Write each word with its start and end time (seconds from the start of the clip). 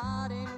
Ertu 0.00 0.08
farin 0.08 0.49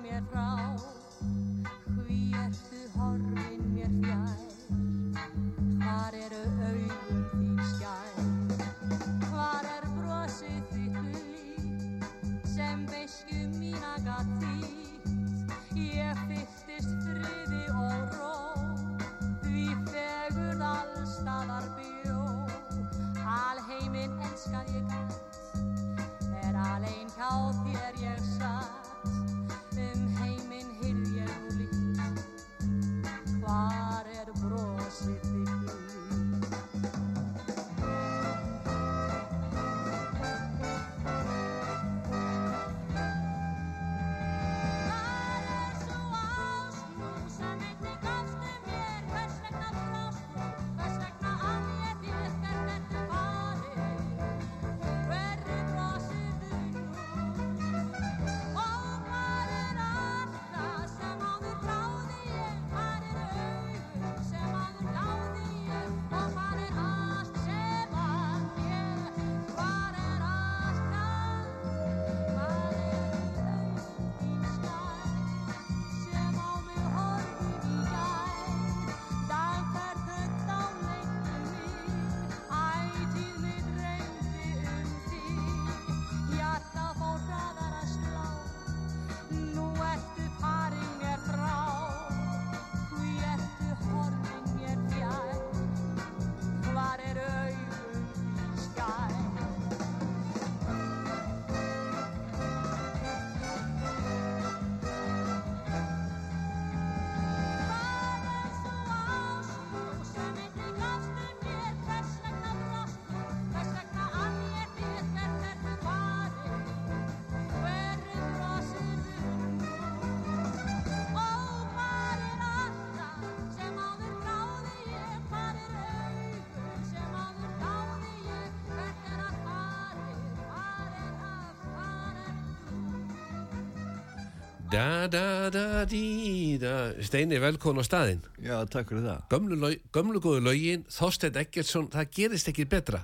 Da 134.73 135.07
da 135.07 135.51
da 135.53 135.85
dí 135.85 136.57
da 136.57 136.95
Steini, 137.05 137.37
velkon 137.43 137.77
á 137.77 137.85
staðinn 137.85 138.23
Já, 138.41 138.55
takk 138.73 138.89
fyrir 138.89 139.05
það. 139.05 139.19
Gömlu, 139.29 139.69
gömlu 139.93 140.23
góðu 140.25 140.41
lögin 140.47 140.87
Þorsteinn 140.89 141.37
Eggertsson, 141.43 141.91
það 141.93 142.09
gerist 142.17 142.49
ekki 142.49 142.65
betra 142.73 143.03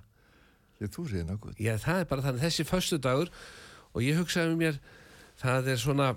Ég 0.80 0.88
þú 0.94 1.04
séð 1.10 1.26
nokkuð. 1.28 1.58
Já, 1.60 1.74
það 1.82 2.00
er 2.00 2.08
bara 2.08 2.24
þannig 2.24 2.46
þessi 2.46 2.66
föstudagur 2.70 3.32
og 3.92 4.00
ég 4.06 4.16
hugsaði 4.16 4.54
með 4.54 4.62
mér 4.62 4.80
það 5.42 5.70
er 5.74 5.82
svona 5.84 6.08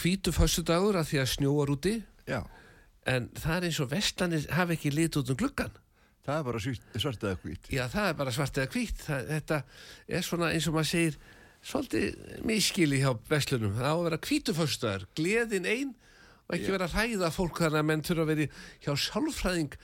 hvítu 0.00 0.34
föstudagur 0.34 0.98
að 0.98 1.10
því 1.12 1.22
að 1.22 1.32
snjóar 1.36 1.74
úti 1.76 1.94
Já, 2.26 2.40
en 3.06 3.30
það 3.38 3.56
er 3.56 3.70
eins 3.70 3.82
og 3.84 3.92
vestlanir 3.94 4.50
hafa 4.50 4.74
ekki 4.74 4.96
lit 4.96 5.20
út 5.20 5.30
um 5.30 5.38
gluggan 5.38 5.78
það 6.26 6.40
er 6.40 6.48
bara 6.50 6.60
svart, 6.64 7.22
eða 7.22 7.38
hvít. 7.44 7.70
Já, 7.70 7.84
það 7.92 8.08
er 8.08 8.18
bara 8.18 8.34
svart 8.34 8.58
eða 8.58 8.88
það, 8.98 9.30
þetta 9.30 9.62
er 10.18 10.26
svona 10.26 10.50
eins 10.56 10.66
og 10.66 10.74
maður 10.74 10.90
segir 10.90 11.20
svolítið 11.66 12.44
miskili 12.48 13.02
hjá 13.02 13.12
vestlunum 13.28 13.76
það 13.76 13.90
á 13.90 13.94
að 13.94 14.04
vera 14.08 14.22
hvítu 14.26 14.56
föstudagur 14.56 15.08
gleðin 15.18 15.68
ein 15.68 15.92
og 16.48 16.56
ekki 16.56 16.72
vera 16.72 16.88
að 16.88 16.96
hræða 16.96 17.30
fólk 17.34 17.60
þannig 17.62 17.82
að 17.82 17.88
menn 17.90 18.06
þurfa 18.06 18.24
að 18.24 18.32
vera 18.32 18.48
hjá 18.86 18.92
sálfræðing 19.04 19.76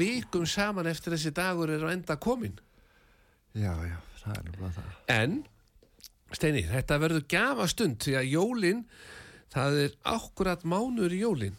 vikum 0.00 0.44
saman 0.50 0.90
eftir 0.90 1.14
þessi 1.14 1.32
dagur 1.36 1.72
er 1.72 1.86
á 1.86 1.94
enda 1.94 2.18
komin 2.20 2.58
Já, 3.52 3.72
já, 3.84 3.98
það 4.22 4.36
er 4.36 4.44
nefnilega 4.46 4.74
það. 4.78 4.92
En, 5.12 5.34
Steini, 6.32 6.62
þetta 6.64 6.98
verður 7.02 7.24
gafa 7.28 7.66
stund 7.68 7.98
því 8.00 8.14
að 8.16 8.30
jólin, 8.32 8.78
það 9.52 9.80
er 9.82 9.96
akkurat 10.08 10.64
mánuður 10.64 11.16
í 11.16 11.20
jólin. 11.20 11.58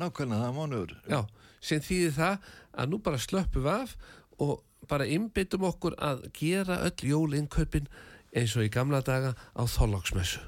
Nákvæmlega 0.00 0.40
það 0.40 0.48
er 0.48 0.56
mánuður. 0.56 0.94
Já, 1.12 1.18
sem 1.60 1.82
þýðir 1.84 2.14
það 2.16 2.48
að 2.72 2.92
nú 2.92 3.00
bara 3.04 3.20
slöppum 3.20 3.68
af 3.68 3.92
og 4.40 4.54
bara 4.88 5.08
innbyttum 5.12 5.66
okkur 5.68 5.96
að 6.00 6.24
gera 6.36 6.80
öll 6.86 7.10
jólinkaupin 7.10 7.90
eins 8.36 8.54
og 8.56 8.66
í 8.66 8.72
gamla 8.72 9.00
daga 9.04 9.32
á 9.32 9.62
þóllagsmessu. 9.64 10.42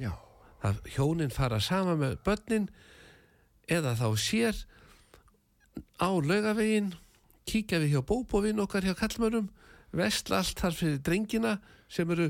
Já, 0.00 0.14
Það 0.60 0.80
hjónin 0.92 1.32
fara 1.32 1.60
sama 1.62 1.94
með 1.96 2.18
börnin 2.24 2.66
eða 3.70 3.94
þá 3.96 4.08
sér 4.20 4.58
á 5.96 6.10
laugavegin, 6.12 6.92
kíkja 7.48 7.80
við 7.80 7.94
hjá 7.94 8.02
bóbóvin 8.04 8.60
okkar 8.60 8.84
hjá 8.84 8.92
kallmörum, 8.98 9.48
vestla 9.96 10.42
allt 10.42 10.60
þar 10.60 10.76
fyrir 10.76 11.00
drengina 11.04 11.54
sem 11.90 12.10
eru 12.12 12.28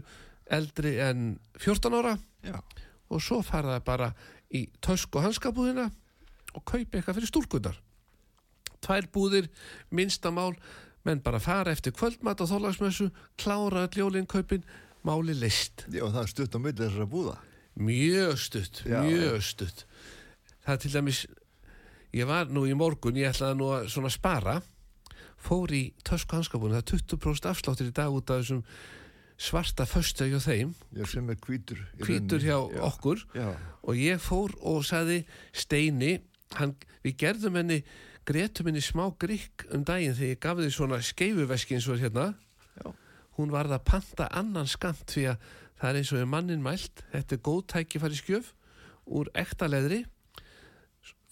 eldri 0.51 0.97
en 1.03 1.41
14 1.59 1.97
ára 1.99 2.15
já, 2.47 2.59
og 3.11 3.23
svo 3.23 3.41
fara 3.47 3.77
það 3.77 3.87
bara 3.89 4.13
í 4.55 4.65
tösk 4.83 5.19
og 5.19 5.27
hanskabúðina 5.27 5.89
og 6.55 6.63
kaupa 6.63 6.99
eitthvað 6.99 7.19
fyrir 7.19 7.31
stúlkunar. 7.31 7.77
Tvær 8.81 9.11
búðir, 9.13 9.51
minnsta 9.91 10.31
mál, 10.33 10.55
menn 11.05 11.23
bara 11.25 11.41
fara 11.41 11.73
eftir 11.73 11.93
kvöldmat 11.97 12.41
og 12.45 12.51
þólagsmessu, 12.51 13.11
klára 13.41 13.87
öll 13.89 14.01
jólinkaupin, 14.03 14.65
máli 15.07 15.35
list. 15.35 15.87
já, 15.89 16.05
það 16.05 16.23
er 16.23 16.33
stutt 16.35 16.57
á 16.57 16.59
milli 16.61 16.77
þessara 16.85 17.07
búða. 17.09 17.37
Mjög 17.81 18.35
stutt, 18.39 18.83
Já, 18.85 19.01
mjög 19.07 19.43
stutt. 19.47 19.85
Það 20.67 20.75
er 20.75 20.81
til 20.83 20.93
dæmis, 20.93 21.21
ég 22.13 22.27
var 22.29 22.51
nú 22.53 22.67
í 22.69 22.75
morgun, 22.77 23.17
ég 23.17 23.31
ætlaði 23.33 23.57
nú 23.57 23.71
að 23.73 23.89
svona 23.95 24.11
spara, 24.13 24.59
fór 25.41 25.73
í 25.73 25.85
tösku 26.05 26.37
hanskabúinu, 26.37 26.77
það 26.77 26.83
er 26.83 27.05
20% 27.17 27.49
afsláttir 27.49 27.89
í 27.89 27.95
dag 27.97 28.13
út 28.13 28.29
af 28.31 28.43
þessum 28.43 28.61
svarta 29.41 29.87
föstu 29.89 30.27
hjá 30.29 30.37
þeim, 30.45 30.75
Já, 30.93 31.07
sem 31.09 31.31
er 31.33 31.39
hvítur. 31.41 31.79
í 31.97 32.05
hvítur 32.05 32.43
hjá. 32.45 32.59
Já, 32.75 32.83
okkur 32.91 33.23
Já, 33.33 33.55
og 33.81 33.97
ég 33.97 34.21
fór 34.21 34.53
og 34.61 34.85
sagði 34.85 35.23
Steini, 35.57 36.19
hann, 36.59 36.75
við 37.07 37.17
gerðum 37.25 37.57
henni 37.57 37.81
gretum 38.29 38.71
henni 38.71 38.83
smá 38.85 39.07
grikk 39.21 39.67
um 39.75 39.85
daginn 39.87 40.17
þegar 40.17 40.35
ég 40.35 40.43
gaf 40.43 40.61
því 40.61 40.71
svona 40.75 41.01
skeifuveski 41.05 41.77
eins 41.77 41.89
og 41.89 42.01
hérna. 42.01 42.33
Já. 42.81 42.93
hún 43.39 43.53
varð 43.53 43.73
að 43.73 43.87
panta 43.89 44.29
annan 44.37 44.69
skamt 44.69 45.09
því 45.09 45.31
að 45.33 45.45
það 45.81 45.91
er 45.91 45.99
eins 46.01 46.13
og 46.13 46.21
er 46.21 46.29
mannin 46.29 46.65
mælt. 46.65 47.05
Þetta 47.13 47.37
er 47.37 47.45
góð 47.47 47.61
tækifæri 47.73 48.19
skjöf 48.19 48.53
úr 49.09 49.31
ekta 49.39 49.69
leðri 49.71 50.05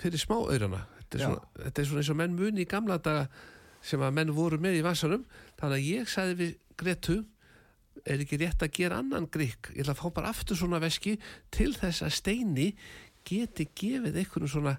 fyrir 0.00 0.22
smá 0.22 0.38
aurana. 0.38 0.86
Þetta 0.98 1.18
er, 1.18 1.24
svona, 1.24 1.64
þetta 1.64 1.82
er 1.82 1.88
svona 1.88 2.02
eins 2.02 2.12
og 2.12 2.20
menn 2.20 2.38
muni 2.38 2.64
í 2.64 2.68
gamla 2.68 2.98
daga 3.02 3.26
sem 3.84 4.02
að 4.02 4.14
menn 4.18 4.34
voru 4.34 4.58
með 4.60 4.80
í 4.80 4.86
vasanum. 4.86 5.26
Þannig 5.60 5.76
að 5.76 5.90
ég 5.90 6.12
sagði 6.12 6.38
við 6.42 6.56
Gretu 6.78 7.18
er 8.06 8.22
ekki 8.22 8.38
rétt 8.40 8.62
að 8.62 8.74
gera 8.78 9.00
annan 9.02 9.28
grikk? 9.32 9.72
Ég 9.74 9.82
ætla 9.82 9.96
að 9.96 10.02
fá 10.02 10.14
bara 10.14 10.32
aftur 10.32 10.58
svona 10.58 10.80
veski 10.82 11.16
til 11.54 11.72
þess 11.76 12.04
að 12.06 12.14
steini 12.14 12.68
geti 13.28 13.68
gefið 13.76 14.20
einhvern 14.22 14.50
svona 14.50 14.76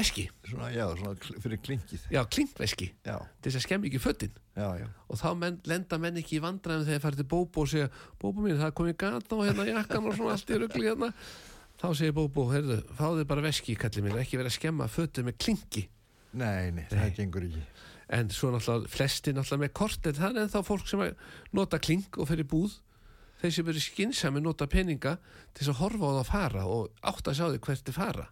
veski. 0.00 0.24
Svona, 0.48 0.70
já, 0.74 0.84
svona 0.98 1.40
fyrir 1.44 1.60
klinkið. 1.64 2.06
já, 2.16 2.20
klingveski 2.34 2.88
Já, 3.06 3.16
til 3.40 3.52
þess 3.52 3.60
að 3.60 3.66
skemmi 3.68 3.90
ekki 3.92 4.00
föttin 4.02 4.34
og 4.60 5.16
þá 5.20 5.28
menn, 5.38 5.60
lenda 5.70 5.98
menn 6.02 6.18
ekki 6.20 6.36
í 6.36 6.42
vandræðum 6.44 6.84
þegar 6.88 7.04
farið 7.04 7.20
til 7.22 7.28
Bóbo 7.30 7.62
og 7.64 7.70
segja 7.70 7.86
Bóbo 8.20 8.42
mín, 8.44 8.58
það 8.58 8.66
er 8.72 8.74
komið 8.80 8.96
gata 9.00 9.36
og 9.38 9.46
hérna 9.46 9.64
jakkan 9.70 10.08
og 10.10 10.16
svona 10.18 10.34
allt 10.36 10.50
í 10.52 10.58
rugli 10.60 10.84
hérna. 10.90 11.12
Þá 11.80 11.86
segir 11.96 12.12
Bóbo, 12.18 12.44
heyrðu, 12.52 12.80
fáðu 12.98 13.24
bara 13.30 13.44
veski 13.46 13.76
kallið 13.80 14.04
mín, 14.08 14.18
ekki 14.20 14.36
vera 14.40 14.50
að 14.52 14.56
skemma 14.58 14.88
föttu 14.92 15.24
með 15.24 15.38
klingi 15.40 15.86
Nei, 16.36 16.70
nei, 16.76 16.84
það 16.90 17.14
gengur 17.16 17.46
ekki. 17.48 17.62
en 18.18 18.28
svo 18.34 18.50
náttúrulega 18.52 18.90
flesti 18.92 19.32
náttúrulega 19.32 19.64
með 19.64 19.72
kort 19.80 20.06
en 20.10 20.18
það 20.18 20.36
er 20.36 20.42
ennþá 20.44 20.62
fólk 20.68 20.90
sem 20.90 21.00
nota 21.56 21.78
kling 21.82 22.18
og 22.20 22.28
fer 22.28 22.42
í 22.44 22.46
búð. 22.46 22.76
Þeir 23.40 23.54
sem 23.56 23.68
eru 23.72 23.80
skynsami 23.80 24.42
nota 24.44 24.66
peninga 24.68 25.14
til 25.56 25.70
að 25.72 25.78
horfa 25.80 26.04
á 26.04 26.12
það 26.12 26.20
að 26.20 26.30
fara 26.34 26.64
og 26.68 26.90
átt 27.08 27.30
að 27.32 27.38
sjá 27.40 27.46
því 27.48 27.60
hvert 27.64 27.86
þið 27.88 27.96
fara 27.96 28.26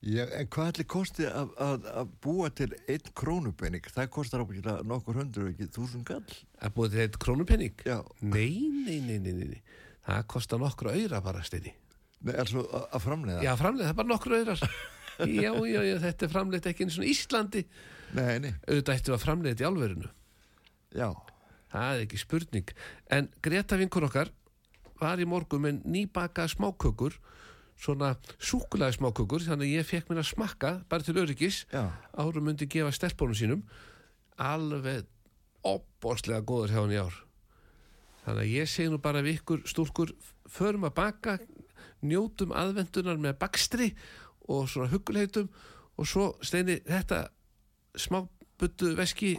Já, 0.00 0.22
en 0.32 0.46
hvað 0.48 0.70
ætli 0.70 0.86
kosti 0.88 1.26
að, 1.28 1.50
að, 1.60 1.88
að 2.00 2.12
búa 2.24 2.48
til 2.56 2.70
einn 2.88 3.10
krónupenning? 3.20 3.88
Það 3.92 4.06
kostar 4.14 4.44
ábyggilega 4.44 4.86
nokkur 4.88 5.18
hundru, 5.20 5.50
ekki 5.52 5.68
þúsund 5.74 6.06
gall. 6.08 6.38
að 6.56 6.72
búið 6.78 6.94
til 6.94 7.02
eitt 7.04 7.18
krónupenning 7.20 7.84
Já, 7.84 7.98
nei, 8.24 8.54
nei, 8.86 8.96
nei, 9.04 9.18
nei, 9.20 9.34
nei, 9.50 9.58
það 10.06 10.24
kostar 10.32 10.62
nokkru 10.62 10.94
auðra 10.94 11.20
bara 11.24 11.44
steini. 11.44 11.74
Nei, 12.24 12.32
altså 12.32 12.64
að, 12.64 12.96
framlega. 13.04 13.44
já, 13.44 13.52
framlega, 13.60 13.90
það 13.90 13.92
er 13.92 14.00
bara 14.00 14.12
nokkru 14.14 14.40
auðrar. 14.40 14.64
Já, 15.20 15.52
já, 15.68 15.80
já, 15.84 15.96
þetta 16.00 16.24
er 16.24 16.32
framleitt 16.32 16.70
ekki 16.70 16.86
eins 16.86 16.96
og 16.96 17.04
Íslandi. 17.04 17.66
Nei, 18.16 18.38
nei, 18.40 18.54
auðvitað 18.64 18.94
ættu 18.96 19.12
að 19.12 19.22
framleitt 19.26 19.60
í 19.60 19.68
álverinu 19.68 20.08
já, 20.96 21.10
það 21.70 21.94
er 21.94 22.04
ekki 22.04 22.20
spurning. 22.20 22.72
En 23.12 23.28
Greta 23.44 23.78
vinkur 23.80 24.06
okkar 24.08 24.30
var 25.00 25.20
í 25.20 25.26
morgun 25.28 25.64
með 25.64 25.84
nýbaka 25.88 26.46
smákökur 26.50 27.16
svona 27.80 28.12
súkulaði 28.36 28.98
smákökur 28.98 29.46
þannig 29.46 29.70
að 29.70 29.78
ég 29.78 29.88
fekk 29.88 30.10
mér 30.10 30.22
að 30.22 30.28
smakka 30.34 30.72
bara 30.90 31.06
til 31.06 31.16
öryggis 31.16 31.62
árum 31.72 32.44
myndi 32.44 32.68
gefa 32.68 32.92
stelpunum 32.92 33.38
sínum 33.38 33.64
alveg 34.40 35.08
opbórslega 35.66 36.44
góður 36.44 36.74
hjá 36.74 36.80
hann 36.80 36.94
í 36.94 37.00
ár. 37.00 37.16
Þannig 38.24 38.44
að 38.44 38.54
ég 38.54 38.68
segi 38.68 38.92
nú 38.92 39.00
bara 39.02 39.24
við 39.24 39.40
ykkur 39.40 39.64
stúlkur 39.68 40.12
förum 40.50 40.86
að 40.88 40.96
baka 41.00 41.36
njótum 42.04 42.52
aðvendunar 42.56 43.20
með 43.20 43.38
bakstri 43.40 43.90
og 44.48 44.68
svona 44.68 44.90
huguleitum 44.92 45.48
og 46.00 46.08
svo 46.08 46.32
steini 46.44 46.78
þetta 46.86 47.26
smábuttu 47.96 48.94
veski 48.96 49.34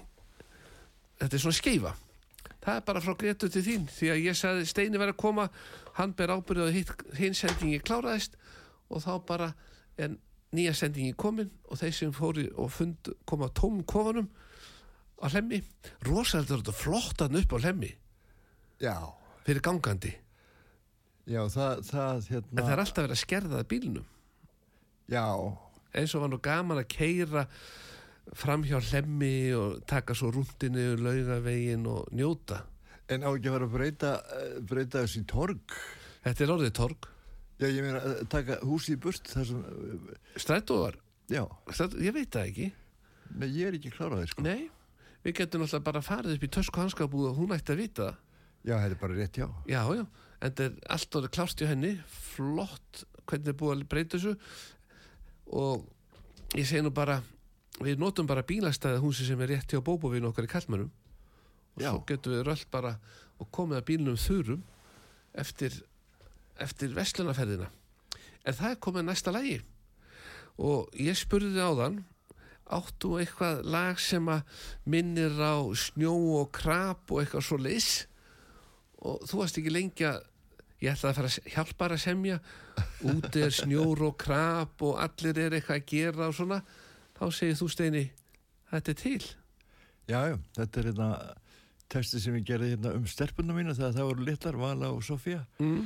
þetta 1.22 1.38
er 1.38 1.44
svona 1.44 1.58
skeifa. 1.58 1.94
Það 2.62 2.76
er 2.78 2.84
bara 2.86 3.02
frá 3.02 3.16
Gretu 3.18 3.50
til 3.50 3.64
þín 3.66 3.88
því 3.90 4.12
að 4.14 4.24
ég 4.28 4.38
sagði 4.38 4.68
steini 4.70 5.02
verið 5.02 5.16
að 5.16 5.22
koma 5.24 5.48
hann 5.98 6.14
ber 6.18 6.34
ábyrðið 6.36 6.68
að 6.68 7.18
hinn 7.20 7.38
sendingi 7.38 7.82
kláraðist 7.84 8.38
og 8.92 9.04
þá 9.04 9.14
bara 9.28 9.50
er 10.00 10.16
nýja 10.56 10.74
sendingi 10.76 11.16
komin 11.20 11.52
og 11.70 11.80
þeir 11.80 11.96
sem 11.96 12.14
fóri 12.16 12.48
og 12.60 12.72
fund 12.76 13.12
koma 13.30 13.50
tómum 13.56 13.86
kofanum 13.88 14.30
á 15.22 15.28
hlemmi. 15.32 15.62
Rosalega 16.08 16.58
þetta 16.58 16.76
flott 16.76 17.24
hann 17.24 17.40
upp 17.40 17.56
á 17.56 17.58
hlemmi. 17.64 17.92
Já, 18.82 18.96
fyrir 19.46 19.64
gangandi. 19.64 20.14
Já, 21.30 21.46
það, 21.54 21.84
það, 21.86 22.16
en 22.16 22.28
hérna, 22.34 22.64
það 22.64 22.74
er 22.74 22.84
alltaf 22.84 23.06
verið 23.06 23.16
að 23.16 23.22
skerða 23.22 23.62
bílnum. 23.70 24.08
Já, 25.12 25.26
eins 25.94 26.16
og 26.16 26.24
var 26.24 26.32
nú 26.32 26.42
gaman 26.42 26.82
að 26.82 26.90
keira 26.92 27.46
fram 28.38 28.64
hjá 28.66 28.80
hlemmi 28.80 29.52
og 29.58 29.82
taka 29.90 30.16
svo 30.18 30.32
rúndinu 30.34 30.96
laugavegin 31.00 31.88
og 31.90 32.10
njóta 32.16 32.62
en 33.12 33.26
á 33.28 33.30
ekki 33.32 33.50
að 33.50 33.56
fara 33.56 33.68
að 33.68 33.76
breyta, 33.76 34.12
eh, 34.36 34.60
breyta 34.68 35.04
þessi 35.04 35.24
torg. 35.28 35.78
þetta 36.24 36.44
er 36.44 36.54
orðið 36.56 36.74
torg. 36.78 37.08
Já, 37.62 37.68
ég 37.68 37.84
meina 37.86 38.00
að 38.02 38.28
taka 38.30 38.58
húsi 38.66 38.96
í 38.96 39.00
burt 39.00 39.28
þar 39.30 39.46
sem, 39.46 39.62
eh, 39.62 40.16
strætóvar, 40.38 40.96
já, 41.30 41.44
strætó, 41.70 42.00
ég 42.02 42.14
veit 42.14 42.32
það 42.32 42.48
ekki. 42.50 42.72
Nei, 43.36 43.48
ég 43.48 43.68
er 43.68 43.74
ekki 43.74 43.92
kláraði, 43.92 44.28
sko. 44.30 44.42
nei, 44.42 44.70
við 45.24 45.36
getum 45.36 45.62
alltaf 45.62 45.84
bara 45.84 46.02
farið 46.02 46.36
upp 46.36 46.44
í 46.44 46.52
tösku 46.52 46.82
hanskabúð 46.82 47.30
og 47.30 47.38
hún 47.38 47.56
ætti 47.56 47.74
að 47.74 47.78
vita 47.78 48.04
það. 48.04 48.16
Já, 48.64 48.76
þetta 48.78 48.92
er 48.92 49.02
bara 49.02 49.16
rétt, 49.16 49.38
já. 49.38 49.48
Já, 49.68 49.82
já, 49.96 50.06
en 50.42 50.52
þetta 50.52 50.64
er 50.64 50.74
allt 50.90 51.16
orðið 51.16 51.32
klárt 51.32 51.58
hjá 51.58 51.68
henni, 51.68 52.04
flott 52.08 53.04
hvernig 53.26 53.48
er 53.48 53.54
búið 53.54 53.76
að 53.76 53.88
breyta 53.90 54.18
þessu. 54.18 54.38
Og 55.52 55.86
ég 56.56 56.66
segi 56.66 56.82
nú 56.82 56.92
bara, 56.94 57.24
við 57.80 57.98
notum 57.98 58.28
bara 58.28 58.44
bílastæði 58.44 59.02
húsi 59.02 59.26
sem 59.26 59.40
er 59.42 59.48
rétt 59.48 59.72
hjá 59.72 59.82
bóbovinu 59.82 60.30
okkar 60.30 60.46
í 60.46 60.48
kallmönum 60.48 60.92
og 61.76 61.84
Já. 61.84 61.90
svo 61.92 62.04
getum 62.08 62.36
við 62.36 62.48
rölt 62.48 62.72
bara 62.72 62.96
og 63.42 63.52
komið 63.52 63.82
að 63.82 63.88
bílnum 63.90 64.18
þurrum 64.20 64.64
eftir, 65.34 65.76
eftir 66.60 66.96
vestlunarferðina 66.96 67.70
en 68.46 68.58
það 68.58 68.74
er 68.74 68.82
komið 68.82 69.08
næsta 69.08 69.34
lagi. 69.34 69.60
Og 70.62 70.90
ég 71.00 71.18
spurði 71.18 71.54
þið 71.56 71.68
áðan 71.68 72.00
áttu 72.72 73.16
eitthvað 73.20 73.64
lag 73.68 74.00
sem 74.00 74.28
að 74.32 74.68
minnir 74.88 75.36
á 75.36 75.60
snjó 75.76 76.14
og 76.40 76.52
krap 76.56 77.12
og 77.12 77.22
eitthvað 77.22 77.48
svo 77.48 77.58
leis 77.60 77.90
og 79.02 79.26
þú 79.28 79.42
varst 79.42 79.58
ekki 79.60 79.74
lengi 79.74 80.06
að 80.08 80.22
ég 80.82 80.94
ætlaði 80.94 81.12
að 81.12 81.18
fara 81.18 81.32
að 81.32 81.52
hjálpa 81.56 81.90
að 81.90 82.02
semja. 82.02 82.38
Úti 83.12 83.44
er 83.46 83.54
snjór 83.54 84.06
og 84.08 84.18
krap 84.22 84.82
og 84.86 84.98
allir 85.02 85.42
er 85.42 85.58
eitthvað 85.58 85.82
að 85.82 85.90
gera 85.92 86.30
og 86.30 86.38
svona. 86.38 86.62
Þá 87.18 87.24
segir 87.38 87.60
þú 87.60 87.70
Steini 87.70 88.04
þetta 88.72 88.94
er 88.94 89.00
til. 89.02 89.22
Já, 90.10 90.20
já, 90.32 90.38
þetta 90.58 90.80
er 90.80 90.90
hérna 90.90 91.10
testi 91.92 92.22
sem 92.22 92.38
ég 92.40 92.46
gerði 92.48 92.74
hérna 92.76 92.94
um 92.98 93.08
stelpunum 93.10 93.60
mínu 93.60 93.76
þegar 93.78 93.98
það 93.98 94.10
voru 94.12 94.28
litlar, 94.28 94.60
Vala 94.62 94.92
og 94.96 95.04
Sofía 95.06 95.42
mm. 95.60 95.82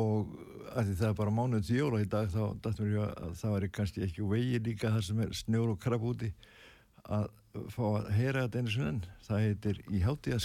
og 0.00 0.34
að 0.74 0.90
því 0.90 0.98
það 1.00 1.08
er 1.10 1.16
bara 1.20 1.36
mánuð 1.38 1.68
til 1.68 1.78
jóla 1.78 2.02
í 2.02 2.10
dag 2.16 2.32
þá 2.32 2.42
mér 2.80 2.92
ég 2.92 3.14
að 3.14 3.38
það 3.40 3.56
væri 3.56 3.72
kannski 3.78 4.04
ekki 4.08 4.28
vegi 4.34 4.62
líka 4.70 4.92
þar 4.94 5.08
sem 5.08 5.24
er 5.24 5.36
snjór 5.42 5.74
og 5.74 5.80
krabb 5.82 6.08
úti 6.14 6.32
að 7.04 7.28
fá 7.70 7.84
að 7.92 8.10
heyra 8.16 8.46
þetta 8.46 8.62
einu 8.62 8.74
sinni 8.74 8.90
enn. 8.94 9.04
það 9.28 9.44
heitir 9.48 9.84
Í 9.90 10.02
hátíða 10.02 10.42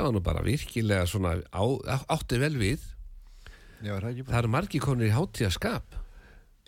Þetta 0.00 0.08
var 0.08 0.14
nú 0.16 0.20
bara 0.24 0.40
virkilega 0.40 1.04
svona 1.04 1.30
á, 1.52 1.62
átti 2.08 2.38
vel 2.40 2.54
við. 2.56 2.84
Já, 3.84 3.90
er 3.98 4.00
það 4.06 4.12
ekki 4.14 4.22
bara? 4.24 4.30
Það 4.32 4.38
eru 4.38 4.50
margi 4.54 4.78
konir 4.80 5.08
í 5.10 5.12
hátíðaskap. 5.12 5.96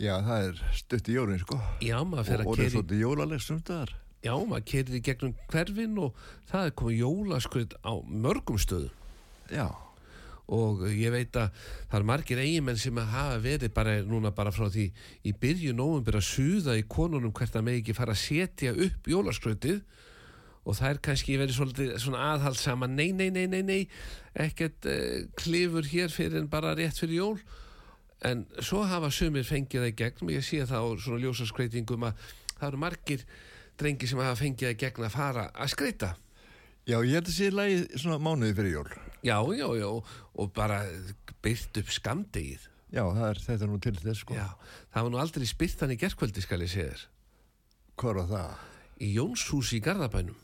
Já, 0.03 0.11
það 0.27 0.43
er 0.51 0.59
stutt 0.77 1.09
í 1.09 1.15
jólinn, 1.15 1.39
sko. 1.41 1.57
Já, 1.81 1.95
maður 2.05 2.21
Og 2.21 2.27
fer 2.27 2.43
að 2.43 2.51
orðið 2.51 2.61
keri, 2.61 2.73
svolítið 2.75 3.01
jólaleg 3.01 3.41
sumstaðar. 3.41 3.95
já, 4.21 4.33
maður 4.51 4.67
kerir 4.69 4.99
í 4.99 5.01
gegnum 5.07 5.33
hverfin 5.49 5.97
og 6.03 6.21
það 6.51 6.67
er 6.69 6.75
komið 6.83 7.01
jólaskröð 7.01 7.73
á 7.81 7.93
mörgum 8.27 8.61
stöðum. 8.61 8.93
Já, 9.49 9.65
og 10.53 10.85
ég 10.93 11.15
veit 11.17 11.33
að 11.41 11.49
það 11.89 11.97
er 12.03 12.07
margir 12.13 12.43
eigimenn 12.45 12.77
sem 12.85 13.01
hafa 13.01 13.41
verið 13.41 13.73
bara 13.73 13.97
núna 14.05 14.29
bara 14.29 14.53
frá 14.53 14.69
því 14.69 14.91
í 15.25 15.33
byrju 15.33 15.73
nóvembur 15.73 16.21
að 16.21 16.29
suða 16.29 16.77
í 16.77 16.85
konunum 16.85 17.33
hvert 17.33 17.57
að 17.57 17.65
með 17.65 17.81
ekki 17.81 17.97
fara 17.97 18.13
að 18.13 18.21
setja 18.27 18.77
upp 18.77 19.09
jólaskrötið 19.09 19.81
og 20.63 20.77
það 20.79 20.89
er 20.89 21.01
kannski 21.07 21.37
verið 21.39 21.57
svolítið 21.57 21.91
svona 22.01 22.23
aðhaldsama 22.33 22.87
nei, 22.87 23.11
nei, 23.15 23.29
nei, 23.35 23.45
nei, 23.51 23.61
nei 23.67 23.81
ekkert 24.45 24.87
uh, 24.89 25.25
klifur 25.39 25.87
hér 25.91 26.13
fyrir 26.13 26.39
en 26.39 26.49
bara 26.51 26.75
rétt 26.77 27.01
fyrir 27.01 27.19
jól 27.19 27.37
en 28.23 28.45
svo 28.63 28.85
hafa 28.87 29.11
sumir 29.11 29.47
fengið 29.47 29.83
það 29.83 29.91
í 29.91 29.95
gegn 30.01 30.27
og 30.27 30.35
ég 30.35 30.45
sé 30.47 30.63
það 30.67 30.87
á 30.87 30.89
svona 31.05 31.23
ljósaskreitingum 31.25 32.07
að 32.07 32.27
það 32.57 32.67
eru 32.69 32.83
margir 32.85 33.25
drengi 33.79 34.07
sem 34.09 34.21
hafa 34.23 34.39
fengið 34.39 34.69
það 34.69 34.75
í 34.75 34.81
gegn 34.85 35.07
að 35.09 35.17
fara 35.17 35.47
að 35.51 35.73
skreita 35.75 36.13
já, 36.87 36.97
ég 36.99 37.17
held 37.17 37.27
að 37.27 37.35
sé 37.35 37.49
lagi 37.51 37.81
svona 37.95 38.21
mánuði 38.23 38.59
fyrir 38.59 38.77
jól. 38.77 38.91
já, 39.23 39.37
já, 39.59 39.67
já, 39.79 39.89
og 40.39 40.53
bara 40.55 40.83
byrt 41.43 41.83
upp 41.83 41.91
skamdegið 41.91 42.69
Já, 42.93 43.07
það 43.09 43.23
er, 43.25 43.39
þetta 43.41 43.65
er 43.65 43.69
nú 43.71 43.79
til 43.81 43.95
þess, 43.97 44.19
sko. 44.21 44.35
Já, 44.37 44.45
það 44.93 45.05
var 45.05 45.13
nú 45.13 45.19
aldrei 45.23 45.47
spyrtan 45.49 45.93
í 45.95 45.97
gerkvöldi 45.97 46.43
skal 46.45 46.61
ég 46.61 46.69
segja 46.69 46.91
þér. 46.91 47.05
Hvað 47.97 48.19
var 48.19 48.27
það? 48.29 48.65
Í 49.01 49.07
Jónshúsi 49.15 49.79
í 49.79 49.83
Garðabænum. 49.87 50.42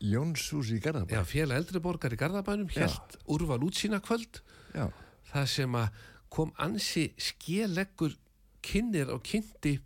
Jónshús 0.00 0.70
í 0.72 0.78
Garðabæ. 0.80 1.12
Já, 1.12 1.22
félag 1.28 1.60
eldri 1.60 1.80
borgar 1.84 2.14
í 2.14 2.18
Garðabænum 2.20 2.70
helt 2.76 3.18
úrval 3.28 3.60
útsýna 3.66 4.00
kvöld. 4.00 4.40
Já, 4.74 4.88
Það 5.30 5.46
sem 5.46 5.74
að 5.78 5.98
kom 6.30 6.52
ansi 6.58 7.04
skéleggur 7.20 8.14
kynir 8.62 9.10
og 9.14 9.20
kynnti 9.22 9.76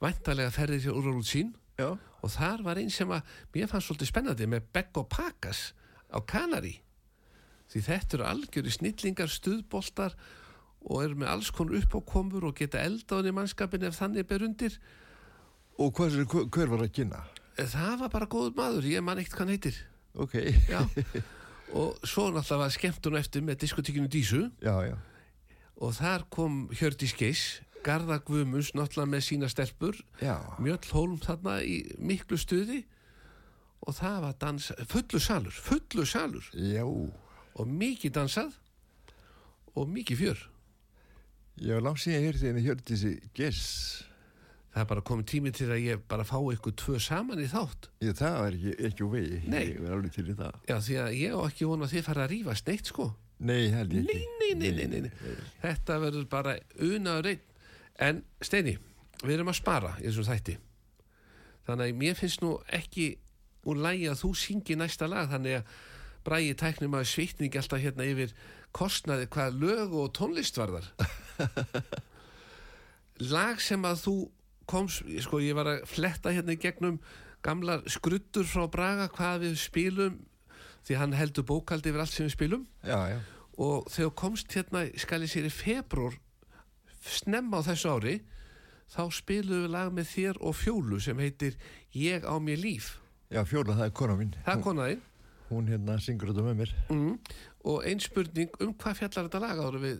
væntalega 0.00 0.52
ferðir 0.54 0.80
til 0.86 0.94
úrval 0.96 1.18
útsýn 1.20 1.50
já, 1.80 1.90
og 2.22 2.30
þar 2.32 2.62
var 2.64 2.80
einn 2.80 2.90
sem 2.92 3.10
að 3.12 3.22
mér 3.54 3.68
fannst 3.68 3.90
svolítið 3.90 4.10
spennandi 4.12 4.46
með 4.48 4.70
Begg 4.72 4.96
og 5.02 5.08
Pakas 5.12 5.72
á 6.14 6.20
Kanari. 6.24 6.78
Því 7.72 7.82
þetta 7.88 8.16
eru 8.18 8.26
algjöri 8.30 8.72
snillingar, 8.72 9.28
stuðboltar 9.32 10.14
og 10.84 11.02
eru 11.02 11.16
með 11.20 11.30
alls 11.32 11.50
konur 11.50 11.80
upp 11.80 11.96
á 11.96 12.00
komur 12.06 12.44
og 12.48 12.56
geta 12.56 12.80
eldáðin 12.84 13.32
í 13.32 13.36
mannskapin 13.36 13.84
ef 13.88 13.98
þannig 13.98 14.26
ber 14.28 14.44
undir. 14.46 14.78
og 15.78 16.00
er- 16.00 16.24
hver, 16.24 16.44
hver 16.48 16.68
var 16.70 16.84
að 16.86 16.92
kynna? 16.92 17.24
Það 17.54 17.98
var 18.00 18.10
bara 18.10 18.26
góður 18.30 18.54
maður, 18.58 18.86
ég 18.90 19.02
man 19.06 19.20
eitt 19.22 19.30
hvað 19.30 19.44
hann 19.44 19.52
heitir. 19.54 19.76
Ok, 20.14 20.34
Já. 20.70 20.80
og 21.74 21.98
svo 22.06 22.28
náttúrulega 22.30 22.60
var 22.64 22.72
skemmtun 22.74 23.18
eftir 23.18 23.42
með 23.46 23.60
diskotíkinu 23.64 24.08
Dísu. 24.10 24.44
Já, 24.62 24.74
já, 24.88 24.96
og 25.82 25.94
þar 25.96 26.24
kom 26.30 26.64
Hjördís 26.74 27.14
Geis, 27.18 27.44
Garða 27.84 28.20
Guðmunds 28.22 28.72
náttúrulega 28.78 29.10
með 29.10 29.24
sína 29.26 29.48
stelpur, 29.50 29.98
já, 30.22 30.36
Mjöll 30.62 30.90
Hólm 30.94 31.18
þarna 31.22 31.56
í 31.66 31.80
miklu 31.98 32.38
stuði. 32.40 32.84
Og 33.84 33.92
það 33.98 34.20
var 34.24 34.36
dans, 34.40 34.70
fullu 34.88 35.18
salur, 35.20 35.52
fullu 35.52 36.06
salur. 36.08 36.46
Já, 36.56 36.86
og 36.86 37.66
mikið 37.68 38.14
dansað. 38.16 38.54
Og 39.76 39.90
mikið 39.90 40.20
fjör. 40.22 40.40
já, 41.60 41.74
langt 41.82 42.00
síðan 42.00 42.22
ég 42.22 42.28
hérti 42.30 42.48
henni 42.48 42.62
Hjördísi 42.64 43.12
Gess. 43.34 44.04
Það 44.74 44.80
er 44.82 44.86
bara 44.90 45.02
komið 45.06 45.26
tími 45.30 45.50
til 45.54 45.68
að 45.70 45.84
ég 45.84 46.00
bara 46.10 46.24
fá 46.26 46.34
ykkur 46.50 46.72
tvö 46.80 46.96
saman 47.02 47.38
í 47.38 47.46
þátt. 47.50 47.86
Ég, 48.02 48.16
það 48.18 48.38
var 48.42 48.56
ekki, 48.56 48.72
ekki 48.88 49.04
úr 49.06 49.12
vegi, 49.12 49.36
Nei. 49.46 49.60
ég 49.68 49.82
var 49.84 49.92
alveg 49.94 50.14
til 50.16 50.24
í 50.26 50.34
það. 50.34 50.56
Já, 50.66 50.74
því 50.88 50.96
að 51.04 51.12
ég 51.20 51.36
á 51.36 51.40
ekki 51.46 51.68
vona 51.70 51.86
að 51.86 51.92
þið 51.94 52.06
fara 52.08 52.24
að 52.24 52.32
rífast 52.34 52.70
neitt 52.72 52.90
sko. 52.90 53.06
Nei, 53.44 53.60
held 53.70 53.94
ég 53.94 54.02
ekki. 54.08 54.18
nei, 54.40 54.50
nei, 54.58 54.72
nei, 54.74 54.86
nei, 54.90 55.00
nei. 55.06 55.36
Þetta 55.62 55.98
verður 56.02 56.26
bara 56.32 56.56
unaður 56.82 57.30
einn. 57.30 57.44
En 58.02 58.22
Steini, 58.42 58.74
við 59.22 59.36
erum 59.36 59.52
að 59.52 59.60
spara 59.60 59.94
í 60.00 60.08
þessum 60.08 60.26
þætti. 60.32 60.56
Þannig 61.68 61.92
að 61.92 62.00
mér 62.02 62.18
finnst 62.18 62.42
nú 62.42 62.56
ekki 62.74 63.06
úr 63.70 63.78
lægi 63.86 64.08
að 64.10 64.20
þú 64.24 64.32
syngi 64.42 64.76
næsta 64.80 65.06
lag. 65.08 65.30
Þannig 65.30 65.60
að 65.60 65.76
bræði 66.26 66.54
tæknum 66.58 66.98
að 66.98 67.06
svitning 67.12 67.54
alltaf 67.60 67.78
hérna 67.84 68.10
yfir 68.10 68.34
kostnaði 68.74 69.30
hvað 69.30 69.60
lög 69.62 69.94
og 70.02 70.10
tónlist 70.18 70.58
varðar. 70.58 70.90
lag 73.34 73.60
sem 73.62 73.84
að 73.86 74.00
þú 74.02 74.14
komst, 74.70 75.04
sko 75.24 75.40
ég 75.42 75.56
var 75.58 75.68
að 75.70 75.84
fletta 75.90 76.32
hérna 76.34 76.54
í 76.56 76.60
gegnum 76.60 76.98
gamlar 77.44 77.82
skruttur 77.90 78.46
frá 78.48 78.64
Braga 78.72 79.08
hvað 79.12 79.44
við 79.46 79.56
spilum 79.60 80.18
því 80.84 80.98
hann 81.00 81.16
heldur 81.16 81.46
bókaldi 81.48 81.90
yfir 81.92 82.02
allt 82.04 82.12
sem 82.14 82.26
við 82.28 82.34
spilum 82.36 82.66
Já, 82.84 82.98
já, 83.14 83.18
og 83.60 83.88
þegar 83.92 84.14
komst 84.20 84.52
hérna 84.56 84.86
skal 85.00 85.22
ég 85.24 85.32
sér 85.32 85.48
í 85.48 85.52
februar 85.52 86.16
snemma 87.04 87.60
á 87.60 87.66
þessu 87.68 87.92
ári 87.94 88.14
þá 88.94 89.02
spilum 89.16 89.64
við 89.64 89.72
lag 89.72 89.92
með 89.96 90.08
þér 90.12 90.40
og 90.44 90.56
fjólu 90.60 91.00
sem 91.00 91.18
heitir 91.20 91.56
Ég 91.94 92.24
á 92.26 92.34
mér 92.42 92.58
líf 92.60 92.94
já, 93.32 93.44
fjóla, 93.46 93.76
það 93.78 93.86
er 93.88 93.94
kona 93.96 94.16
mín. 94.18 94.34
það 94.44 94.56
er 94.58 94.64
konaðinn 94.64 95.02
Hún, 95.44 95.54
hún 95.54 95.68
hérna 95.72 95.98
syngur 96.00 96.32
þetta 96.32 96.44
með 96.48 96.56
mér. 96.62 96.74
mm. 96.90 97.14
og 97.70 97.84
ein 97.86 98.00
spurning 98.00 98.50
um 98.64 98.72
hvað 98.74 98.98
fjallar 99.02 99.28
þetta 99.28 99.40
lag 99.44 99.60
en 99.64 99.82
við 99.84 99.98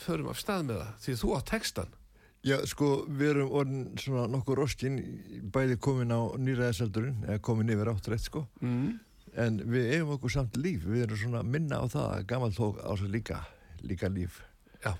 förum 0.00 0.30
af 0.30 0.38
stað 0.40 0.66
með 0.68 0.78
það 0.80 0.92
því 1.04 1.16
þú 1.20 1.32
á 1.34 1.40
textan 1.50 1.96
Já, 2.40 2.56
sko, 2.64 3.02
við 3.04 3.34
erum 3.34 3.50
orðin 3.52 3.80
svona 4.00 4.22
nokkur 4.32 4.62
roskin, 4.62 4.94
bæði 5.52 5.76
komin 5.84 6.14
á 6.16 6.20
nýraðisaldurinn, 6.40 7.18
eða 7.26 7.42
komin 7.44 7.72
yfir 7.74 7.90
áttrætt, 7.92 8.24
sko. 8.30 8.46
mm. 8.64 8.98
En 9.38 9.60
við 9.70 9.92
eigum 9.94 10.16
okkur 10.16 10.32
samt 10.32 10.56
líf, 10.58 10.86
við 10.88 11.04
erum 11.04 11.20
svona 11.20 11.42
minna 11.46 11.78
á 11.78 11.86
það 11.86 12.06
að 12.16 12.24
gammal 12.32 12.50
tók 12.56 12.80
á 12.80 12.90
sig 12.98 13.12
líka, 13.12 13.44
líka 13.84 14.08
líf. 14.08 14.40
Já 14.82 14.96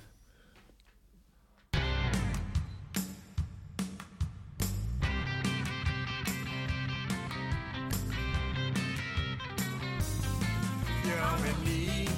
Ég 11.08 11.18
á 11.18 11.32
mér 11.40 11.58
líf, 11.64 12.12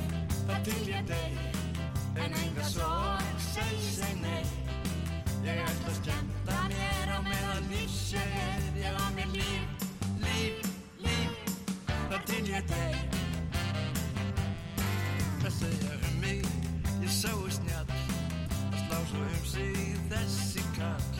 það 0.51 0.61
til 0.67 0.83
ég 0.91 1.09
dey 1.09 1.33
En 2.19 2.29
enga 2.29 2.67
nei 2.67 3.02
Ég 5.53 5.67
ætla 5.69 5.91
að 5.91 5.97
skemmta 5.99 6.59
mér 6.73 7.11
á 7.13 7.19
meðan 7.27 7.67
lífs 7.69 8.13
ég 8.17 8.37
er 8.41 8.63
Ég 8.81 8.95
á 8.97 9.07
mér 9.17 9.29
líf, 9.37 9.89
líf, 10.25 10.71
líf. 11.05 11.33
Það 12.09 12.23
til 12.31 12.45
ég 12.53 12.71
dey 12.71 12.95
Það 15.43 15.53
segja 15.59 15.97
um 15.99 16.17
mig, 16.23 16.47
ég 17.03 17.13
sáu 17.13 17.43
snjall. 17.51 17.93
Það 18.63 18.79
slá 18.85 18.99
svo 19.11 19.25
um 19.27 19.45
sig 19.53 19.99
þessi 20.13 20.65
kall. 20.79 21.11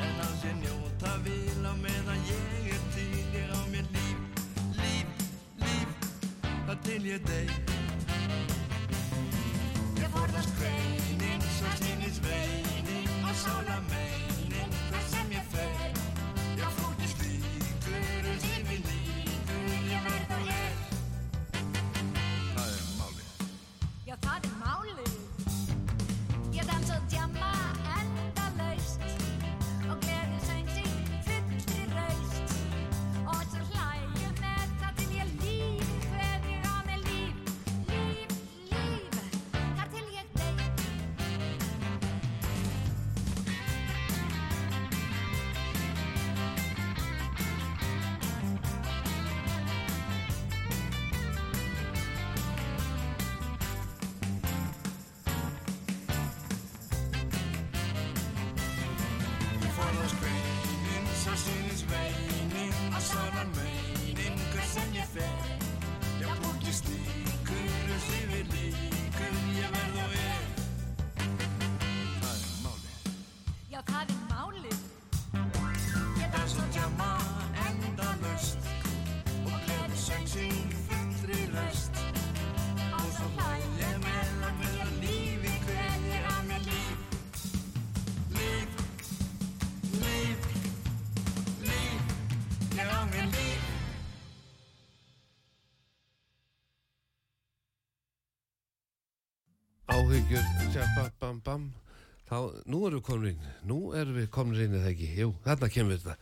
En 0.00 0.22
á 0.22 0.28
sér 0.40 0.56
njóta 0.62 1.16
vil 1.26 1.66
á 1.68 1.74
meðan 1.82 2.24
ég 2.30 2.70
er 2.76 2.86
til 2.96 3.20
Ég 3.36 3.52
á 3.52 3.60
mér 3.74 3.92
líf, 3.98 4.46
líf, 4.78 5.28
líf. 5.66 6.08
Það 6.48 6.80
til 6.88 7.02
ég 7.10 7.28
dey 7.28 7.61
bam, 100.96 101.10
bam, 101.20 101.38
bam. 101.44 101.66
þá, 102.28 102.36
nú 102.70 102.80
erum 102.88 102.98
við 103.00 103.04
komin 103.06 103.28
inn 103.34 103.52
nú 103.68 103.78
erum 103.96 104.16
við 104.18 104.28
komin 104.34 104.62
inn 104.64 104.76
eða 104.80 104.90
ekki 104.92 105.08
jú, 105.20 105.32
þarna 105.46 105.70
kemur 105.72 105.98
þetta 106.00 106.16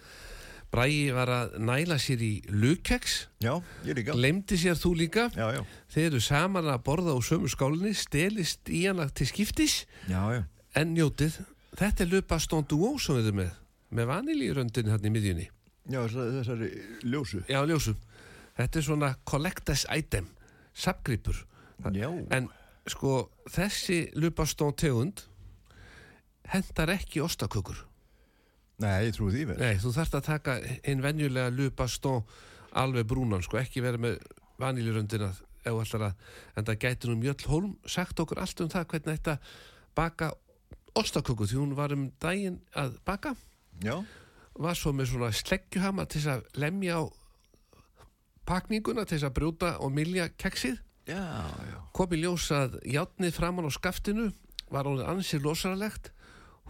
Bræi 0.71 1.08
var 1.11 1.26
að 1.35 1.54
næla 1.67 1.97
sér 1.99 2.21
í 2.23 2.32
lukeks 2.47 3.15
Já, 3.43 3.56
ég 3.89 3.97
líka. 3.99 4.15
glemdi 4.15 4.54
sér 4.61 4.76
þú 4.78 4.93
líka 5.00 5.25
Já, 5.35 5.49
já. 5.56 5.63
þeir 5.91 6.06
eru 6.13 6.21
saman 6.23 6.69
að 6.71 6.85
borða 6.87 7.17
á 7.17 7.19
sömu 7.26 7.50
skálinni 7.50 7.91
stelist 7.99 8.71
í 8.71 8.85
hana 8.87 9.08
til 9.11 9.26
skiptis 9.26 9.80
Já, 10.06 10.21
já. 10.37 10.45
en 10.78 10.93
njótið, 10.95 11.41
þetta 11.80 12.04
er 12.06 12.13
lupa 12.13 12.39
stóndu 12.39 12.78
ó 12.87 12.95
sem 13.02 13.19
við 13.19 13.32
erum 13.32 13.41
með 13.43 13.56
með 13.99 14.06
vanilíröndin 14.13 14.93
hann 14.93 15.08
í 15.08 15.11
miðjunni 15.17 15.49
Já, 15.91 16.04
þessari, 16.06 16.69
ljósu. 17.02 17.41
já, 17.50 17.58
ljósum, 17.67 17.97
þetta 18.61 18.78
er 18.78 18.85
svona 18.87 19.08
collectors 19.26 19.87
item, 19.91 20.28
sapgripur 20.75 21.47
Já. 21.97 22.11
En 22.37 22.47
sko 22.93 23.15
þessi 23.50 24.00
lupastón 24.19 24.75
tegund 24.79 25.25
hendar 26.50 26.93
ekki 26.97 27.23
ostakökur. 27.25 27.87
Nei, 28.81 29.11
ég 29.11 29.17
trúi 29.17 29.33
því 29.35 29.47
vel. 29.50 29.59
Nei, 29.61 29.76
þú 29.81 29.93
þarft 29.95 30.17
að 30.17 30.29
taka 30.31 30.57
einn 30.89 31.05
venjulega 31.05 31.53
lupastón 31.53 32.25
alveg 32.81 33.07
brúnan, 33.11 33.43
sko, 33.45 33.59
ekki 33.61 33.83
vera 33.85 34.00
með 34.00 34.21
vaniljuröndina 34.61 35.31
ef 35.65 35.81
ætlar 35.83 36.07
að, 36.09 36.29
en 36.57 36.67
það 36.69 36.79
gæti 36.85 37.11
nú 37.11 37.17
Mjöll 37.21 37.49
Holm 37.50 37.75
sagt 37.89 38.21
okkur 38.23 38.41
allt 38.41 38.63
um 38.65 38.71
það 38.73 38.87
hvernig 38.93 39.19
þetta 39.19 39.37
baka 39.97 40.31
ostaköku 40.97 41.47
því 41.49 41.59
hún 41.61 41.75
var 41.79 41.93
um 41.95 42.07
daginn 42.23 42.61
að 42.79 42.97
baka 43.07 43.35
Já. 43.85 44.00
var 44.57 44.79
svo 44.79 44.93
með 44.97 45.13
svona 45.13 45.33
sleggjuhama 45.37 46.07
til 46.11 46.25
að 46.33 46.47
lemja 46.61 47.00
á 47.00 47.03
pakninguna 48.49 49.05
til 49.07 49.21
að 49.23 49.35
brjóta 49.37 49.75
og 49.85 49.93
milja 49.95 50.31
keksið. 50.41 50.81
Kom 51.97 52.15
í 52.15 52.21
ljós 52.21 52.50
að 52.54 52.78
játnið 52.89 53.36
framan 53.36 53.69
á 53.69 53.73
skaftinu 53.73 54.30
var 54.71 54.89
hún 54.89 55.02
ansið 55.02 55.47
losaralegt. 55.47 56.10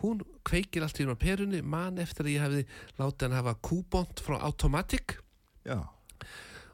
Hún 0.00 0.22
kveikir 0.46 0.84
allt 0.84 1.00
í 1.00 1.04
hún 1.04 1.16
á 1.16 1.20
perunni 1.20 1.60
man 1.60 1.98
eftir 2.00 2.24
að 2.24 2.34
ég 2.34 2.44
hefði 2.44 2.62
látið 3.00 3.26
hann 3.26 3.36
hafa 3.36 3.56
kúbont 3.60 4.22
frá 4.24 4.38
Automatic. 4.40 5.18
Já. 5.64 5.92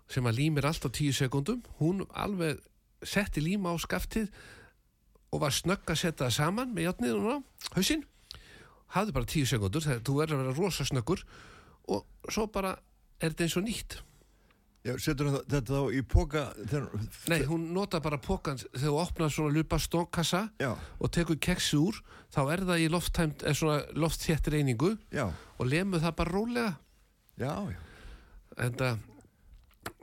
sem 0.06 0.22
að 0.22 0.36
límir 0.38 0.66
allt 0.68 0.84
á 0.86 0.90
tíu 0.94 1.10
sekundum 1.10 1.64
hún 1.80 2.04
alveg 2.14 2.60
setti 3.02 3.42
líma 3.42 3.74
á 3.74 3.76
skaftið 3.82 4.28
og 5.34 5.40
var 5.42 5.50
snögg 5.50 5.90
að 5.90 5.98
setja 5.98 6.28
það 6.28 6.36
saman 6.36 6.74
með 6.74 6.86
játnið 6.86 7.16
hún 7.18 7.34
á 7.34 7.38
hausinn. 7.74 8.04
Hafði 8.94 9.16
bara 9.16 9.26
tíu 9.26 9.46
sekundur, 9.50 9.82
þú 9.82 10.20
er 10.22 10.30
að 10.30 10.42
vera 10.44 10.54
rosa 10.54 10.86
snöggur 10.86 11.24
og 11.90 12.06
svo 12.30 12.46
bara 12.46 12.76
er 13.18 13.32
þetta 13.32 13.46
eins 13.46 13.58
og 13.58 13.66
nýtt 13.66 13.98
Já, 14.86 14.92
setur 15.02 15.32
þetta 15.50 15.80
þá 15.80 15.96
í 15.98 16.02
póka 16.06 16.42
þegar... 16.60 17.06
Nei, 17.32 17.40
hún 17.48 17.64
nota 17.74 17.98
bara 18.04 18.20
pókan 18.22 18.60
þegar 18.60 18.84
þú 18.84 18.98
opnar 19.02 19.32
svona 19.34 19.54
lupa 19.56 19.78
stónkassa 19.82 20.44
Já, 20.62 20.70
og 20.76 21.12
tekur 21.14 21.38
keksi 21.42 21.80
úr 21.80 21.98
þá 22.34 22.40
er 22.54 22.62
það 22.68 22.84
í 22.84 22.88
er 22.92 23.58
svona 23.58 23.80
loftþétt 23.98 24.50
reyningu 24.54 24.92
og 25.24 25.64
lemur 25.66 26.02
það 26.04 26.16
bara 26.20 26.34
rólega. 26.36 26.72
Já, 27.36 27.52
já. 27.72 27.80
en 28.62 28.78
það, 28.78 29.00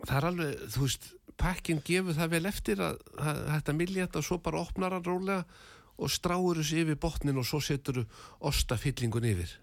það 0.04 0.18
er 0.18 0.28
alveg 0.30 0.66
þú 0.76 0.86
veist, 0.86 1.08
pakkin 1.40 1.82
gefur 1.86 2.18
það 2.18 2.36
vel 2.36 2.46
eftir 2.52 2.84
að, 2.84 3.00
að 3.18 3.42
þetta 3.54 3.78
milja 3.80 4.08
þetta 4.08 4.22
og 4.22 4.28
svo 4.28 4.40
bara 4.44 4.62
opnar 4.62 4.98
hann 4.98 5.08
rólega 5.08 5.46
og 5.94 6.12
stráur 6.12 6.60
þessu 6.60 6.84
yfir 6.84 7.00
botnin 7.00 7.40
og 7.40 7.48
svo 7.48 7.62
setur 7.64 8.02
þú 8.02 8.06
ostafyllingun 8.52 9.32
yfir. 9.32 9.60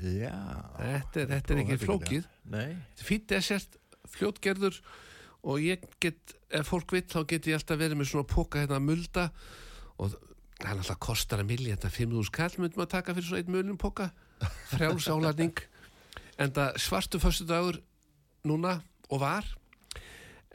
Já. 0.00 0.32
þetta 0.78 1.20
er, 1.22 1.28
þetta 1.34 1.54
er 1.54 1.62
ekki 1.64 1.78
flókið. 1.84 2.28
Nei. 2.50 2.70
þetta 2.72 3.04
er 3.04 3.08
fýtt 3.08 3.26
desert, 3.32 3.76
fljótgerður 4.14 4.80
og 5.48 5.62
ég 5.64 5.84
get, 6.02 6.34
ef 6.52 6.68
fólk 6.68 6.92
vill 6.92 7.06
þá 7.08 7.22
get 7.28 7.48
ég 7.48 7.58
alltaf 7.58 7.80
verið 7.80 8.00
með 8.00 8.10
svona 8.12 8.28
póka 8.28 8.60
hérna 8.60 8.80
að 8.80 8.88
mulda 8.88 9.28
og 10.00 10.16
það 10.60 10.70
er 10.70 10.80
alltaf 10.82 11.00
kostar 11.00 11.42
að 11.42 11.52
milja 11.52 11.76
þetta 11.76 11.92
5.000 11.96 12.34
kall 12.36 12.58
myndum 12.60 12.84
að 12.84 12.92
taka 12.96 13.16
fyrir 13.16 13.28
svona 13.28 13.44
einn 13.44 13.54
mulun 13.54 13.80
póka 13.80 14.10
frjálsálarning 14.72 15.62
en 16.40 16.54
það 16.56 16.80
svartu 16.80 17.20
föstu 17.22 17.46
dagur 17.48 17.80
núna 18.48 18.78
og 19.08 19.22
var 19.22 19.48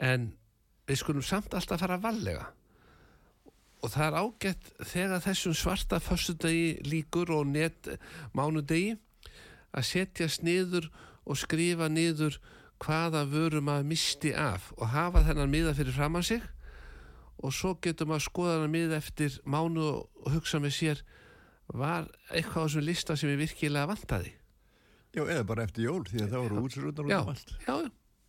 en 0.02 0.30
við 0.86 1.00
skulum 1.02 1.24
samt 1.26 1.54
alltaf 1.54 1.82
fara 1.82 1.98
að 1.98 2.06
vallega 2.06 2.46
og 3.84 3.92
það 3.92 4.06
er 4.06 4.18
ágætt 4.22 4.70
þegar 4.92 5.24
þessum 5.24 5.56
svarta 5.58 6.00
föstudegi 6.02 6.70
líkur 6.86 7.32
og 7.36 7.50
net 7.50 7.90
mánudegi 8.34 8.96
að 9.76 9.88
setjast 9.90 10.46
niður 10.46 10.88
og 11.26 11.38
skrifa 11.38 11.90
niður 11.92 12.38
hvaða 12.82 13.24
vöru 13.30 13.62
maður 13.64 13.88
misti 13.90 14.32
af 14.36 14.70
og 14.76 14.90
hafa 14.92 15.24
þennan 15.26 15.52
miða 15.52 15.74
fyrir 15.76 15.96
fram 15.96 16.18
að 16.18 16.26
sig 16.30 16.48
og 17.42 17.52
svo 17.52 17.74
getur 17.84 18.08
maður 18.10 18.26
skoða 18.26 18.56
þennan 18.56 18.74
miða 18.74 18.98
eftir 19.00 19.38
mánu 19.44 19.86
og 19.86 20.32
hugsa 20.34 20.60
með 20.62 20.74
sér 20.76 21.04
var 21.66 22.08
eitthvað 22.30 22.62
á 22.62 22.66
þessum 22.66 22.86
lista 22.86 23.16
sem 23.18 23.32
ég 23.32 23.40
virkilega 23.40 23.90
vantaði? 23.90 24.32
Já, 25.16 25.22
eða 25.24 25.46
bara 25.48 25.64
eftir 25.66 25.88
jól 25.88 26.04
því 26.06 26.22
að 26.22 26.32
það 26.34 26.44
voru 26.44 26.62
útsrúðnar 26.66 27.06
út 27.06 27.12
já, 27.12 27.18
um 27.20 27.30
allt. 27.32 27.52
já, 27.64 27.74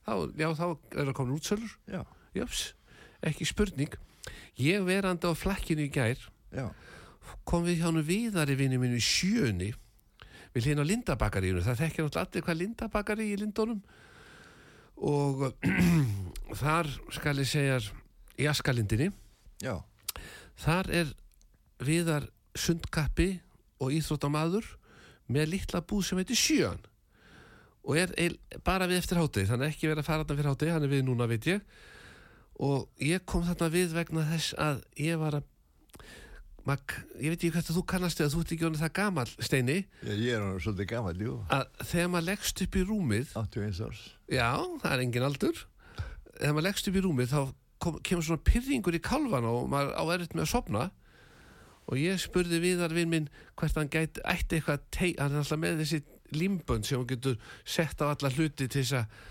þá, 0.08 0.14
já, 0.40 0.48
þá 0.56 0.66
er 0.72 1.10
það 1.10 1.16
komin 1.20 1.36
útsölur. 1.36 1.74
Já, 1.92 2.02
jöps, 2.38 2.62
ekki 3.28 3.48
spurning. 3.48 3.98
Ég 4.58 4.86
verandi 4.88 5.28
á 5.28 5.34
flakkinu 5.36 5.86
í 5.86 5.92
gær 5.94 6.24
já, 6.56 6.70
kom 7.48 7.68
við 7.68 7.84
hjá 7.84 7.92
nú 7.94 8.04
viðari 8.06 8.56
vinni 8.60 8.80
mínu 8.80 9.00
í 9.00 9.04
sjöunni 9.04 9.74
við 10.56 10.70
hlýna 10.70 10.86
á 10.88 10.90
Lindabakaríunu 10.90 11.64
það 11.66 11.82
þekkja 11.84 12.06
náttúrulega 12.06 12.28
allir 12.28 12.46
hvað 12.48 12.60
Lindabakari 12.62 13.28
í 13.30 13.40
Lindónum 13.42 13.82
og 14.98 15.48
þar 16.62 16.90
skal 17.14 17.38
ég 17.42 17.50
segja 17.50 17.80
í 18.38 18.48
Askalindinni. 18.50 19.12
Já, 19.64 19.80
þar 20.62 20.92
er 20.94 21.14
viðar 21.84 22.28
sundkappi 22.58 23.36
og 23.82 23.94
íþróttamaður 23.94 24.66
með 25.34 25.52
litla 25.54 25.82
búð 25.86 26.08
sem 26.08 26.22
heitir 26.22 26.40
Sjön. 26.40 26.82
Og 27.88 28.00
er 28.00 28.12
eil, 28.20 28.34
bara 28.68 28.88
við 28.90 29.02
eftir 29.02 29.20
hátegi 29.22 29.48
þannig 29.48 29.74
ekki 29.74 29.88
verið 29.88 30.02
að 30.04 30.10
fara 30.10 30.24
þarna 30.24 30.40
fyrir 30.40 30.52
hátegi 30.52 30.74
hann 30.74 30.88
er 30.88 30.92
við 30.92 31.06
núna 31.08 31.28
veit 31.30 31.48
ég. 31.48 31.62
Og 32.64 33.04
ég 33.04 33.24
kom 33.30 33.46
þarna 33.48 33.70
við 33.72 33.94
vegna 33.96 34.26
þess 34.32 34.58
að 34.60 34.82
ég 35.00 35.22
var 35.22 35.40
að 35.40 35.48
Mag, 36.68 36.94
ég 37.22 37.32
veit 37.32 37.38
ekki 37.40 37.52
hvað 37.56 37.70
þú 37.78 37.84
kannast 37.88 38.20
eða 38.20 38.34
þú 38.34 38.42
ert 38.44 38.52
ekki 38.56 38.66
honum 38.68 38.82
það 38.82 38.94
gamal 38.98 39.28
steini. 39.40 39.78
Já, 40.04 40.12
ég 40.20 40.34
er 40.36 40.42
hann 40.44 40.58
svolítið 40.64 40.90
gammal, 40.92 41.14
jú, 41.24 41.36
að 41.54 41.64
þegar 41.88 42.10
maður 42.12 42.28
leggst 42.28 42.64
upp 42.66 42.76
í 42.76 42.84
rúmið 42.90 43.32
81 43.40 43.82
árs. 43.88 44.02
já, 44.36 44.50
það 44.84 44.92
er 44.98 45.04
engin 45.06 45.28
aldur. 45.30 45.62
Þegar 46.38 46.58
maður 46.58 46.68
leggst 46.68 46.90
upp 46.92 46.98
í 47.00 47.04
rúmið 47.08 47.32
þá 47.32 47.40
kom, 47.86 48.00
kemur 48.04 48.28
svona 48.28 48.44
pyrringur 48.52 48.98
í 49.00 49.04
kálvan 49.08 49.48
og 49.48 49.70
maður 49.72 49.94
á 49.96 50.04
erfitt 50.18 50.36
með 50.36 50.44
að 50.48 50.52
sopna 50.52 50.84
og 51.88 52.02
ég 52.02 52.20
spurði 52.20 52.60
viðar 52.60 52.92
vinn 52.98 53.12
minn 53.14 53.28
hvert 53.56 53.78
hann 53.80 53.88
gæti, 53.94 54.20
ætti 54.28 54.58
eitthvað 54.60 54.82
tei, 54.92 55.14
hann 55.16 55.32
er 55.38 55.44
alltaf 55.46 55.62
með 55.62 55.80
þessi 55.86 56.02
limbönd 56.36 56.84
sem 56.84 57.00
hann 57.00 57.08
getur 57.08 57.38
sett 57.64 58.02
á 58.04 58.12
alla 58.12 58.32
hluti 58.34 58.68
til 58.68 58.82
þess 58.82 58.98
að 59.00 59.22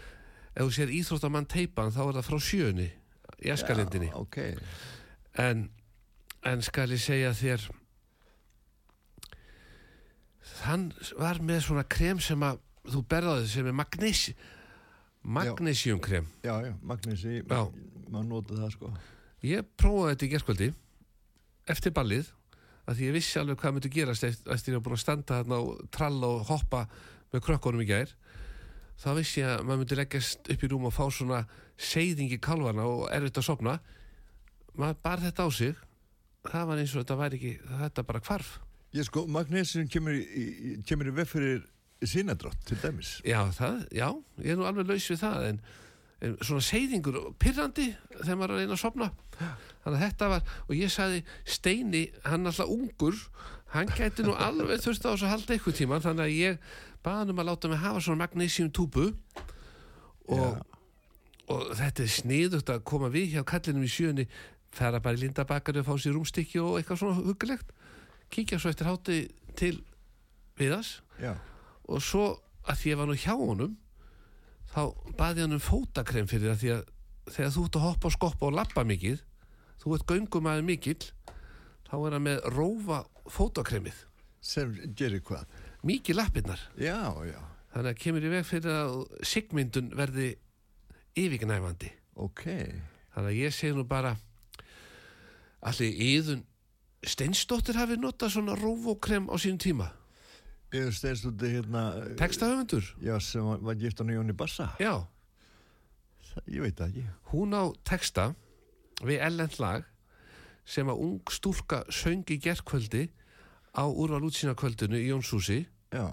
ef 0.57 0.63
þú 0.63 0.71
sér 0.79 0.95
íþróttamann 0.97 1.51
teipan 1.53 1.93
þá 1.93 2.01
er 2.07 2.17
það 2.17 2.29
frá 2.31 2.39
sjöunni 2.47 2.87
í 3.45 3.51
eskalindinni 3.53 4.09
Já, 4.09 4.17
ok. 4.23 4.39
en, 5.45 5.67
en 6.45 6.63
skal 6.63 6.91
ég 6.93 7.01
segja 7.03 7.33
þér 7.37 7.67
hann 10.67 10.89
var 11.19 11.41
með 11.45 11.65
svona 11.67 11.85
krem 11.89 12.21
sem 12.23 12.43
að 12.47 12.61
þú 12.87 13.03
berðaði 13.11 13.49
sem 13.51 13.67
er 13.67 13.77
magnesi 13.77 14.35
magnesiumkrem 15.27 16.27
Já, 16.45 16.55
já, 16.63 16.73
Magnúsi, 16.87 17.41
Já. 17.43 17.63
maður 18.09 18.29
nota 18.31 18.59
það 18.61 18.73
sko. 18.77 18.93
ég 19.43 19.67
prófaði 19.79 20.13
þetta 20.15 20.27
í 20.27 20.31
gerskvöldi 20.35 20.69
eftir 21.75 21.95
ballið 21.97 22.31
að 22.87 23.01
því 23.01 23.09
ég 23.09 23.17
vissi 23.17 23.41
alveg 23.41 23.59
hvað 23.59 23.75
myndi 23.75 23.91
gerast 23.91 24.27
eftir, 24.29 24.77
var 24.77 24.85
búin 24.87 24.95
að 24.95 25.03
standa 25.03 25.41
þarna 25.41 25.59
og 25.59 25.81
tralla 25.91 26.31
og 26.37 26.47
hoppa 26.47 26.85
með 27.33 27.43
krökkunum 27.49 27.83
í 27.83 27.89
gær 27.91 28.15
þá 29.03 29.09
vissi 29.19 29.43
ég 29.43 29.51
að 29.57 29.65
maður 29.67 29.83
myndi 29.83 29.99
leggjast 29.99 30.53
upp 30.55 30.63
í 30.63 30.71
rúm 30.71 30.87
og 30.87 30.95
fá 30.95 31.05
svona 31.11 31.43
seyðing 31.77 32.31
í 32.37 32.41
kalvana 32.41 32.87
og 32.87 33.09
erfitt 33.11 33.43
að 33.43 33.49
sopna 33.51 33.75
maður 34.79 35.03
bar 35.03 35.25
þetta 35.27 35.43
á 35.43 35.51
sig 35.51 35.83
það 36.53 36.69
var 36.71 36.83
eins 36.83 36.95
og 36.95 37.03
þetta 37.03 37.19
væri 37.21 37.41
ekki 37.41 37.55
þetta 37.83 38.07
bara 38.09 38.23
hvarf. 38.27 38.53
Ég 38.97 39.09
sko, 39.09 39.27
Magnúsin 39.29 39.89
kemur 39.93 40.15
í, 40.17 40.23
í, 40.23 40.77
kemur 40.87 41.11
í 41.11 41.17
veg 41.17 41.29
fyrir 41.29 41.65
sinadrátt 42.07 42.61
til 42.69 42.79
dæmis. 42.83 43.17
já, 43.25 43.41
það, 43.57 43.83
já, 43.93 44.09
ég 44.45 44.53
er 44.53 44.59
nú 44.61 44.67
alveg 44.69 44.91
laus 44.91 45.09
við 45.11 45.21
það 45.23 45.47
en, 45.49 45.61
en 46.21 46.37
svona 46.45 46.65
seyðingur 46.65 47.17
pirrandi 47.41 47.87
þegar 48.19 48.37
maður 48.37 48.51
er 48.51 48.57
að 48.57 48.61
reyna 48.61 48.77
að 48.77 48.83
sopna 48.83 49.09
þannig 49.41 49.97
að 49.97 50.03
þetta 50.05 50.29
var, 50.33 50.53
og 50.69 50.75
ég 50.77 50.93
sagði 50.93 51.23
Steini, 51.57 52.03
hann 52.25 52.45
er 52.45 52.53
alltaf 52.53 52.73
ungur 52.73 53.19
hann 53.73 53.93
gæti 53.97 54.27
nú 54.27 54.37
alveg 54.37 54.85
þurft 54.85 55.09
á 55.09 55.11
þess 55.13 55.27
að 55.27 55.33
halda 55.35 55.57
eitthvað 55.57 55.79
tíma, 55.81 56.01
þannig 56.05 56.25
að 56.27 56.37
ég 56.37 56.59
baði 57.05 57.23
hann 57.23 57.33
um 57.33 57.43
að 57.43 57.49
láta 57.51 57.73
mig 57.73 57.83
hafa 57.83 58.05
svona 58.05 58.23
magnesium 58.25 58.71
túbu 58.77 59.07
og, 60.29 60.61
og 61.49 61.65
þetta 61.81 62.05
er 62.05 62.13
sniðugt 62.13 62.73
að 62.73 62.85
koma 62.93 63.11
við 63.13 63.37
hjá 63.37 63.45
kallinum 63.49 63.87
í 63.87 63.93
sjöunni 63.93 64.29
fara 64.77 65.01
bara 65.03 65.19
í 65.19 65.25
lindabakari 65.25 65.83
og 65.83 65.89
fá 65.89 65.95
sér 66.01 66.17
rúmstykki 66.17 66.61
og 66.63 66.79
eitthvað 66.79 67.03
svona 67.03 67.21
huggulegt 67.21 67.73
kíkja 68.33 68.61
svo 68.61 68.73
eftir 68.73 68.91
hátti 68.91 69.19
til 69.57 69.75
viðas 70.59 71.01
Já, 71.23 71.35
og 71.89 72.03
svo 72.05 72.27
að 72.67 72.81
því 72.83 72.93
ég 72.93 73.01
var 73.01 73.11
nú 73.11 73.17
hjá 73.17 73.35
honum 73.35 73.77
þá 74.73 74.83
baði 75.17 75.45
hann 75.47 75.57
um 75.57 75.63
fótakrem 75.63 76.29
fyrir 76.29 76.53
það 76.53 76.63
því 76.63 76.73
að 76.77 76.85
þegar 77.37 77.55
þú 77.57 77.67
ert 77.67 77.79
að 77.79 77.87
hoppa 77.87 78.09
og 78.09 78.17
skoppa 78.17 78.49
og 78.49 78.57
lappa 78.59 78.85
mikið 78.87 79.23
þú 79.83 79.95
ert 79.97 80.11
göngum 80.11 80.51
aðeins 80.51 80.69
mikill 80.69 81.13
þá 81.87 81.97
er 82.01 82.17
hann 82.17 82.27
með 82.27 82.49
rófa 82.55 83.03
fótakremið. 83.31 83.99
Sem 84.43 84.75
gerir 84.99 85.23
hvað? 85.27 85.47
Mikið 85.87 86.19
lappirnar. 86.19 86.63
Já, 86.79 86.99
já, 87.27 87.39
þannig 87.73 87.93
að 87.93 88.03
kemur 88.03 88.27
í 88.27 88.33
veg 88.33 88.47
fyrir 88.47 88.75
að 88.75 88.97
sigmyndun 89.27 89.93
verði 89.99 90.33
yfirgnæfandi. 91.19 91.91
Ok. 92.23 92.45
Þannig 93.15 93.31
að 93.31 93.39
ég 93.41 93.55
segi 93.55 93.77
nú 93.77 93.87
bara 93.89 94.15
allir 95.67 95.97
yðun 96.07 96.45
Steinsdóttir 97.07 97.77
hafi 97.79 97.99
notað 98.01 98.33
svona 98.35 98.55
rófókrem 98.59 99.29
á 99.31 99.35
sínum 99.39 99.61
tíma? 99.63 99.91
Ég 100.75 100.89
steinst 100.97 101.27
út 101.29 101.43
hérna 101.47 101.83
textahöfundur? 102.19 102.83
Já, 103.05 103.15
sem 103.23 103.45
var, 103.47 103.61
var 103.63 103.77
gift 103.79 104.01
hann 104.03 104.11
Jóni 104.11 104.35
Bassa 104.35 104.73
já, 104.83 105.07
Það- 106.33 106.49
ég 106.53 106.61
veit 106.65 106.77
það 106.77 106.89
ekki. 106.91 107.05
Hún 107.33 107.55
á 107.55 107.63
texta 107.87 108.25
við 109.07 109.23
ellend 109.25 109.55
lag 109.63 109.85
sem 110.67 110.89
að 110.91 110.99
ung 111.05 111.31
stúlka 111.31 111.85
söng 111.95 112.25
í 112.35 112.37
gerkvöldi 112.43 113.07
á 113.77 113.85
úrval 113.87 114.27
útsýnakvöldinu 114.27 114.99
í 114.99 115.07
Jónshúsi. 115.13 115.67
Já, 115.95 116.11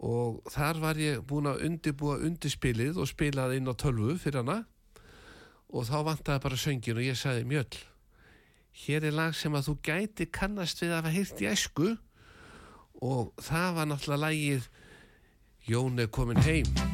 og 0.00 0.40
þar 0.52 0.80
var 0.80 0.94
ég 1.00 1.20
búin 1.26 1.48
að 1.50 1.64
undibúa 1.66 2.20
undirspilið 2.24 2.96
og 3.02 3.08
spilaði 3.10 3.56
inn 3.60 3.68
á 3.68 3.74
tölvu 3.74 4.16
fyrir 4.20 4.40
hana. 4.44 4.64
Og 5.74 5.84
þá 5.88 5.96
vantaði 6.06 6.42
bara 6.44 6.56
söngin 6.60 6.96
og 7.00 7.04
ég 7.04 7.18
sagði 7.18 7.44
Mjöll 7.50 7.82
hér 8.74 9.06
er 9.08 9.14
lag 9.14 9.36
sem 9.36 9.54
að 9.54 9.70
þú 9.70 9.76
gæti 9.86 10.26
kannast 10.34 10.82
við 10.82 10.92
að 10.92 10.98
hafa 11.00 11.14
heyrt 11.14 11.44
í 11.44 11.50
æsku. 11.52 11.92
Og 13.04 13.32
það 13.42 13.78
var 13.78 13.90
náttúrulega 13.90 14.24
lagið 14.26 14.68
Jón 15.64 16.02
er 16.02 16.12
komin 16.12 16.44
heim 16.44 16.93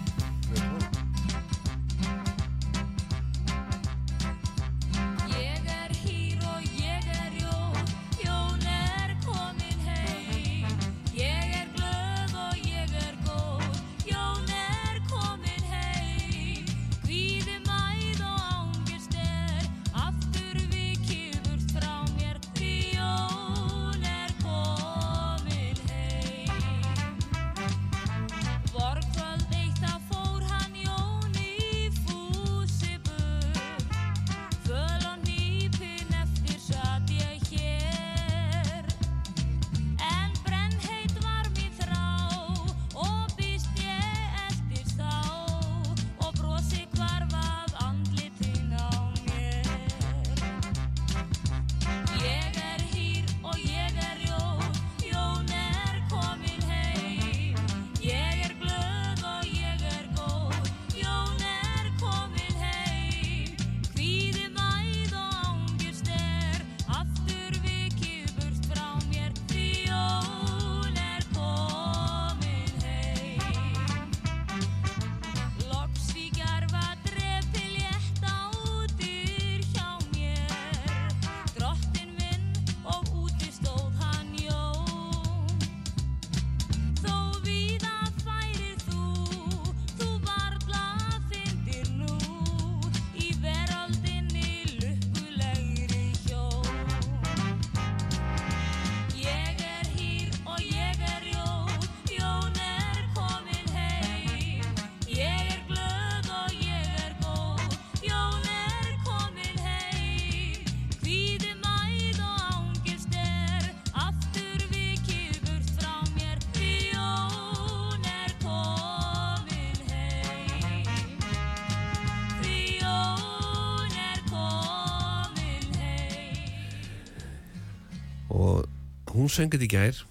hún 129.30 129.36
söng 129.38 129.54
þetta 129.54 129.66
í 129.66 129.70
gær. 129.70 130.02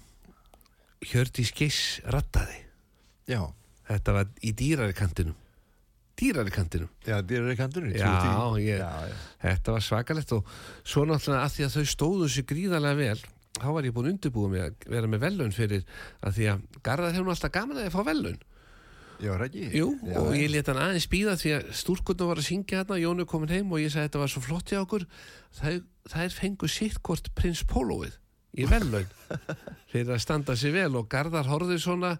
Hjördís 1.10 1.52
Geiss 1.56 2.00
rattaði 2.08 2.58
já, 3.30 3.40
þetta 3.88 4.14
var 4.16 4.30
í 4.44 4.52
dýrari 4.56 4.96
kantinum. 4.96 5.36
Dýrari 6.20 6.52
kantinum? 6.52 6.90
Já, 7.06 7.20
dýrar 7.24 7.54
í 7.54 7.56
kandunni 7.56 7.94
Já, 7.96 8.10
ég, 8.60 8.76
já, 8.76 8.88
já. 9.08 9.14
þetta 9.40 9.72
var 9.72 9.84
svakalegt 9.86 10.34
og 10.36 10.50
svo 10.84 11.06
náttúrulega 11.08 11.46
að 11.46 11.54
því 11.54 11.64
að 11.64 11.76
þau 11.76 11.92
stóðu 11.94 12.28
sér 12.28 12.46
gríðarlega 12.50 12.98
vel 12.98 13.22
þá 13.56 13.66
var 13.72 13.88
ég 13.88 13.94
búin 13.96 14.10
að 14.10 14.12
undirbúa 14.16 14.50
mig 14.52 14.66
að 14.66 14.84
vera 14.92 15.08
með 15.08 15.24
velun 15.24 15.56
fyrir 15.56 15.86
að 16.20 16.36
því 16.36 16.50
að 16.52 16.66
Garðar 16.84 17.16
hefur 17.16 17.32
alltaf 17.32 17.54
gaman 17.56 17.80
að 17.80 17.88
ég 17.88 17.96
fá 17.96 18.02
velun 18.10 18.38
já, 19.24 19.32
rækki 19.40 19.66
Jú, 19.80 19.88
já, 20.04 20.18
og 20.20 20.36
ég 20.36 20.52
let 20.52 20.68
hann 20.68 20.84
aðeins 20.84 21.08
býða 21.14 21.38
því 21.40 21.56
að 21.56 21.72
stúrkurnu 21.80 22.28
var 22.28 22.42
að 22.42 22.48
syngja 22.50 22.82
hérna, 22.82 23.00
Jónu 23.00 23.28
komin 23.32 23.56
heim 23.56 23.72
og 23.72 23.80
ég 23.80 23.94
sagði 23.94 24.10
þetta 24.10 24.24
var 24.26 24.34
svo 24.34 24.44
flott 24.44 24.74
hjá 24.74 24.82
okkur. 24.82 25.08
Það 25.56 26.26
er 26.26 26.36
fengu 26.36 26.68
sitt 26.68 27.00
hvort 27.00 27.32
prins 27.32 27.64
Pólóið 27.64 28.19
í 28.58 28.66
velun 28.66 29.06
fyrir 29.90 30.14
að 30.14 30.22
standa 30.22 30.56
sér 30.58 30.74
vel 30.74 30.94
og 30.98 31.08
Garðar 31.10 31.48
horfði 31.50 31.78
svona 31.82 32.14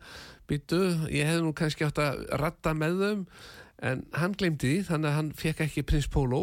byttu, 0.51 0.81
ég 1.11 1.27
hefði 1.29 1.45
nú 1.47 1.55
kannski 1.57 1.87
átt 1.87 2.01
að 2.03 2.25
ratta 2.41 2.75
með 2.75 3.03
þeim. 3.05 3.25
En 3.81 4.03
hann 4.13 4.35
glemdi 4.37 4.75
því 4.75 4.83
þannig 4.91 5.09
að 5.11 5.17
hann 5.17 5.31
fekk 5.41 5.63
ekki 5.65 5.87
prins 5.89 6.09
Póló 6.13 6.43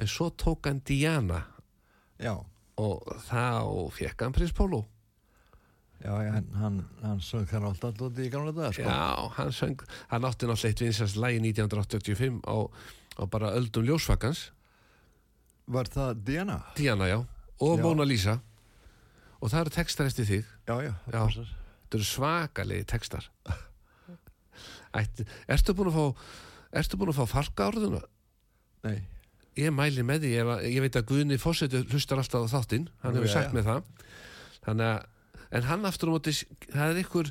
en 0.00 0.08
svo 0.08 0.30
tók 0.30 0.66
hann 0.70 0.80
Diana 0.88 1.42
já, 2.22 2.32
og 2.80 3.10
þá 3.28 3.92
fekk 3.92 4.24
hann 4.24 4.34
prins 4.36 4.54
Póló. 4.56 4.86
Já, 6.02 6.16
hann, 6.16 6.48
hann, 6.58 6.78
hann 7.02 7.20
söng 7.22 7.46
hann 7.52 7.68
alltaf 7.68 7.92
alltaf 7.92 8.18
í 8.18 8.30
gamla 8.32 8.54
dag 8.56 8.72
sko. 8.74 8.86
Já, 8.88 9.28
hann 9.36 9.52
söng, 9.54 9.84
hann 10.10 10.24
átti 10.26 10.48
náttúrulega 10.48 10.72
eitt 10.72 10.82
vinsast 10.82 11.18
lægi 11.20 11.42
1985 11.52 12.40
á, 12.42 12.56
á 13.20 13.22
bara 13.30 13.52
öldum 13.54 13.86
ljósvakans. 13.86 14.48
Var 15.70 15.92
það 15.92 16.24
Diana? 16.26 16.56
Diana, 16.74 17.06
já, 17.06 17.20
og 17.62 17.76
Já. 17.78 17.82
Mona 17.84 18.08
Lisa 18.08 18.40
og 19.42 19.50
það 19.50 19.60
eru 19.64 19.74
textar 19.74 20.08
eftir 20.08 20.28
þig. 20.28 20.48
Já, 20.70 20.74
já, 20.86 20.92
það 21.08 21.18
Já. 21.18 21.44
þetta 21.82 21.98
eru 21.98 22.08
svakalegi 22.08 22.86
textar. 22.92 23.26
Ætti, 24.92 25.24
Ertu 25.50 25.74
búin 25.76 25.88
að 25.90 25.96
fá 25.98 26.78
Ertu 26.82 26.98
búin 27.00 27.12
að 27.12 27.18
fá 27.22 27.26
falka 27.38 27.68
árðuna? 27.70 28.02
nei, 28.84 29.02
Ég 29.56 29.72
mæli 29.74 30.00
með 30.04 30.24
því, 30.24 30.30
ég, 30.32 30.50
ég 30.72 30.84
veit 30.84 30.96
að 30.96 31.08
Guðni 31.10 31.36
Fossetu 31.40 31.82
hlustar 31.92 32.20
alltaf 32.22 32.46
á 32.48 32.52
þáttinn, 32.54 32.86
hann 33.02 33.18
hefur 33.18 33.28
sagt 33.28 33.52
með 33.52 33.66
það. 33.68 33.82
Þannig 34.64 34.86
að, 34.88 35.02
en 35.58 35.66
hann 35.68 35.84
aftur 35.90 36.08
á 36.08 36.12
móti 36.14 36.32
það 36.72 36.86
er 36.94 37.00
ykkur 37.02 37.30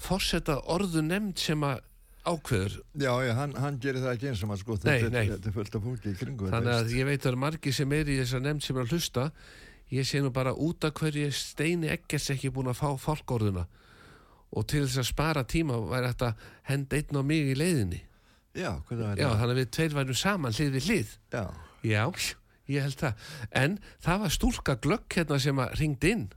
Fosseta 0.00 0.56
orðu 0.72 1.02
nefnd 1.04 1.36
sem 1.42 1.66
að 1.68 1.82
ákveður. 2.30 2.78
Já, 3.00 3.12
já, 3.26 3.32
hann, 3.36 3.52
hann 3.60 3.76
gerir 3.80 4.00
það 4.04 4.14
ekki 4.14 4.30
eins 4.30 4.44
og 4.44 4.50
maður 4.50 4.62
sko, 4.64 4.76
þetta, 4.86 5.24
er 5.24 5.54
fullt 5.56 5.76
af 5.76 5.84
fólki 5.84 6.12
í 6.12 6.18
kringu 6.20 6.48
þannig 6.52 6.74
að 6.78 6.94
ég 6.96 7.08
veit 7.08 7.18
að 7.18 7.24
það 7.26 7.30
eru 7.32 7.42
margir 7.44 7.76
sem 7.76 7.94
er 7.96 8.08
í 8.12 8.16
þessa 8.20 8.40
nefnd 8.44 8.64
sem 8.64 8.76
er 8.80 8.84
að 8.86 8.94
hlusta 8.96 9.24
ég 9.90 10.06
sé 10.06 10.22
nú 10.22 10.30
bara 10.34 10.54
út 10.54 10.84
af 10.86 10.94
hverju 10.98 11.30
steini 11.34 11.90
ekkert 11.90 12.32
ekki 12.34 12.52
búin 12.54 12.70
að 12.70 12.80
fá 12.80 12.88
fólkórðuna 13.00 13.66
og 14.50 14.66
til 14.66 14.84
þess 14.84 15.02
að 15.02 15.08
spara 15.10 15.46
tíma 15.46 15.78
væri 15.90 16.10
þetta 16.10 16.30
henda 16.70 16.98
einn 16.98 17.20
á 17.20 17.22
mig 17.22 17.52
í 17.52 17.56
leiðinni. 17.58 18.00
Já, 18.58 18.72
já, 18.90 19.28
þannig 19.30 19.52
að 19.52 19.58
við 19.60 19.70
tveir 19.76 19.94
værum 19.94 20.18
saman 20.18 20.56
hlið 20.56 20.72
við 20.74 20.88
hlið. 20.88 21.14
Já, 21.30 21.44
já, 21.86 22.02
ég 22.70 22.86
held 22.86 22.98
það. 22.98 23.30
En 23.62 23.78
það 24.02 24.22
var 24.24 24.34
stúlka 24.34 24.76
glögg 24.82 25.18
hérna 25.18 25.38
sem 25.42 25.62
að 25.62 25.76
ringd 25.78 26.06
inn 26.10 26.28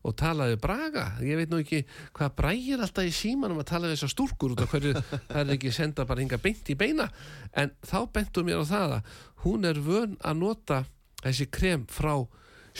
og 0.00 0.14
talaði 0.16 0.56
braga, 0.60 1.04
ég 1.20 1.36
veit 1.36 1.50
nú 1.52 1.58
ekki 1.60 1.82
hvað 2.16 2.32
brægir 2.38 2.80
alltaf 2.80 3.04
í 3.04 3.12
símanum 3.12 3.60
að 3.60 3.68
tala 3.68 3.90
við 3.90 3.98
þessar 3.98 4.12
stúlkur 4.14 4.54
út 4.54 4.62
af 4.64 4.72
hverju 4.72 4.94
það 4.96 5.40
er 5.42 5.52
ekki 5.58 5.72
senda 5.76 6.06
bara 6.08 6.24
hinga 6.24 6.40
beint 6.40 6.72
í 6.72 6.76
beina. 6.80 7.10
En 7.52 7.74
þá 7.84 7.98
bentum 8.14 8.48
mér 8.48 8.64
á 8.64 8.70
það 8.70 8.94
að 8.96 9.18
hún 9.44 9.68
er 9.68 9.82
vön 9.84 10.16
að 10.24 10.40
nota 10.40 10.84
þessi 11.20 11.50
krem 11.52 11.84
frá 11.92 12.14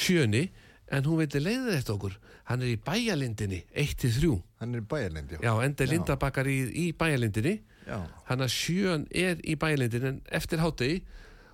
sjöni 0.00 0.46
en 0.90 1.06
hún 1.06 1.20
vildi 1.20 1.40
leiða 1.42 1.76
þetta 1.76 1.94
okkur. 1.94 2.16
Hann 2.50 2.64
er 2.66 2.72
í 2.72 2.78
bæjalindinni 2.82 3.60
1-3 3.78 4.30
Hann 4.60 4.74
er 4.74 4.82
bæjarlendi, 4.90 5.38
já, 5.38 5.52
enda 5.64 5.86
Já. 5.86 5.90
lindabakkar 5.92 6.48
í, 6.50 6.56
í 6.74 6.86
bæjalindinni 6.98 7.60
Já. 7.86 8.00
hann 8.26 8.42
að 8.44 8.50
sjön 8.52 9.06
er 9.14 9.38
í 9.46 9.54
bæjalindinni 9.56 10.08
en 10.10 10.18
eftir 10.34 10.58
hátegi 10.60 10.98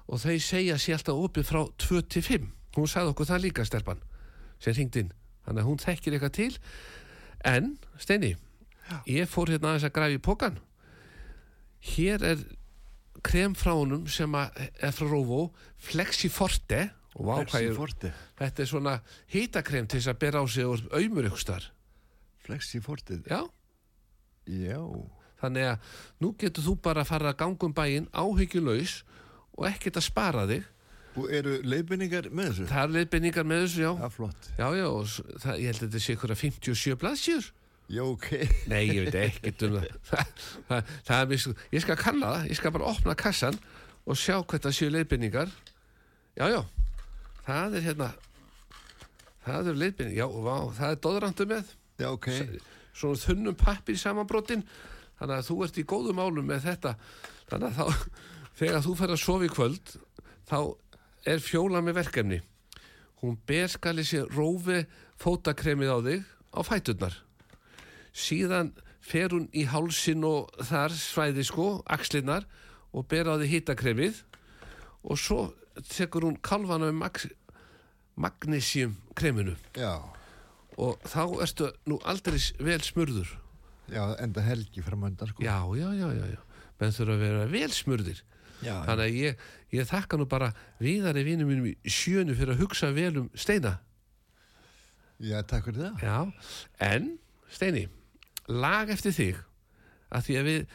og 0.09 0.23
þau 0.23 0.39
segja 0.41 0.79
sér 0.81 0.97
alltaf 0.97 1.21
opið 1.27 1.49
frá 1.51 1.61
2-5 1.85 2.49
hún 2.79 2.89
sagði 2.91 3.13
okkur 3.13 3.29
það 3.29 3.45
líka 3.45 3.67
stelpan 3.69 4.01
sem 4.63 4.73
hringd 4.77 4.97
inn, 5.03 5.13
þannig 5.45 5.63
að 5.63 5.69
hún 5.69 5.81
þekkir 5.85 6.17
eitthvað 6.17 6.35
til. 6.39 6.51
En, 7.45 7.71
Steini 8.01 8.33
ég 9.11 9.29
fór 9.29 9.53
hérna 9.53 9.75
aðeins 9.75 9.87
að 9.91 9.95
grafa 9.99 10.17
í 10.17 10.23
pokan 10.25 10.59
hér 11.93 12.25
er 12.33 12.45
krem 13.27 13.55
frá 13.59 13.75
honum 13.77 14.07
sem 14.11 14.33
er 14.41 14.95
frá 14.97 15.07
Róvó 15.11 15.51
Flexiforte 15.77 16.87
og 17.17 17.25
vá 17.25 17.33
hvað 17.41 17.51
Flexi 17.51 17.67
ég, 17.71 17.77
Forte. 17.77 18.13
þetta 18.39 18.63
er 18.63 18.69
svona 18.71 18.95
hitakrem 19.33 19.87
til 19.89 20.01
þess 20.01 20.13
að 20.13 20.19
bera 20.25 20.43
á 20.43 20.45
sig 20.47 20.67
og 20.69 20.83
auðmur 20.93 21.29
ykkur 21.31 21.43
starf 21.43 21.71
Flexi 22.47 22.81
Forte. 22.85 23.21
já, 23.27 23.43
Já. 24.47 24.79
þannig 25.41 25.67
að 25.73 25.79
nú 26.23 26.31
getur 26.39 26.63
þú 26.65 26.75
bara 26.85 27.03
að 27.03 27.09
fara 27.11 27.33
að 27.33 27.39
ganga 27.43 27.67
um 27.67 27.75
bæinn 27.75 28.07
áhyggjulaus 28.15 29.01
og 29.57 29.67
ekkert 29.71 29.97
að 30.01 30.07
spara 30.11 30.47
þig 30.47 30.65
Og 31.17 31.31
eru 31.33 31.55
leifinningar 31.65 32.27
með 32.29 32.51
þessu? 32.51 32.65
það 32.69 32.83
er 32.85 32.91
leiðbendingar 32.93 33.47
með 33.49 33.63
þessu, 33.65 33.81
já 33.81 33.93
Já, 33.97 34.09
flott. 34.13 34.49
já, 34.59 34.67
já, 34.77 34.85
og 34.93 35.07
s- 35.09 35.23
það, 35.41 35.55
ég 35.63 35.71
held 35.73 35.81
að 35.81 35.87
þetta 35.89 36.03
sé 36.05 36.13
ykkur 36.17 36.33
að 36.35 36.41
57 36.45 36.97
blaðsjur 37.01 37.47
Já, 37.89 38.03
ok. 38.03 38.29
nei, 38.69 38.83
ég 38.91 39.07
veit 39.07 39.17
ekkert 39.31 39.63
um 39.65 39.77
það 39.81 39.87
það, 40.69 40.93
það, 41.09 41.33
er 41.33 41.55
ég 41.73 41.83
skal 41.87 41.97
kanna 41.97 42.33
það 42.37 42.49
ég 42.51 42.57
skal 42.61 42.75
bara 42.77 42.91
opna 42.93 43.15
kassan 43.17 43.57
og 44.07 44.19
sjá 44.21 44.37
hvað 44.45 44.67
það 44.69 44.77
séu 44.77 44.91
leiðbendingar 44.93 45.49
já, 46.37 46.47
já, 46.53 46.61
það 47.47 47.79
er 47.79 47.87
hérna 47.87 48.11
það 49.47 49.71
er 49.71 49.79
leiðbending, 49.81 50.17
já, 50.17 50.27
vá, 50.27 50.57
það 50.75 50.93
er 50.93 51.03
doðrandu 51.05 51.47
með. 51.51 51.75
Já, 51.97 52.09
ok. 52.11 52.29
svona 52.97 53.21
þunnum 53.21 53.57
pappir 53.61 53.99
samanbrotin 54.01 54.65
þannig 55.19 55.37
að 55.37 55.47
þú 55.49 55.57
ert 55.65 55.79
í 55.81 55.85
góðum 55.89 56.19
málum 56.21 56.49
með 56.49 56.67
þetta. 56.71 56.95
Þannig 57.51 57.69
að 57.69 57.77
þá 57.79 57.85
þegar 58.61 58.85
þú 58.87 58.95
fer 59.01 59.15
að 59.15 59.23
sofa 59.23 59.47
í 59.47 59.53
kvöld 59.53 59.93
þá 60.49 60.59
er 61.27 61.45
fjóla 61.45 61.83
með 61.85 62.01
verkefni. 62.01 62.41
Hún 63.23 63.39
ber 63.49 63.71
skali 63.73 64.05
sér 64.07 64.29
rófi 64.35 64.83
fótakremið 65.21 65.95
á 65.95 65.99
þig 66.09 66.27
á 66.53 66.61
fæturnar. 66.67 67.17
Síðan 68.17 68.75
fer 69.05 69.33
hún 69.33 69.47
í 69.55 69.67
hálsin 69.69 70.25
og 70.27 70.51
þar 70.67 70.95
svæði 70.97 71.45
sko, 71.47 71.69
axlinnar 71.87 72.47
og 72.93 73.07
ber 73.09 73.31
á 73.31 73.39
þig 73.41 73.55
hitakremið. 73.59 74.21
Og 75.07 75.21
svo 75.21 75.41
tekur 75.85 76.25
hún 76.29 76.39
kalvana 76.43 76.89
með 76.91 76.99
mag 77.03 77.21
magnesium 78.17 78.95
kreminu 79.19 79.57
Já. 79.77 80.01
og 80.81 80.97
þá 81.05 81.21
ertu 81.45 81.69
nú 81.89 81.99
aldrei 82.09 82.39
vel 82.65 82.81
smurður 82.85 83.29
Já, 83.93 84.03
enda 84.19 84.43
helgi 84.43 84.83
framöndan, 84.83 85.29
sko. 85.31 85.45
já, 85.45 85.61
já, 85.79 85.89
já, 85.95 86.09
já, 86.17 86.25
já. 86.33 86.41
menn 86.81 86.95
þurfa 86.97 87.15
að 87.15 87.21
vera 87.23 87.45
vel 87.53 87.71
smurðir 87.71 88.23
Já. 88.65 88.81
þannig 88.89 89.05
að 89.05 89.19
ég, 89.21 89.43
ég 89.77 89.87
þakka 89.91 90.17
nú 90.19 90.27
bara 90.27 90.49
viðari 90.81 91.23
vinum 91.29 91.51
mínum 91.53 91.69
í 91.69 91.75
sjönu 91.93 92.35
fyrir 92.35 92.55
að 92.57 92.63
hugsa 92.65 92.89
vel 92.97 93.13
um 93.21 93.29
Steina 93.37 93.77
Já, 95.21 95.39
takk 95.49 95.69
fyrir 95.71 95.81
það. 95.81 96.03
já, 96.03 96.17
en 96.89 97.13
Steini 97.53 97.87
lag 98.49 98.91
eftir 98.93 99.15
þig 99.17 99.39
að 100.13 100.27
því 100.27 100.35
að 100.41 100.49
við, 100.51 100.67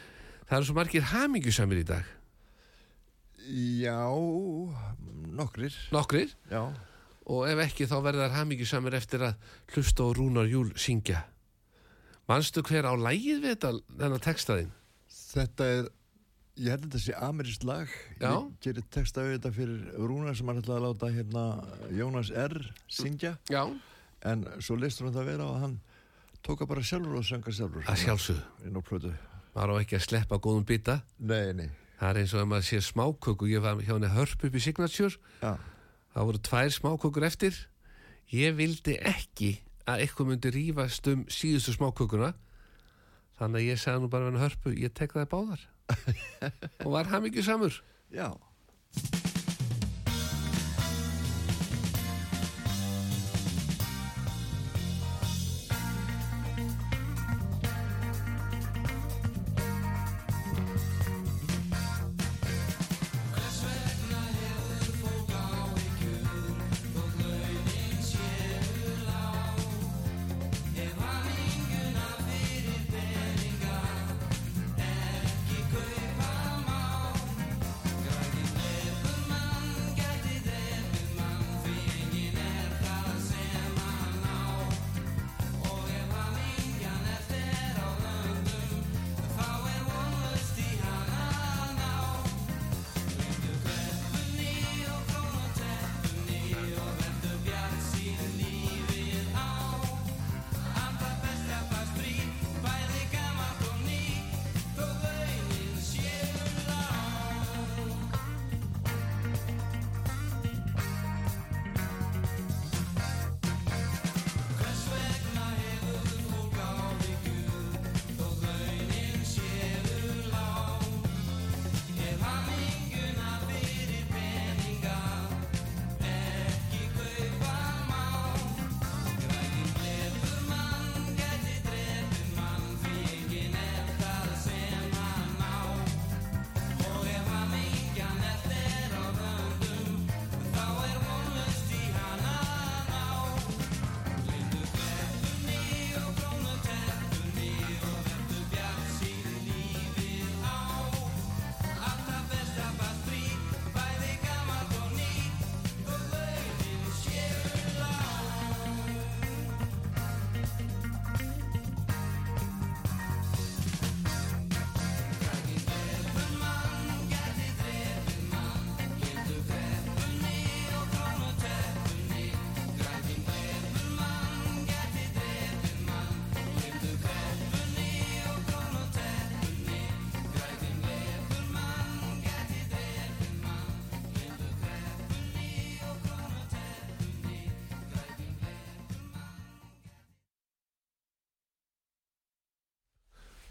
það 0.48 0.56
eru 0.56 0.66
svo 0.70 0.74
margir 0.78 1.06
hamingjusamir 1.12 1.82
í 1.82 1.86
dag 1.90 2.08
Já, 3.48 3.98
nokkrir. 5.32 5.74
nokkrir, 5.92 6.30
Já. 6.50 6.62
og 7.26 7.48
ef 7.48 7.58
ekki 7.66 7.86
þá 7.90 7.96
verða 8.04 8.28
þær 8.28 8.36
hamingjusamir 8.40 8.94
eftir 8.98 9.24
að 9.26 9.34
hlusta 9.74 10.04
og 10.06 10.16
Rúnar 10.18 10.46
Júl 10.50 10.72
syngja 10.76 11.24
manstu 12.28 12.62
hver 12.62 12.86
á 12.86 12.94
lægið 12.94 13.42
við 13.42 13.50
þetta 13.56 13.72
þennan 13.98 14.22
textaðinn 14.24 14.70
Þetta 15.32 15.64
er, 15.64 15.86
ég 16.60 16.70
held 16.74 16.82
að 16.84 16.90
þetta 16.90 17.00
sé 17.00 17.12
amerískt 17.24 17.62
lag. 17.64 17.88
Já. 18.20 18.32
Ég 18.36 18.48
gerir 18.66 18.84
texta 18.92 19.22
við 19.24 19.38
þetta 19.38 19.52
fyrir 19.56 19.94
Rúna 19.96 20.34
sem 20.36 20.46
hann 20.50 20.58
ætlaði 20.60 20.76
að 20.76 20.84
láta 20.86 21.08
hérna 21.14 21.44
Jónas 21.96 22.28
R. 22.36 22.58
syngja. 22.92 23.38
já, 23.48 23.62
En 24.28 24.44
svo 24.60 24.76
leistur 24.76 25.08
hann 25.08 25.14
það 25.16 25.30
vera 25.32 25.46
og 25.48 25.56
hann 25.64 25.78
tóka 26.44 26.66
bara 26.68 26.82
sjálfur 26.84 27.16
og 27.18 27.24
sönga 27.24 27.50
sjálfur. 27.56 27.82
að 27.88 27.96
sjálfsögðu 28.04 28.66
Inn 28.68 28.76
á 28.76 28.82
plötu. 28.84 29.12
maður 29.56 29.72
á 29.72 29.80
ekki 29.80 29.96
að 29.96 30.04
sleppa 30.06 30.36
góðum 30.38 30.66
bita 30.68 31.00
Nei, 31.18 31.52
nei. 31.56 31.70
Það 32.02 32.08
er 32.10 32.18
eins 32.18 32.32
og 32.34 32.40
að 32.42 32.48
maður 32.50 32.64
sé 32.66 32.78
smáköku, 32.82 33.46
ég 33.46 33.62
var 33.62 33.78
hjá 33.78 33.92
henni 33.92 34.08
hörp 34.10 34.40
upp 34.48 34.56
í 34.58 34.62
Signature, 34.64 35.20
Já. 35.38 35.52
það 36.16 36.24
voru 36.32 36.40
tvær 36.48 36.72
smákökur 36.74 37.26
eftir. 37.28 37.60
Ég 38.34 38.56
vildi 38.58 38.96
ekki 39.06 39.52
að 39.86 40.02
eitthvað 40.02 40.32
myndi 40.32 40.50
rífast 40.56 41.06
um 41.12 41.22
síðustu 41.30 41.76
smákökuna, 41.76 42.32
þannig 43.38 43.60
að 43.62 43.68
ég 43.68 43.82
sagði 43.84 44.02
nú 44.02 44.10
bara 44.10 44.32
henni 44.32 44.42
hörpu, 44.42 44.74
ég 44.74 44.90
tek 44.98 45.14
það 45.14 45.30
báðar. 45.30 45.62
og 46.84 46.90
var 46.96 47.12
hann 47.14 47.30
ekki 47.30 47.46
samur. 47.46 47.78
Já. 48.10 48.32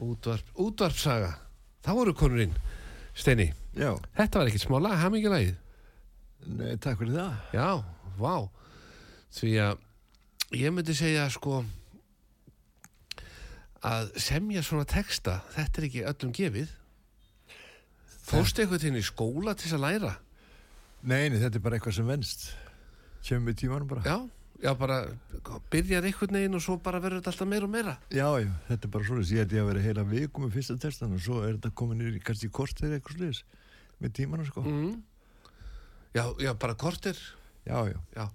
Útvarp, 0.02 0.48
útvarpsaga. 0.58 1.34
Þá 1.86 1.92
voru 1.98 2.14
konurinn, 2.18 2.54
Steini. 3.18 3.52
Já, 3.78 3.94
Þetta 4.18 4.40
var 4.42 4.50
ekkert 4.50 4.66
smá 4.66 4.80
lag, 4.82 4.98
hamingilagið. 5.02 5.56
nei, 6.58 6.76
takk 6.82 6.98
fyrir 7.00 7.14
það. 7.14 7.36
Já, 7.54 7.68
vá. 8.18 8.50
Því 9.32 9.52
að 9.62 10.58
ég 10.58 10.74
myndi 10.74 10.96
segja 10.98 11.28
sko 11.32 11.62
að 13.82 14.12
semja 14.22 14.62
svona 14.66 14.86
texta, 14.90 15.40
þetta 15.56 15.82
er 15.82 15.88
ekki 15.88 16.04
öllum 16.12 16.34
gefið. 16.38 16.74
Fórstu 18.32 18.62
eitthvað 18.64 18.84
til 18.86 18.98
í 19.00 19.06
skóla 19.06 19.56
til 19.58 19.66
þess 19.70 19.78
að 19.80 19.86
læra? 19.86 20.12
Nei, 21.02 21.30
nei, 21.34 21.40
þetta 21.42 21.58
er 21.58 21.64
bara 21.66 21.78
eitthvað 21.80 21.96
sem 21.98 22.10
venst. 22.12 22.44
Kjöfum 23.26 23.48
við 23.50 23.58
tímanum 23.64 23.90
bara. 23.90 24.04
Já, 24.06 24.18
já 24.62 24.72
bara 24.78 24.98
byrjar 25.74 26.06
einhvern 26.06 26.38
veginn 26.38 26.58
og 26.58 26.64
svo 26.64 26.78
bara 26.84 27.02
verður 27.02 27.22
þetta 27.22 27.34
alltaf 27.34 27.50
meira 27.50 27.68
og 27.68 27.74
meira. 27.74 27.98
Já, 28.14 28.28
já, 28.44 28.52
þetta 28.70 28.88
er 28.88 28.94
bara 28.96 29.08
svoleiðis. 29.08 29.34
Ég 29.36 29.56
ég 29.56 29.64
að 29.64 29.70
vera 29.72 29.86
heila 29.86 30.08
viku 30.08 30.44
með 30.44 30.58
fyrsta 30.58 30.78
testan 30.82 31.16
og 31.18 31.24
svo 31.24 31.42
er 31.46 31.56
þetta 31.58 31.74
komin 31.82 32.04
í 32.06 32.22
kannski 32.24 32.50
í 32.50 32.54
kort 32.54 32.82
eða 32.84 33.00
eitthvað 33.00 33.18
sliðis 33.20 33.44
með 34.02 34.16
tímanum 34.20 34.50
sko. 34.50 34.66
Mm. 34.66 35.00
Já, 36.16 36.26
já, 36.44 36.54
bara 36.60 36.76
kortir. 36.76 37.18
Já, 37.66 37.78
já. 37.88 37.98
Já, 38.18 38.26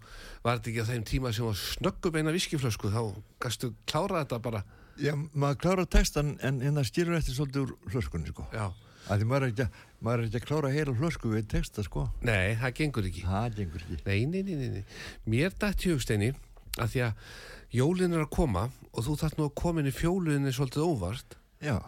var 0.45 0.59
þetta 0.59 0.71
ekki 0.71 0.83
á 0.87 0.91
þeim 0.91 1.07
tíma 1.07 1.33
sem 1.35 1.47
var 1.47 1.59
snöggum 1.59 2.19
eina 2.21 2.35
viskiflösku, 2.35 2.91
þá 2.95 3.01
gastu 3.43 3.73
klára 3.91 4.23
þetta 4.23 4.39
bara. 4.43 4.62
Já, 5.03 5.12
maður 5.35 5.59
klárar 5.65 5.89
textan 5.91 6.37
en 6.47 6.62
hérna 6.62 6.85
skilur 6.87 7.19
eftir 7.19 7.37
svolítið 7.37 7.67
úr 7.67 7.93
hlöskunni 7.93 8.31
sko. 8.31 8.47
Já, 8.55 8.71
Af 9.07 9.21
því 9.21 9.29
maður 9.31 9.47
er 9.47 9.53
ekki 9.53 9.64
að, 9.66 9.83
maður 10.03 10.23
er 10.23 10.29
ekki 10.29 10.40
að 10.40 10.47
klára 10.49 10.71
heila 10.75 10.95
hlösku 10.99 11.31
við 11.31 11.49
texta 11.53 11.85
sko. 11.87 12.09
nei, 12.27 12.57
það 12.59 12.73
gengur 12.81 13.09
ekki. 13.11 13.27
Það 13.27 13.59
gengur 13.61 13.85
ekki. 13.85 13.99
Nei, 14.07 14.19
nei, 14.27 14.42
nei, 14.42 14.71
nei. 14.77 14.85
Mér 15.31 15.55
dætt 15.55 15.87
hugsteini 15.87 16.33
að 16.77 16.90
því 16.92 17.05
að 17.07 17.29
jólin 17.77 18.16
er 18.16 18.25
að 18.25 18.33
koma 18.37 18.64
og 18.92 19.07
þú 19.07 19.19
þarf 19.23 19.38
nú 19.38 19.47
að 19.49 19.55
koma 19.62 19.83
inn 19.83 19.90
í 19.90 19.95
fjóluðinni 19.95 20.55
svolítið 20.55 20.87
óvart 20.87 21.37
Já, 21.64 21.79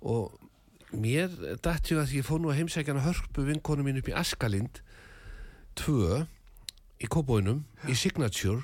og 0.00 0.36
mér 0.92 1.32
dætt 1.64 1.90
í 1.90 1.98
að 1.98 2.10
því 2.10 2.20
ég 2.20 2.28
fór 2.28 2.42
nú 2.42 2.52
að 2.52 2.60
heimsækja 2.60 2.94
hana 2.94 3.06
hörpu 3.06 3.46
vinkonu 3.48 3.86
mín 3.86 4.00
upp 4.00 4.10
í 4.12 4.16
Askalind 4.16 4.80
tvö 5.76 6.22
í 7.02 7.08
Kóbóinum 7.12 7.64
í 7.90 7.96
Signature 7.98 8.62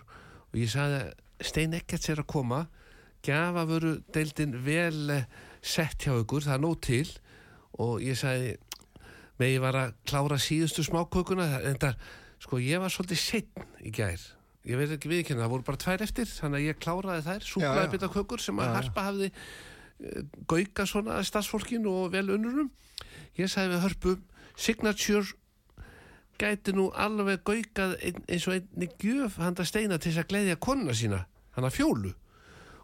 og 0.53 0.61
ég 0.61 0.71
sagði 0.73 1.03
að 1.03 1.11
Stein 1.43 1.75
Eggerts 1.77 2.13
er 2.13 2.23
að 2.23 2.31
koma 2.31 2.61
gafa 3.27 3.67
veru 3.69 3.97
deildin 4.15 4.55
vel 4.65 5.11
eh, 5.11 5.27
sett 5.63 6.03
hjá 6.03 6.15
ykkur, 6.17 6.45
það 6.47 6.57
er 6.57 6.63
nóg 6.63 6.79
til 6.83 7.09
og 7.81 8.03
ég 8.05 8.19
sagði 8.19 8.57
með 9.41 9.55
ég 9.55 9.65
var 9.65 9.79
að 9.81 9.97
klára 10.09 10.39
síðustu 10.43 10.85
smákökuna. 10.87 11.49
En 11.71 11.81
það, 11.81 12.07
sko 12.43 12.61
ég 12.63 12.83
var 12.83 12.93
svolítið 12.93 13.23
setn 13.23 13.67
í 13.83 13.93
gær. 13.95 14.23
Ég 14.69 14.79
veit 14.79 14.93
ekki 14.95 15.11
viðkynna, 15.11 15.43
það 15.43 15.55
voru 15.57 15.67
bara 15.67 15.83
tvær 15.83 16.05
eftir 16.05 16.29
þannig 16.31 16.61
að 16.61 16.69
ég 16.69 16.83
kláraði 16.83 17.25
þær, 17.27 17.47
súklaði 17.49 17.93
bita 17.97 18.11
kökur 18.13 18.43
sem 18.43 18.61
að. 18.63 18.77
Harpa 18.77 19.07
hafði 19.09 19.31
eh, 19.33 20.21
gauka 20.51 20.87
svona 20.87 21.17
að 21.19 21.27
stafsfólkinu 21.33 21.97
og 22.05 22.13
vel 22.15 22.29
unnurum 22.37 22.71
ég 23.39 23.51
sagði 23.51 23.75
við 23.75 23.85
hörpu 23.87 24.17
Signature 24.53 25.39
gæti 26.41 26.75
nú 26.77 26.89
alveg 26.99 27.43
gaukað 27.47 27.97
ein, 28.03 28.19
eins 28.29 28.47
og 28.49 28.57
einni 28.57 28.89
gjöf 29.01 29.39
handa 29.41 29.65
steina 29.69 29.99
til 29.99 30.13
þess 30.13 30.25
að 30.25 30.33
gleyðja 30.33 30.59
konuna 30.63 30.97
sína 30.97 31.23
hann 31.57 31.69
að 31.69 31.77
fjólu 31.79 32.13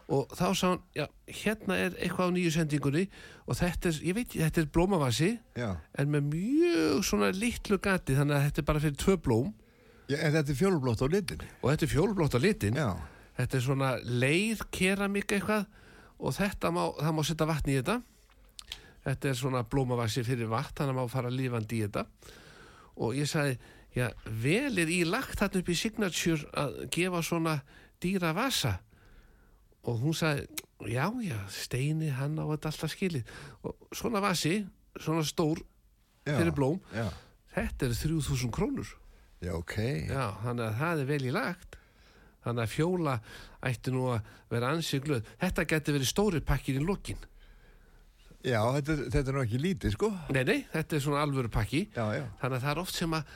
og 0.09 0.31
þá 0.33 0.44
sá 0.57 0.66
hann, 0.71 0.83
já, 0.97 1.05
hérna 1.42 1.77
er 1.77 1.97
eitthvað 2.01 2.31
á 2.33 2.35
nýju 2.35 2.53
sendingunni 2.55 3.05
og 3.44 3.59
þetta 3.59 3.90
er, 3.90 3.99
ég 4.09 4.16
veit, 4.16 4.33
þetta 4.33 4.62
er 4.62 4.71
blómavasi 4.73 5.31
já. 5.59 5.68
en 6.01 6.12
með 6.14 6.31
mjög 6.33 7.03
svona 7.05 7.29
litlu 7.37 7.77
gati 7.85 8.16
þannig 8.16 8.38
að 8.38 8.47
þetta 8.47 8.62
er 8.62 8.68
bara 8.71 8.83
fyrir 8.85 9.01
tvö 9.03 9.16
blóm. 9.27 9.51
Já 10.09 10.16
en 10.23 10.33
þetta 10.38 10.55
er 10.55 10.59
fjólblótt 10.62 11.05
á 11.05 11.09
litin. 11.12 11.44
og 11.61 11.66
þetta 11.68 11.85
er 11.85 11.92
fjólblótt 11.92 12.38
á 12.38 12.40
litin 12.40 12.81
Já, 12.81 12.88
þetta 13.37 13.59
er 13.59 13.64
svona 13.66 13.90
leið 14.25 14.64
keramik 14.73 15.37
eitthvað 15.37 15.68
og 16.18 16.35
þetta 16.38 16.73
má, 16.73 16.83
það 16.97 17.14
má 17.14 17.23
setja 17.29 17.51
vatn 17.53 17.71
í 17.71 17.79
þetta. 17.79 18.01
Þetta 19.05 19.29
er 19.29 19.37
svona 19.38 19.64
blómavasi 19.68 20.25
fyrir 20.27 20.49
vatn 20.51 20.81
þannig 20.81 20.97
að 20.97 20.99
má 21.05 21.12
fara 21.12 21.31
lifandi 21.31 21.79
í 21.79 21.85
þetta. 21.85 22.09
Og 22.99 23.14
ég 23.14 23.29
sagði, 23.31 23.61
já, 23.94 24.09
vel 24.25 24.73
er 24.81 24.90
í 24.90 25.04
lagt 25.06 25.38
þarna 25.38 25.61
upp 25.61 25.71
í 25.71 25.77
Signature 25.79 26.48
að 26.59 26.81
gefa 26.96 27.23
svona 27.23 27.61
dýra 28.02 28.33
vasa 28.35 28.79
og 29.89 30.03
hún 30.03 30.15
sagði, 30.17 30.47
já, 30.93 31.07
já, 31.25 31.39
Steini 31.53 32.11
hann 32.15 32.37
á 32.37 32.45
þetta 32.53 32.73
alltaf 32.73 32.93
skilið. 32.93 33.33
Og 33.65 33.89
svona 33.97 34.21
vasi, 34.25 34.59
svona 35.01 35.25
stór 35.27 35.63
já. 36.27 36.35
fyrir 36.37 36.55
blóm, 36.57 36.79
Já, 36.93 37.09
þetta 37.57 37.89
er 37.89 37.97
3000 37.97 38.53
krónur. 38.55 38.93
Já, 39.41 39.55
ok. 39.55 39.77
Já, 40.11 40.25
þannig 40.45 40.65
að 40.67 40.79
það 40.83 41.03
er 41.05 41.11
vel 41.13 41.25
í 41.25 41.35
lagt. 41.35 41.79
Þannig 42.45 42.65
að 42.65 42.73
fjóla 42.73 43.17
ætti 43.69 43.93
nú 43.93 44.05
að 44.15 44.29
vera 44.53 44.71
ansið 44.75 45.03
glöð. 45.05 45.33
Þetta 45.43 45.65
geti 45.73 45.95
verið 45.97 46.11
stóri 46.13 46.41
pakkir 46.47 46.79
í 46.79 46.85
lokin. 46.87 47.19
Já, 48.47 48.61
þetta, 48.79 48.95
þetta 49.11 49.25
er 49.33 49.35
nú 49.37 49.43
ekki 49.43 49.59
lítið 49.61 49.95
sko. 49.97 50.09
nei, 50.35 50.45
nei, 50.47 50.59
þetta 50.73 50.97
er 50.97 51.03
svona 51.03 51.23
alvöru 51.27 51.51
pakki. 51.53 51.89
Þannig 51.95 52.55
að 52.55 52.63
það 52.63 52.71
er 52.71 52.81
oft 52.85 52.95
sem 52.95 53.17
að 53.19 53.33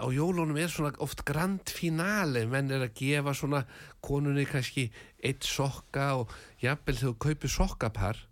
á 0.00 0.06
jólunum 0.08 0.56
er 0.56 0.72
svona 0.72 0.94
oft 1.04 1.24
grand 1.28 1.68
finale. 1.68 2.46
Menn 2.48 2.72
er 2.72 2.86
að 2.86 2.96
gefa 2.96 3.34
svona 3.36 3.64
konunni 4.04 4.46
kannski 4.48 4.88
eitt 5.22 5.44
sokka 5.44 6.14
og 6.22 6.32
jafnvel 6.62 6.96
þegar 6.96 7.12
þú 7.12 7.18
kaupir 7.26 7.52
sokkapar 7.52 8.22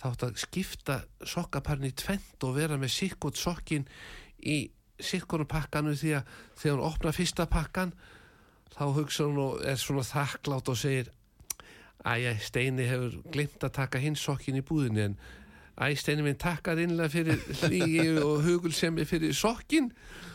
þá 0.00 0.06
átt 0.10 0.24
að 0.26 0.40
skipta 0.42 0.96
sokkaparni 1.28 1.92
í 1.92 1.96
tvent 1.98 2.46
og 2.46 2.56
vera 2.56 2.78
með 2.80 2.94
sikkot 2.96 3.38
sokkin 3.38 3.86
í 4.40 4.64
sikkonu 5.00 5.46
pakkanu 5.48 5.94
því 5.98 6.16
að 6.18 6.34
þegar 6.60 6.76
hún 6.78 6.88
opnar 6.88 7.16
fyrsta 7.16 7.46
pakkan 7.50 7.94
þá 8.74 8.84
hugsa 8.96 9.28
hún 9.28 9.40
og 9.44 9.62
er 9.66 9.78
svona 9.80 10.06
þakklátt 10.08 10.72
og 10.72 10.80
segir 10.80 11.12
Æja, 12.04 12.34
Steini 12.36 12.84
hefur 12.84 13.14
glimt 13.32 13.62
að 13.64 13.76
taka 13.78 14.00
hinn 14.02 14.16
sokkin 14.18 14.58
í 14.60 14.64
búðinni 14.66 15.06
en 15.06 15.14
Æ, 15.80 15.94
Steini 15.96 16.24
minn 16.26 16.36
takkar 16.40 16.80
innlega 16.82 17.12
fyrir 17.12 17.40
hlýgi 17.62 18.10
og 18.20 18.44
hugulsemi 18.44 19.06
fyrir 19.08 19.32
sokkin. 19.34 19.88
og 19.88 20.33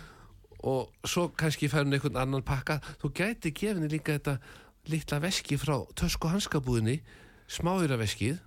svo 1.07 1.29
kannski 1.39 1.69
fær 1.71 1.85
hún 1.85 1.95
einhvern 1.95 2.19
annan 2.19 2.45
pakka. 2.45 2.79
Þú 3.01 3.11
gæti 3.15 3.53
gefinni 3.55 3.89
líka 3.91 4.17
þetta 4.17 4.37
litla 4.89 5.19
veski 5.23 5.57
frá 5.59 5.77
tösku 5.97 6.31
hanskabúðinni 6.31 6.99
smáira 7.49 7.97
veskið 7.99 8.39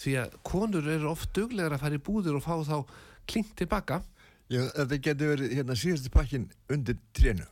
því 0.00 0.16
að 0.24 0.38
konur 0.46 0.88
eru 0.90 1.10
oft 1.12 1.30
duglegar 1.36 1.76
að 1.76 1.84
fara 1.84 1.98
í 1.98 2.02
búðir 2.02 2.38
og 2.38 2.44
fá 2.44 2.56
þá 2.66 2.78
klingt 3.30 3.54
tilbaka. 3.58 4.02
Já 4.52 4.66
þetta 4.74 5.00
getur 5.06 5.30
verið 5.32 5.54
hérna 5.56 5.76
síðasti 5.78 6.10
pakkin 6.12 6.48
undir 6.72 6.98
trénu. 7.16 7.46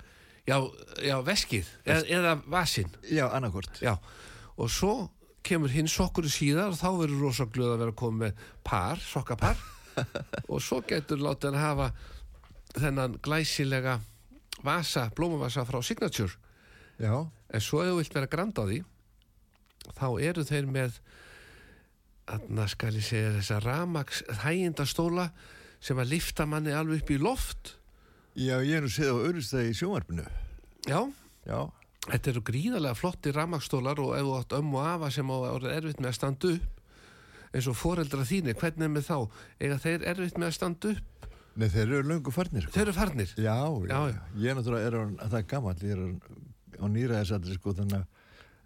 já, 0.46 0.56
já 1.00 1.16
veskið 1.24 1.68
eða, 1.86 2.02
eða 2.08 2.32
vasinn 2.50 2.90
Já, 3.08 3.28
annarkvort. 3.30 3.78
Já, 3.80 3.96
og 4.56 4.70
svo 4.70 5.08
kemur 5.46 5.72
hinn 5.72 5.88
sokkur 5.90 6.28
síðar 6.30 6.72
og 6.72 6.78
þá 6.78 6.88
verður 6.98 7.22
rosa 7.26 7.46
glöð 7.50 7.74
að 7.74 7.84
vera 7.84 7.94
komið 7.98 8.20
með 8.26 8.42
par, 8.66 9.00
sokkapar. 9.02 9.62
Og 10.52 10.62
svo 10.64 10.78
getur 10.88 11.20
látið 11.20 11.50
hann 11.52 11.60
hafa 11.60 11.88
þennan 12.76 13.18
glæsilega 13.24 13.98
vasa, 14.64 15.08
blómavasa 15.16 15.64
frá 15.68 15.80
Signature 15.84 16.34
Já, 17.02 17.14
en 17.50 17.60
svo 17.64 17.82
ef 17.82 17.90
þú 17.92 17.98
vilt 17.98 18.14
vera 18.16 18.30
grand 18.30 18.58
á 18.58 18.64
því 18.68 18.80
þá 19.98 20.06
eru 20.22 20.44
þeir 20.46 20.68
með 20.70 20.98
þarna 22.28 22.66
skal 22.70 22.94
ég 22.96 23.06
segja 23.06 23.32
þessa 23.36 23.60
ramaks 23.64 24.22
hægindastóla 24.44 25.28
sem 25.82 25.98
að 25.98 26.12
lifta 26.14 26.46
manni 26.46 26.74
alveg 26.76 27.02
upp 27.02 27.10
í 27.10 27.18
loft 27.20 27.72
já, 28.38 28.56
ég 28.62 28.78
er 28.78 28.84
nú 28.86 28.92
séð 28.92 29.16
á 29.18 29.24
öðrustæði 29.26 29.72
í 29.72 29.78
sjónvarpinu. 29.80 30.26
já, 30.88 31.00
Já, 31.42 31.58
Þetta 32.02 32.30
eru 32.32 32.40
gríðarlega 32.42 32.98
flotti 32.98 33.30
rafmakstólar 33.34 34.00
og 34.02 34.14
ef 34.18 34.24
þú 34.26 34.32
átt 34.34 34.54
ömmu 34.58 34.78
og 34.80 34.86
afa 34.90 35.10
sem 35.14 35.28
orðið 35.30 35.74
erfitt 35.76 36.00
með 36.02 36.08
að 36.10 36.16
standa 36.16 36.48
upp 36.56 36.80
eins 37.52 37.68
og 37.68 37.76
foreldra 37.78 38.24
þínir, 38.26 38.56
hvernig 38.58 38.86
er 38.86 38.90
með 38.94 39.04
þá? 39.06 39.18
Eða 39.62 39.76
þeir 39.84 40.06
erfitt 40.10 40.38
með 40.40 40.48
að 40.48 40.56
standa 40.56 40.92
upp? 40.94 41.11
Nei 41.56 41.68
þeir 41.68 41.84
eru 41.98 42.08
löngu 42.08 42.32
farnir 42.32 42.64
sko. 42.66 42.72
Þeir 42.74 42.86
eru 42.86 42.94
farnir. 42.96 43.32
Já, 43.36 43.56
já, 43.60 43.90
Já, 43.92 44.00
já. 44.14 44.20
ég 44.46 44.56
náttúrulega 44.58 44.86
er 44.88 44.96
að 45.02 45.12
það 45.28 45.38
er 45.42 45.46
gammal, 45.52 45.74
ég 45.82 45.92
er 45.96 46.80
á 46.80 46.86
nýraðisaldri 46.88 47.56
sko 47.58 47.74
þannig 47.76 47.98
að 48.00 48.06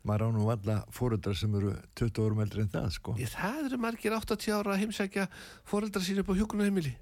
maður 0.07 0.22
á 0.22 0.28
nú 0.37 0.45
valla 0.47 0.76
fóreldrar 0.95 1.34
sem 1.37 1.55
eru 1.59 1.72
20 1.99 2.22
árum 2.22 2.41
eldri 2.45 2.62
en 2.62 2.70
það 2.70 2.89
sko. 2.95 3.16
Ég, 3.18 3.32
það 3.34 3.59
eru 3.66 3.78
margir 3.82 4.14
80 4.14 4.55
ára 4.55 4.74
að 4.76 4.82
heimsækja 4.84 5.24
foreldra 5.66 6.03
sín 6.07 6.20
upp 6.22 6.30
á 6.30 6.39
hjúkunarheimili. 6.39 6.93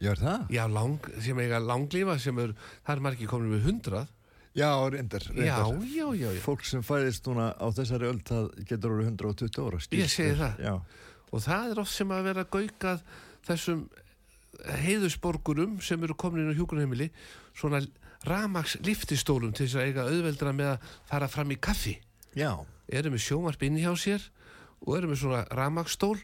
Já, 0.00 0.10
er 0.14 0.20
það? 0.22 0.46
Já, 0.56 0.64
lang, 0.72 0.96
sem 1.22 1.38
eiga 1.44 1.60
langlífa 1.62 2.16
sem 2.18 2.38
eru, 2.40 2.56
það 2.86 2.94
eru 2.96 3.04
margir 3.04 3.28
komin 3.30 3.52
með 3.52 3.68
100. 3.68 4.06
Já, 4.54 4.68
reyndar, 4.94 5.24
Já, 5.34 5.58
reyndar. 5.60 5.84
já, 5.92 6.06
já, 6.14 6.28
já. 6.32 6.40
Fólk 6.44 6.64
sem 6.64 6.82
fæðist 6.86 7.26
núna 7.28 7.50
á 7.58 7.66
þessari 7.74 8.06
öll 8.08 8.20
það 8.22 8.48
getur 8.70 8.92
orðið 8.96 9.08
120 9.12 9.60
ára. 9.68 9.80
Ég 9.98 10.10
segi 10.12 10.36
það. 10.40 10.60
Já, 10.64 10.74
Og 11.34 11.40
það 11.42 11.72
er 11.74 11.80
oft 11.82 11.90
sem 11.90 12.12
að 12.14 12.26
vera 12.28 12.44
gaukað 12.46 13.00
þessum 13.48 13.80
heiðusborgurum 14.84 15.80
sem 15.84 16.02
eru 16.06 16.16
komin 16.18 16.44
inn 16.44 16.54
á 16.54 16.58
hjúkunarheimili 16.58 17.10
svona 17.56 17.82
ramaks 18.24 18.78
liftistólum 18.84 19.52
til 19.52 19.66
þess 19.66 19.80
að 19.80 19.88
eiga 19.88 20.06
auðveldra 20.08 20.54
með 20.56 20.70
að 20.74 20.94
fara 21.10 21.28
fram 21.28 21.52
í 21.52 21.58
kaffi. 21.60 21.98
já, 22.34 22.52
eru 22.88 23.12
með 23.12 23.24
sjómarp 23.26 23.62
inn 23.62 23.80
hjá 23.80 23.92
sér 23.96 24.24
og 24.84 24.96
eru 24.98 25.10
með 25.10 25.20
svona 25.22 25.44
ramakstól 25.54 26.16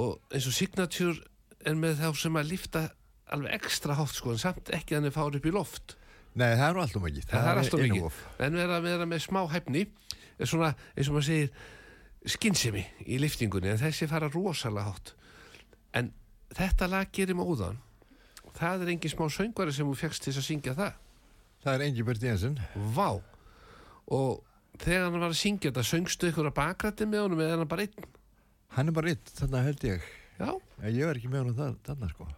og 0.00 0.18
eins 0.32 0.48
og 0.48 0.56
Signature 0.56 1.20
er 1.64 1.76
með 1.78 2.00
þá 2.02 2.08
sem 2.20 2.40
að 2.40 2.50
lifta 2.52 2.88
alveg 3.32 3.54
ekstra 3.56 3.96
hátt 3.98 4.16
sko 4.16 4.34
en 4.34 4.42
samt 4.42 4.72
ekki 4.74 4.98
þannig 4.98 5.14
fári 5.14 5.40
upp 5.40 5.48
í 5.48 5.54
loft. 5.54 5.96
Nei 6.34 6.50
það 6.58 6.66
er 6.66 6.74
nú 6.74 6.82
alltaf 6.82 7.04
mikið. 7.04 7.28
það, 7.30 7.48
er 7.50 7.60
alltaf 7.62 7.84
mikið. 7.84 8.20
en 8.46 8.58
vera, 8.58 8.80
vera 8.84 9.06
með 9.08 9.22
smá 9.24 9.40
hæfni 9.52 9.86
er 10.38 10.50
svona 10.50 10.72
eins 10.96 11.08
og 11.08 11.16
maður 11.16 11.28
segir 11.28 12.34
skinnsemi 12.34 12.82
í 13.06 13.20
liftingunni 13.20 13.70
en 13.70 13.80
þessi 13.80 14.08
fara 14.10 14.30
rosalega 14.32 14.90
hátt. 14.90 15.14
En 15.94 16.10
þetta 16.54 16.90
lag 16.90 17.10
gerir 17.14 17.36
móðan 17.38 17.80
það 18.54 18.84
er 18.84 18.92
engin 18.94 19.12
smá 19.12 19.26
söngvari 19.32 19.74
sem 19.74 19.88
hún 19.88 19.98
fegst 19.98 20.24
til 20.24 20.34
að 20.34 20.46
syngja 20.46 20.74
það. 20.78 20.98
Það 21.64 21.76
er 21.76 21.86
Engibert 21.88 22.26
Jensen. 22.26 22.58
Vá. 22.94 23.08
Og 24.14 24.42
þegar 24.78 25.08
hann 25.08 25.18
var 25.18 25.30
að 25.30 25.40
syngja 25.40 25.70
þetta 25.70 25.86
söngstu 25.88 26.30
ykkur 26.30 26.50
að 26.50 26.58
bakrætti 26.58 27.08
með 27.08 27.26
honum 27.26 27.42
eða 27.42 27.56
er 27.56 27.62
hann 27.62 27.72
bara 27.72 27.86
einn? 27.86 28.08
Hann 28.74 28.90
er 28.90 28.96
bara 28.96 29.12
eitt, 29.14 29.34
þannig 29.38 29.68
held 29.68 29.84
ég. 29.88 30.08
já, 30.38 30.50
ég 30.90 31.04
er 31.08 31.18
ekki 31.18 31.30
með 31.30 31.44
honum 31.44 31.58
það, 31.58 31.76
þannig 31.88 32.14
sko. 32.14 32.30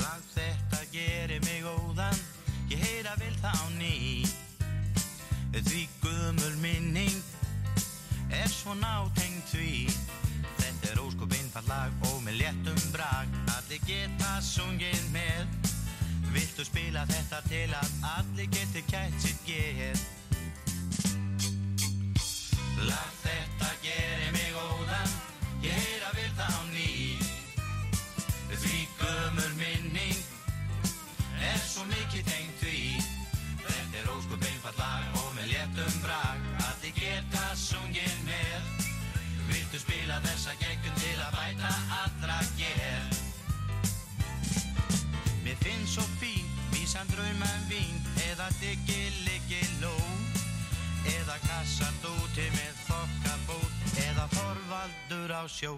Lag 0.00 0.26
þetta 0.32 0.82
gerir 0.92 1.40
mig 1.44 1.64
óðan 1.64 2.20
Ég 2.70 2.82
heyra 2.82 3.14
vel 3.20 3.32
þá 3.40 3.52
ný. 3.78 4.24
Því 5.56 5.86
guðmul 6.02 6.56
minning 6.60 7.22
Er 8.28 8.50
svo 8.50 8.74
nátengt 8.76 9.25
spila 16.66 17.04
þetta 17.10 17.42
til 17.46 17.66
að 17.78 17.92
Allir 18.16 18.48
geti 18.54 18.82
kætt 18.90 19.20
sitt 19.22 19.44
geð. 19.46 20.02
Lag 22.86 23.15
Kassart 51.66 52.04
úti 52.06 52.44
með 52.54 52.76
þokkabót 52.86 53.96
Eða 53.98 54.26
forvaldur 54.36 55.32
á 55.34 55.42
sjó 55.50 55.72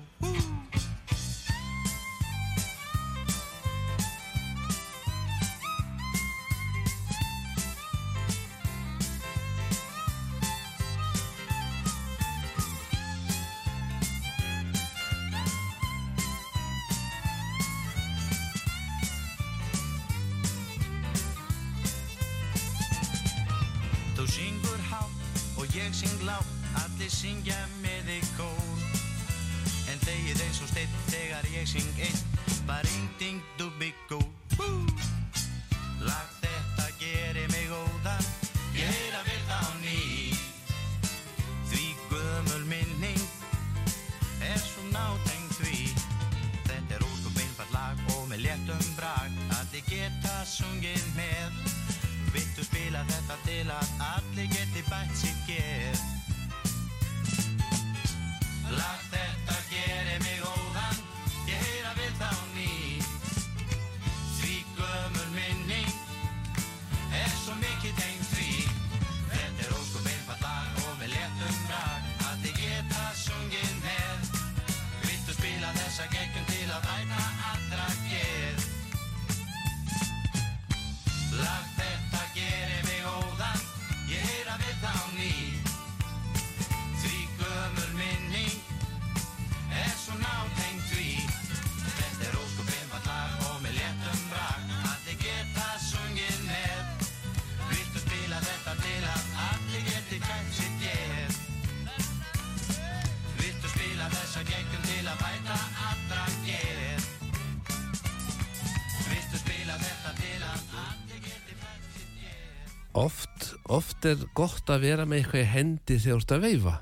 oft, 113.98 114.06
er 114.06 114.28
gott 114.34 114.70
að 114.70 114.84
vera 114.86 115.04
með 115.06 115.22
eitthvað 115.22 115.42
í 115.42 115.50
hendi 115.52 115.98
þegar 115.98 116.18
þú 116.18 116.22
ert 116.22 116.34
að 116.34 116.44
veifa. 116.44 116.74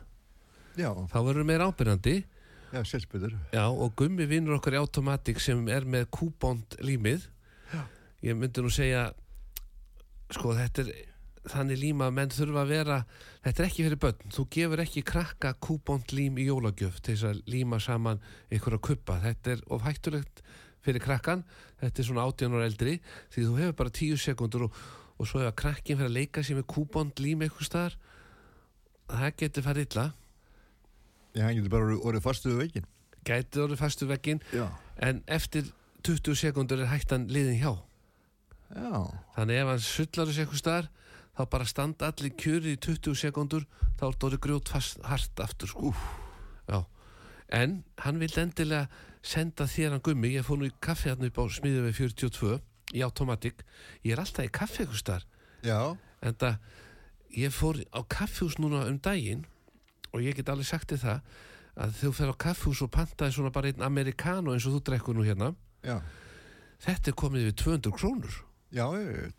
Já, 0.77 0.89
þá 1.09 1.19
verður 1.25 1.47
meira 1.49 1.69
ábyrjandi 1.71 2.17
já, 2.73 2.81
selsbyður. 2.85 3.37
Já, 3.55 3.65
og 3.71 3.95
gummi 3.97 4.27
vinnur 4.29 4.59
okkur 4.59 4.77
í 4.77 4.81
automatik 4.83 5.41
sem 5.41 5.63
er 5.73 5.87
með 5.89 6.11
kúbónd 6.13 6.77
límið. 6.85 7.25
Ég 8.25 8.37
myndi 8.37 8.65
nú 8.65 8.73
segja 8.73 9.09
sko 10.35 10.53
þetta 10.57 10.85
er 10.85 10.93
þannig 11.47 11.79
líma 11.79 12.09
að 12.09 12.17
menn 12.19 12.35
þurfa 12.35 12.63
að 12.65 12.73
vera 12.75 13.01
þetta 13.45 13.63
er 13.63 13.69
ekki 13.69 13.85
fyrir 13.87 14.01
börn, 14.03 14.33
þú 14.35 14.47
gefur 14.51 14.83
ekki 14.83 15.05
krakka 15.07 15.53
kúbónd 15.63 16.13
lím 16.13 16.41
í 16.43 16.49
jólagjöf 16.49 16.99
til 17.01 17.15
þess 17.15 17.29
að 17.31 17.43
líma 17.49 17.81
saman 17.81 18.21
ykkur 18.53 18.77
að 18.77 18.85
kuppa. 18.91 19.21
Þetta 19.23 19.55
er 19.55 19.65
of 19.71 19.87
hættulegt 19.87 20.43
fyrir 20.87 21.03
krakkan 21.03 21.45
þetta 21.81 22.03
er 22.03 22.09
svona 22.09 22.27
18 22.29 22.57
ára 22.57 22.69
eldri 22.69 22.97
því 23.35 23.45
þú 23.47 23.57
hefur 23.61 23.77
bara 23.81 23.95
10 23.99 24.21
sekundur 24.23 24.67
og, 24.69 24.81
og 25.19 25.27
svo 25.29 25.41
ef 25.41 25.51
að 25.53 25.57
krakkin 25.63 25.97
fyrir 25.99 26.11
að 26.11 26.17
leika 26.19 26.43
sér 26.45 26.59
með 26.61 26.67
kúbónd 26.75 27.21
lím 27.23 27.41
eitthvað 27.47 27.69
staðar 27.71 27.97
það 29.09 29.37
getur 29.43 29.67
farið 29.67 29.87
illa 29.89 30.07
Já, 31.37 31.43
hann 31.47 31.57
getur 31.59 31.73
bara 31.73 31.85
orðið- 31.87 32.05
orðið 32.11 32.25
fastu 32.27 32.49
við 32.53 32.59
veginn. 32.63 32.87
gæti 33.27 33.61
orðið 33.65 33.81
fastu 33.83 34.07
veggin 34.09 34.41
Já. 34.53 34.67
en 34.99 35.23
eftir 35.27 35.73
20 36.07 36.35
sekundur 36.39 36.81
er 36.81 36.87
hættan 36.93 37.27
liðin 37.29 37.61
hjá 37.61 37.73
Já, 38.75 38.93
þannig 39.37 39.61
ef 39.63 39.69
hann 39.73 39.79
sullar 39.87 40.27
þessu 40.31 40.45
eitthvað 40.45 40.63
staðar 40.63 40.89
þá 41.37 41.43
bara 41.53 41.65
standa 41.69 42.07
allir 42.11 42.33
kjöri 42.41 42.73
í 42.77 42.81
20 42.81 43.15
sekundur 43.15 43.67
þá 43.99 44.03
er 44.07 44.13
þetta 44.15 44.27
orðið 44.31 44.41
grjót 44.47 44.69
fast 44.73 45.01
hart 45.05 45.41
aftur 45.45 45.69
sko. 45.69 45.93
Já. 46.69 46.85
en 47.49 47.85
hann 48.03 48.19
vildi 48.19 48.41
endilega 48.43 48.89
senda 49.23 49.65
þér 49.71 49.91
hann 49.97 50.01
gummi 50.03 50.33
ég 50.35 50.45
fór 50.47 50.59
nú 50.59 50.67
í 50.67 50.73
kaffi 50.81 51.09
hann 51.13 51.25
upp 51.29 51.39
á 51.39 51.45
smiðum 51.47 51.87
við 51.91 51.95
42 52.01 52.61
í 52.97 53.05
automatik 53.05 53.63
ég 54.03 54.17
er 54.17 54.23
alltaf 54.23 54.47
í 54.47 54.51
já, 55.67 55.97
en 56.23 56.35
það 56.41 56.59
ég 57.37 57.53
fór 57.53 57.83
á 57.93 58.01
kaffihús 58.09 58.57
núna 58.63 58.87
um 58.89 58.99
daginn 59.03 59.45
og 60.13 60.23
ég 60.25 60.37
get 60.39 60.49
alveg 60.49 60.69
sagt 60.69 60.93
þér 60.93 61.03
það 61.03 61.21
að 61.77 61.97
þú 62.01 62.13
fer 62.17 62.33
á 62.33 62.37
kaffihús 62.47 62.83
og 62.87 62.93
pantaði 62.95 63.37
svona 63.37 63.53
bara 63.53 63.69
einn 63.71 63.85
amerikano 63.85 64.55
eins 64.55 64.67
og 64.69 64.79
þú 64.79 64.83
drekkur 64.89 65.17
nú 65.17 65.27
hérna. 65.27 65.53
Já. 65.85 66.01
þetta 66.81 67.13
er 67.13 67.17
komið 67.21 67.49
við 67.51 67.57
200 67.63 67.93
krónur. 67.97 68.43
Já, 68.75 68.87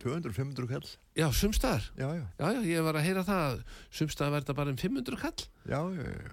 200-500 0.02 0.70
kall. 0.70 0.88
já, 1.18 1.28
sumstaðar 1.36 1.84
Já, 2.00 2.08
já, 2.40 2.62
ég 2.64 2.86
var 2.86 2.96
að 2.96 3.04
heyra 3.04 3.24
það 3.28 3.58
sumstaðar 3.92 4.38
verða 4.38 4.56
bara 4.56 4.72
um 4.72 4.78
500 4.80 5.20
kall. 5.20 5.44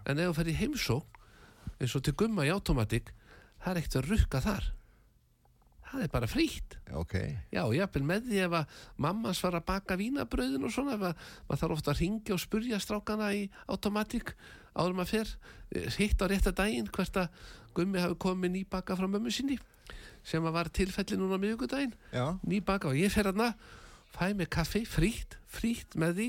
En 0.07 0.21
ef 0.21 0.31
þú 0.31 0.37
fer 0.39 0.51
í 0.53 0.57
heimsókn 0.61 1.21
eins 1.81 1.97
og 1.97 2.05
til 2.07 2.15
gumma 2.15 2.47
í 2.47 2.53
automatik 2.55 3.11
það 3.65 3.71
er 3.73 3.81
ekkert 3.81 3.99
að 3.99 4.11
rukka 4.13 4.43
þar 4.45 4.69
það 5.95 6.07
er 6.07 6.13
bara 6.13 6.31
frítt. 6.31 6.77
Já, 6.89 6.95
ok. 7.01 7.15
Já, 7.55 7.63
jafnvel 7.79 8.05
með 8.09 8.29
því 8.29 8.43
ef 8.47 8.59
að 8.61 8.83
mammas 9.07 9.43
var 9.45 9.59
að 9.59 9.67
baka 9.71 9.99
vínabröðin 10.01 10.67
og 10.67 10.75
svona, 10.75 10.99
að 10.99 11.07
maður 11.49 11.63
þarf 11.63 11.77
ofta 11.79 11.95
að 11.95 12.03
ringja 12.03 12.37
og 12.37 12.43
spurja 12.43 12.81
strákana 12.83 13.31
í 13.37 13.47
automatík 13.67 14.35
áður 14.75 14.99
maður 14.99 15.13
fer, 15.13 15.37
eh, 15.75 15.91
hitt 15.99 16.23
á 16.23 16.27
rétta 16.27 16.53
daginn 16.55 16.91
hvert 16.91 17.17
að 17.17 17.29
gummi 17.75 18.03
hafi 18.03 18.19
komið 18.19 18.55
nýbaka 18.59 18.97
frá 18.99 19.07
mömmu 19.07 19.31
sinni 19.31 19.59
sem 20.25 20.45
að 20.45 20.57
var 20.57 20.71
tilfelli 20.73 21.19
núna 21.21 21.39
miðugudaginn 21.39 21.95
nýbaka 22.47 22.89
og 22.91 22.99
ég 22.99 23.13
fer 23.13 23.29
hana 23.31 23.55
fæ 24.15 24.35
mig 24.35 24.49
kaffi, 24.49 24.85
frítt, 24.87 25.39
frítt 25.47 25.97
með 25.99 26.15
því 26.19 26.29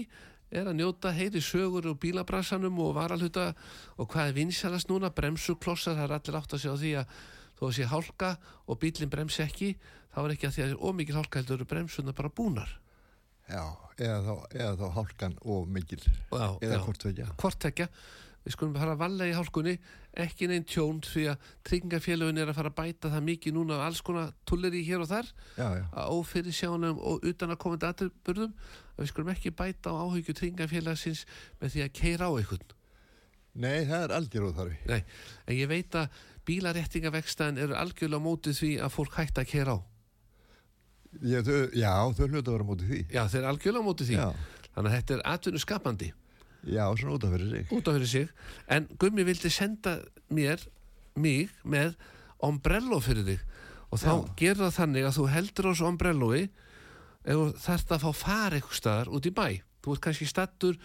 er 0.55 0.70
að 0.70 0.78
njóta 0.80 1.11
heyri 1.16 1.41
sögur 1.41 1.88
og 1.89 1.99
bílabrassanum 2.01 2.78
og 2.80 2.95
varalhuta 2.97 3.53
og 3.97 4.09
hvað 4.11 4.30
er 4.30 4.38
vinsalast 4.38 4.89
núna, 4.89 5.11
bremsuklossar, 5.13 5.95
það 5.97 6.05
er 6.05 6.16
allir 6.18 6.38
átt 6.39 6.53
að 6.53 6.61
segja 6.63 6.76
á 6.76 6.82
því 6.82 6.93
að 7.01 7.16
þó 7.60 7.64
að 7.70 7.76
sé 7.80 7.88
hálka 7.91 8.34
og 8.68 8.80
bílinn 8.82 9.12
bremsi 9.14 9.43
ekki, 9.45 9.72
þá 10.16 10.20
er 10.26 10.36
ekki 10.36 10.49
að 10.49 10.56
því 10.58 10.64
að 10.66 10.68
það 10.70 10.76
er 10.76 10.84
ómikið 10.91 11.20
hálka 11.22 11.39
heldur 11.41 11.60
eru 11.60 11.70
bremsuna 11.74 12.14
bara 12.18 12.30
búnar. 12.36 12.76
Já, 13.45 13.64
eða 14.01 14.20
þá, 14.26 14.34
eða 14.58 14.76
þá 14.82 14.86
hálkan 14.99 15.36
og 15.45 15.68
mikil. 15.70 15.99
Já, 16.34 16.47
Eða 16.62 16.78
já. 16.80 16.84
hvort 16.88 17.01
tvekja. 17.03 17.28
hvort 17.38 17.60
tekja 17.62 17.89
við 18.45 18.53
skulum 18.53 18.76
fara 18.78 18.93
að 18.93 18.99
valla 19.01 19.26
í 19.26 19.32
hálkunni 19.34 19.72
ekki 20.22 20.45
neinn 20.49 20.66
tjón 20.70 20.99
því 21.01 21.24
að 21.32 21.45
tryggingafélagin 21.66 22.38
er 22.43 22.51
að 22.51 22.58
fara 22.60 22.70
að 22.70 22.76
bæta 22.78 23.10
það 23.10 23.24
mikið 23.26 23.56
núna 23.56 23.80
af 23.80 23.86
alls 23.88 24.01
konar 24.06 24.34
tullir 24.45 24.76
í 24.78 24.84
hér 24.86 25.01
og 25.01 25.10
þar 25.10 25.32
Já, 25.58 25.66
já. 25.80 25.86
að 25.97 26.12
ófyrir 26.14 26.53
sjónum 26.53 26.99
og 27.01 27.26
utan 27.26 27.53
að 27.56 27.62
komandi 27.64 27.88
aðturburðum 27.89 28.53
að 28.53 29.01
við 29.01 29.10
skulum 29.10 29.32
ekki 29.34 29.53
bæta 29.58 29.93
á 29.93 29.97
áhyggju 30.06 30.36
tryggingafélagsins 30.38 31.24
með 31.62 31.74
því 31.74 31.84
að 31.88 31.93
keira 32.01 32.30
á 32.30 32.34
einhvern 32.38 32.74
Nei, 33.56 33.86
það 33.88 34.01
er 34.03 34.12
algjör 34.18 34.45
óþarfi. 34.49 34.78
Nei, 34.91 35.01
en 35.47 35.56
ég 35.56 35.70
veit 35.72 35.95
að 35.95 36.16
bílarettingavegstæðin 36.48 37.62
eru 37.66 37.78
algjörlega 37.80 38.22
á 38.22 38.28
móti 38.28 38.54
því 38.56 38.72
að 38.86 38.93
fólk 38.96 39.18
hætta 39.20 39.43
að 39.43 39.52
keira 39.52 39.78
á. 39.78 39.80
Já, 41.24 41.39
þau, 41.48 41.58
já, 41.72 41.91
þau 42.18 42.28
hljóta 42.28 42.52
að 42.52 42.54
vera 42.56 42.66
á 42.66 42.70
móti 42.70 42.89
því. 42.89 43.00
Já, 43.14 43.22
þeir 43.32 43.41
eru 43.41 43.50
algjörlega 43.54 43.84
á 43.84 43.88
móti 43.88 44.08
því. 44.10 44.20
Já, 44.20 44.28
þannig 44.76 44.89
að 44.91 44.96
þetta 44.98 45.16
er 45.16 45.26
atvinnu 45.32 45.64
skapandi 45.64 46.12
já, 46.66 46.84
svona 46.98 47.16
út 47.16 47.24
af 47.24 47.34
fyrir 47.36 47.50
sig. 47.54 47.72
út 47.72 47.88
af 47.88 47.98
fyrir 47.98 48.12
sig. 48.12 48.30
En 48.68 48.88
Gummi 49.00 49.24
vildi 49.24 49.50
senda 49.50 50.00
mér 50.30 50.68
mig 51.16 51.50
með 51.64 51.96
ombrello 52.43 53.00
fyrir 53.00 53.26
þig. 53.26 53.39
Og 53.91 54.02
þá 54.02 54.12
Já. 54.12 54.36
gerir 54.36 54.62
það 54.66 54.78
þannig 54.80 55.08
að 55.08 55.18
þú 55.18 55.26
heldur 55.32 55.66
á 55.66 55.72
þessu 55.72 55.88
ombrelloi 55.88 56.41
ef 57.26 57.36
þú 57.36 57.46
þarft 57.64 57.91
að 57.96 58.04
fá 58.06 58.12
fara 58.14 58.58
eitthvað 58.58 58.80
staðar 58.82 59.12
út 59.14 59.26
í 59.30 59.32
bæ. 59.32 59.48
Þú 59.86 59.93
ert 59.93 60.04
kannski 60.04 60.28
stattur 60.28 60.80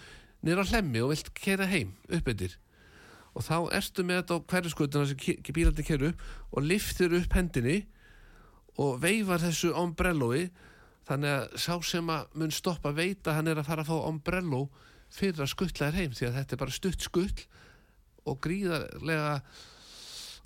niður 0.45 0.63
á 0.63 0.71
hlemmi 0.71 1.03
og 1.03 1.13
vilt 1.15 1.33
kera 1.35 1.67
heim 1.67 1.97
uppbyttir 2.09 2.59
og 3.35 3.45
þá 3.47 3.57
ertu 3.79 4.05
með 4.07 4.21
þetta 4.23 4.37
á 4.37 4.47
hverju 4.53 4.73
skutuna 4.75 5.07
sem 5.11 5.21
ke- 5.21 5.55
bílarnir 5.55 5.87
keru 5.87 6.11
upp 6.13 6.25
og 6.57 6.67
liftir 6.67 7.15
upp 7.21 7.37
hendinni 7.39 7.79
og 8.81 9.01
veifar 9.03 9.43
þessu 9.43 9.73
ombrelloi 9.77 10.49
þannig 11.09 11.35
að 11.37 11.59
sá 11.63 11.75
sem 11.87 12.11
að 12.13 12.37
mun 12.39 12.55
stoppa 12.55 12.93
veit 12.95 13.27
að 13.27 13.39
hann 13.39 13.51
er 13.51 13.61
að 13.61 13.69
fara 13.71 13.85
að 13.85 13.91
fá 13.91 13.97
ombrello 14.11 14.65
fyrir 15.11 15.43
að 15.43 15.53
skuttla 15.55 15.89
þér 15.91 15.99
heim 16.01 16.15
því 16.15 16.29
að 16.29 16.39
þetta 16.39 16.57
er 16.57 16.63
bara 16.63 16.77
stutt 16.77 17.07
skull 17.07 17.45
og 18.31 18.41
gríðarlega 18.45 19.35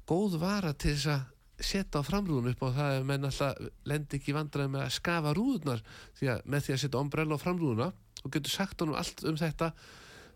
góð 0.09 0.39
vara 0.41 0.73
til 0.77 0.95
þess 0.95 1.11
að 1.15 1.31
setja 1.65 2.01
á 2.03 2.07
framrúðun 2.07 2.51
upp 2.53 2.63
og 2.67 2.73
það 2.77 2.95
er 2.99 3.05
menn 3.09 3.27
alltaf 3.29 3.61
lendi 3.89 4.19
ekki 4.19 4.35
vandræði 4.37 4.73
með 4.75 4.85
að 4.87 4.95
skafa 4.97 5.35
rúðunar 5.37 5.85
því 6.19 6.31
að 6.33 6.49
með 6.51 6.65
því 6.67 6.75
að 6.75 6.81
setja 6.83 7.01
ombrello 7.01 7.39
á 7.39 7.45
framrúðuna 7.45 7.91
og 8.25 8.33
getur 8.35 8.53
sagt 8.55 8.83
honum 8.83 8.99
allt 8.99 9.23
um 9.29 9.39
þetta 9.39 9.69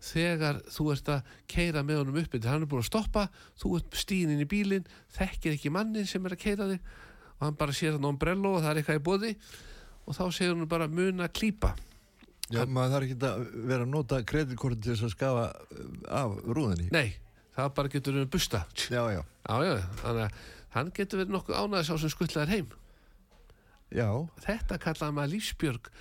þegar 0.03 0.61
þú 0.71 0.87
ert 0.93 1.11
að 1.11 1.31
keira 1.51 1.83
með 1.83 2.01
honum 2.03 2.19
uppi 2.21 2.41
hann 2.45 2.63
er 2.63 2.69
búin 2.69 2.83
að 2.83 2.89
stoppa, 2.89 3.27
þú 3.59 3.75
ert 3.79 3.99
stíðin 3.99 4.37
inn 4.37 4.45
í 4.45 4.49
bílinn 4.49 4.87
þekkir 5.15 5.57
ekki 5.57 5.71
mannin 5.73 6.07
sem 6.07 6.25
er 6.25 6.35
að 6.35 6.43
keira 6.43 6.69
þig 6.71 6.79
og 7.39 7.45
hann 7.45 7.59
bara 7.59 7.75
sér 7.75 7.97
hann 7.97 8.07
ombrello 8.09 8.55
og 8.57 8.63
það 8.63 8.71
er 8.71 8.81
eitthvað 8.81 8.99
í 8.99 9.05
bóði 9.07 9.33
og 10.05 10.17
þá 10.17 10.23
segir 10.33 10.55
hann 10.55 10.69
bara 10.71 10.89
mun 10.91 11.23
að 11.23 11.33
klípa. 11.37 11.73
Já, 12.49 12.63
maður 12.65 12.95
þarf 12.95 13.05
ekki 13.05 13.17
að 13.27 13.43
vera 13.69 13.85
að 13.85 13.91
nota 13.93 14.21
kreditkortin 14.25 14.81
til 14.81 14.95
þess 14.95 15.05
að 15.05 15.13
skafa 15.13 15.43
uh, 15.53 15.89
af 16.17 16.37
rúðinni. 16.49 16.87
nei, 16.95 17.13
það 17.53 17.73
bara 17.77 17.91
getur 17.93 18.17
við 18.17 18.29
busta. 18.33 18.63
Já, 18.89 19.03
já, 19.13 19.21
já, 19.21 19.57
já, 19.67 19.75
þannig 20.01 20.23
að 20.25 20.39
hann 20.73 20.91
getur 20.97 21.21
verið 21.21 21.35
nokkuð 21.35 21.59
ánæðis 21.59 21.91
á 21.93 21.95
sem 22.01 22.13
skuttlaðir 22.15 22.55
heim. 22.55 22.71
Já, 23.93 24.09
þetta 24.45 24.79
kallaði 24.81 25.17
maður 25.17 25.33
lífsbjörg. 25.35 25.91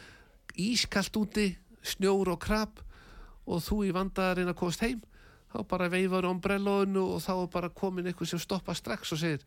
Ískalt 0.59 1.20
úti, 1.20 1.46
snjór 1.84 2.32
og 2.32 2.40
krab 2.42 2.80
og 3.49 3.64
þú 3.64 3.80
í 3.88 3.94
vandaðarinn 3.96 4.53
að 4.53 4.59
komast 4.61 4.84
heim 4.84 5.01
þá 5.49 5.59
bara 5.70 5.88
veifar 5.92 6.28
ombrellóinu 6.28 7.05
og 7.14 7.24
þá 7.24 7.32
er 7.38 7.51
bara 7.55 7.72
komin 7.72 8.11
eitthvað 8.11 8.34
sem 8.34 8.42
stoppa 8.42 8.76
strax 8.76 9.14
og 9.16 9.22
segir 9.22 9.44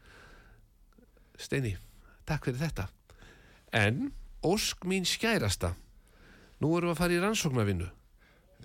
Steini, 1.42 1.76
takk 2.26 2.50
fyrir 2.50 2.62
þetta 2.62 2.88
en 3.78 4.12
ósk 4.46 4.86
mín 4.90 5.06
skærasta 5.08 5.76
nú 6.62 6.74
erum 6.78 6.92
við 6.92 6.96
að 6.96 7.02
fara 7.02 7.18
í 7.18 7.22
rannsóknarvinnu 7.24 7.90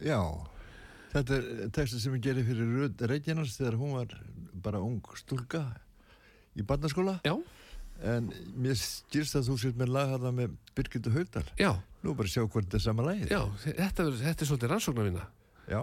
já. 0.05 0.20
Þetta 1.16 1.37
er 1.39 1.68
textin 1.72 2.03
sem 2.03 2.16
ég 2.18 2.24
gerir 2.26 2.45
fyrir 2.45 2.72
Rut 2.76 3.05
Reykjanars 3.09 3.57
þegar 3.57 3.78
hún 3.80 3.95
var 3.97 4.16
bara 4.64 4.82
ung 4.84 5.01
stúlka 5.16 5.62
í 6.57 6.64
barnaskóla. 6.66 7.20
já, 7.24 7.37
En 8.05 8.32
mér 8.57 8.76
skýrst 8.76 9.36
að 9.38 9.47
þú 9.49 9.55
sér 9.62 9.72
með 9.80 9.88
lagharða 9.94 10.32
með 10.36 10.57
Birgitta 10.76 11.11
Haugdal. 11.11 11.44
já, 11.59 11.72
Nú 12.05 12.14
bara 12.14 12.28
sjá 12.28 12.42
hvort 12.47 12.64
þetta 12.68 12.76
er 12.76 12.84
sama 12.84 13.03
lagið. 13.03 13.30
já 13.30 13.40
þetta, 13.64 14.05
þetta 14.20 14.42
er 14.44 14.47
svolítið 14.51 14.70
rannsóknarvinna 14.70 15.24
Já. 15.68 15.80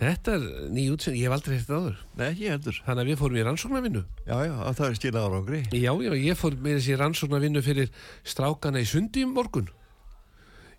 Þetta- 0.00 0.34
er 0.34 0.44
ný 0.74 0.88
útsend, 0.90 1.16
ég 1.16 1.28
hef 1.28 1.32
aldrei 1.36 1.54
hérst 1.56 1.70
áður. 1.70 1.96
Nei, 2.18 2.26
ekki 2.32 2.48
heldur. 2.50 2.78
Þannig 2.86 3.02
að 3.04 3.10
við 3.10 3.18
fórum 3.20 3.36
í 3.38 3.44
rannsóknarvinnu. 3.46 4.02
Já, 4.26 4.36
já, 4.44 4.54
að 4.66 4.74
það 4.80 4.88
er 4.88 4.98
skilað 4.98 5.26
árangri. 5.28 5.60
Já, 5.70 5.92
já, 6.02 6.12
ég 6.18 6.36
fór 6.40 6.56
með 6.56 6.78
þessi 6.80 6.96
rannsóknarvinnu 6.98 7.62
fyrir 7.62 7.90
strákana 8.24 8.82
í 8.82 8.88
sundi 8.90 9.22
um 9.24 9.32
morgun. 9.36 9.68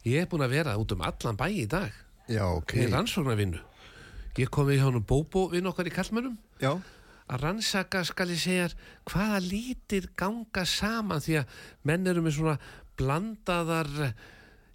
Ég 0.06 0.22
er 0.22 0.28
búin 0.28 0.44
að 0.46 0.50
vera 0.58 0.76
út 0.78 0.92
um 0.92 1.02
allan 1.02 1.38
bæ 1.40 1.48
í 1.50 1.66
dag 1.68 1.92
Já, 2.28 2.44
ok. 2.46 2.76
í 2.76 2.90
rannsóknarvinnu. 2.92 3.60
Ég 4.38 4.50
kom 4.52 4.68
við 4.68 4.82
hjá 4.82 4.90
honum 4.90 5.06
Bóbó 5.08 5.50
vinn 5.50 5.66
okkar 5.66 5.88
í 5.88 5.94
kallmönnum 5.96 6.36
Já, 6.60 6.76
að 7.32 7.42
rannsaka 7.42 8.04
skal 8.06 8.28
ég 8.30 8.38
segja 8.38 8.68
hvaða 9.08 9.40
lítir 9.42 10.10
ganga 10.20 10.66
saman 10.68 11.24
því 11.24 11.40
að 11.40 11.46
menn 11.88 12.06
eru 12.12 12.22
með 12.22 12.36
svona 12.36 12.58
blandaðar 13.00 14.14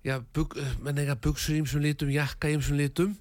já, 0.02 0.16
bug, 0.32 0.56
menn 0.80 0.98
eiga 0.98 1.14
buksur 1.14 1.54
ímsum 1.60 1.84
litum, 1.84 2.10
jakka 2.10 2.48
ímsum 2.50 2.80
litum 2.80 3.14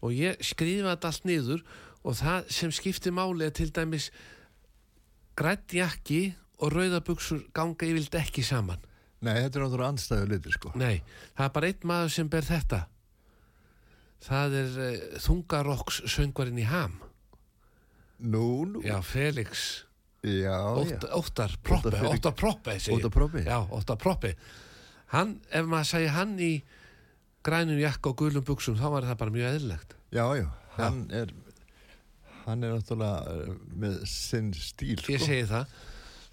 og 0.00 0.14
ég 0.14 0.40
skrifa 0.44 0.94
þetta 0.94 1.10
allt 1.12 1.28
niður 1.28 1.62
og 2.04 2.16
það 2.20 2.48
sem 2.52 2.72
skiptir 2.74 3.14
máli 3.16 3.46
er 3.48 3.54
til 3.56 3.70
dæmis 3.74 4.10
grætt 5.38 5.74
jakki 5.74 6.34
og 6.62 6.72
rauða 6.74 7.00
buksur 7.04 7.44
ganga 7.56 7.86
yfirlt 7.88 8.14
ekki 8.20 8.44
saman 8.46 8.82
nei, 9.24 9.38
þetta 9.40 9.58
er 9.58 9.64
náttúrulega 9.64 9.88
andstæðu 9.94 10.28
litur, 10.30 10.52
sko. 10.58 10.72
nei, 10.76 11.00
það 11.36 11.46
er 11.48 11.54
bara 11.56 11.70
einn 11.72 11.88
maður 11.88 12.12
sem 12.18 12.28
ber 12.30 12.46
þetta 12.46 12.82
það 14.24 14.58
er 14.60 14.76
uh, 14.84 15.18
þungarokks 15.24 16.02
söngvarinn 16.14 16.60
í 16.62 16.68
ham 16.68 17.00
Nú, 18.24 18.64
nú. 18.70 18.84
já, 18.84 19.00
Felix 19.02 19.84
Já, 20.24 20.54
já. 20.88 21.10
Óttar, 21.12 21.52
Proppe, 21.60 21.98
Óttar 22.08 22.32
Proppe 22.32 22.78
ég. 22.78 22.86
Óttar 22.94 23.10
Proppe? 23.12 23.42
Já, 23.44 23.58
Óttar 23.68 23.98
Proppe 24.00 24.30
Hann, 25.12 25.34
ef 25.52 25.66
maður 25.68 25.90
segja 25.90 26.14
hann 26.14 26.38
í 26.40 26.52
grænum 27.44 27.80
jakka 27.80 28.12
og 28.12 28.20
gulum 28.20 28.44
buksum 28.46 28.76
þá 28.78 28.86
var 28.96 29.08
það 29.08 29.18
bara 29.22 29.34
mjög 29.34 29.50
eðlilegt. 29.52 29.96
Já, 30.14 30.24
já, 30.38 30.46
hann 30.78 31.00
er 31.14 31.32
hann 32.44 32.64
er 32.64 32.74
náttúrulega 32.76 33.34
eh, 33.34 33.56
með 33.80 33.98
sinn 34.10 34.52
stíl, 34.56 34.98
sko. 35.00 35.14
Ég 35.14 35.22
segi 35.24 35.46
það. 35.48 35.74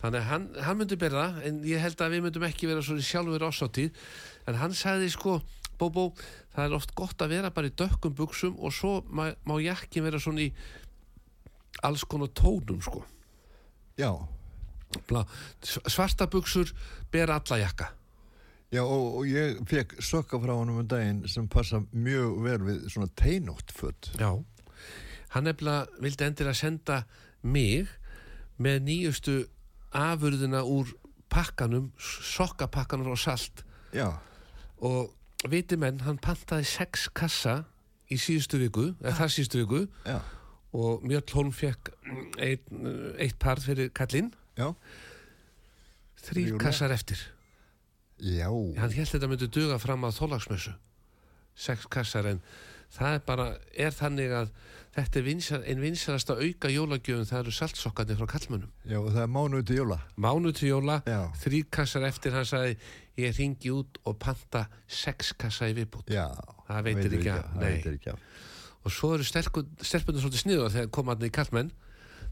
Þannig 0.02 0.20
að 0.20 0.28
hann, 0.32 0.46
hann 0.66 0.80
myndi 0.80 0.98
það 1.02 1.42
en 1.48 1.58
ég 1.70 1.82
held 1.84 2.02
að 2.02 2.14
við 2.16 2.24
myndum 2.26 2.46
ekki 2.48 2.70
vera 2.70 2.84
svona 2.86 3.06
sjálfur 3.06 3.46
ásáttíð 3.46 4.06
en 4.50 4.58
hann 4.62 4.78
sagði 4.78 5.12
sko 5.14 5.42
Bóbó, 5.82 6.12
það 6.54 6.68
er 6.68 6.74
oft 6.78 6.92
gott 6.94 7.24
að 7.26 7.32
vera 7.34 7.50
bara 7.54 7.70
í 7.72 7.74
dökkum 7.74 8.14
buksum 8.14 8.60
og 8.62 8.74
svo 8.76 9.00
má, 9.10 9.32
má 9.50 9.56
jakkin 9.62 10.06
vera 10.06 10.20
svona 10.22 10.44
í 10.44 10.52
alls 11.86 12.04
konar 12.06 12.30
tónum 12.38 12.82
sko. 12.86 13.02
Já, 13.98 14.12
Blá, 15.08 15.24
svarta 15.64 16.28
buksur 16.30 16.70
bera 17.14 17.40
alla 17.40 17.62
jakka 17.64 17.88
já 18.72 18.82
og, 18.84 19.18
og 19.20 19.28
ég 19.28 19.60
fekk 19.68 19.98
sokka 20.04 20.40
frá 20.42 20.54
honum 20.56 20.82
um 20.82 20.88
daginn 20.88 21.26
sem 21.30 21.48
passa 21.52 21.82
mjög 21.92 22.38
vel 22.46 22.60
við 22.68 22.86
svona 22.94 23.12
teinótt 23.20 23.74
föt. 23.76 24.12
Já, 24.20 24.32
hann 25.36 25.48
nefnilega 25.48 26.04
vildi 26.04 26.28
endilega 26.28 26.58
senda 26.58 27.02
mig 27.44 27.90
með 28.62 28.84
nýjustu 28.88 29.38
afurðina 29.98 30.64
úr 30.64 30.92
pakkanum, 31.32 31.92
sokkapakkanum 32.00 33.12
og 33.12 33.20
salt. 33.20 33.66
Já, 33.96 34.14
og 34.80 35.12
viti 35.52 35.78
menn, 35.80 36.02
hann 36.06 36.20
pantaði 36.22 36.68
sex 36.70 37.10
kassa 37.16 37.62
í 38.12 38.20
síðustu 38.20 38.60
viku, 38.62 38.92
eða 39.02 39.18
þar 39.20 39.34
síðustu 39.36 39.64
viku. 39.64 39.84
Já, 40.08 40.20
og 40.72 41.04
Mjöll 41.04 41.28
Holm 41.36 41.52
fekk 41.52 41.92
eitt, 42.40 42.68
eitt 43.20 43.38
par 43.44 43.60
fyrir 43.60 43.92
kallinn, 43.96 44.32
já, 44.56 44.72
þrý 46.24 46.46
kassar 46.62 46.96
eftir. 46.96 47.20
Já, 48.22 48.50
Hann 48.78 48.94
held 48.96 49.10
þetta 49.12 49.28
myndi 49.32 49.48
duga 49.52 49.80
fram 49.82 50.06
að 50.08 50.18
þólagsmessu, 50.22 50.74
sex 51.56 51.88
kassar 51.92 52.28
en 52.32 52.42
það 52.92 53.16
er 53.18 53.26
bara, 53.26 53.48
er 53.74 53.92
þannig 53.96 54.32
að 54.36 54.52
þetta 54.96 55.20
er 55.22 55.24
vinsal, 55.26 55.62
ein 55.64 55.80
vinsalasta 55.82 56.36
auka 56.36 56.70
jólagjöfun 56.72 57.28
það 57.30 57.40
eru 57.46 57.54
saltsokkarnir 57.56 58.18
frá 58.20 58.28
kallmönnum. 58.34 58.72
já, 58.86 58.98
og 59.00 59.12
það 59.14 59.22
er 59.24 59.32
mánuð 59.32 59.66
til 59.70 59.78
jóla. 59.80 60.00
Mánu 60.18 60.52
til 60.54 60.70
jóla, 60.74 60.98
Já. 61.08 61.22
þrý 61.44 61.62
kassar 61.72 62.04
eftir, 62.10 62.34
hann 62.36 62.46
sagði 62.46 62.76
ég 63.18 63.38
ringi 63.38 63.72
út 63.72 64.00
og 64.06 64.18
panta 64.20 64.66
sex 64.88 65.32
kassa 65.40 65.70
í 65.72 65.76
viðbútt. 65.78 66.12
Já, 66.12 66.28
Það 66.68 66.84
veitir 66.88 67.16
ekki 67.18 67.30
af, 67.32 67.46
nei. 67.56 67.62
það 67.62 67.72
veitir 67.72 67.96
ekki 67.98 68.12
af. 68.12 68.20
Og 68.84 68.92
svo 68.96 69.14
eru 69.16 69.24
stelpunir 69.28 70.22
svolítið 70.24 70.42
sniður 70.44 70.72
þegar 70.74 70.92
komaðan 70.96 71.28
í 71.28 71.32
kallmenn 71.36 71.72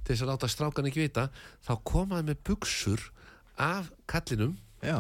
til 0.04 0.14
þess 0.16 0.24
að 0.26 0.30
láta 0.32 0.48
strákan 0.50 0.88
ekki 0.90 1.04
vita, 1.04 1.26
þá 1.64 1.74
komaði 1.86 2.28
með 2.32 2.40
buksur 2.48 3.04
af 3.60 3.92
kallinum 4.10 4.58
Já, 4.84 5.00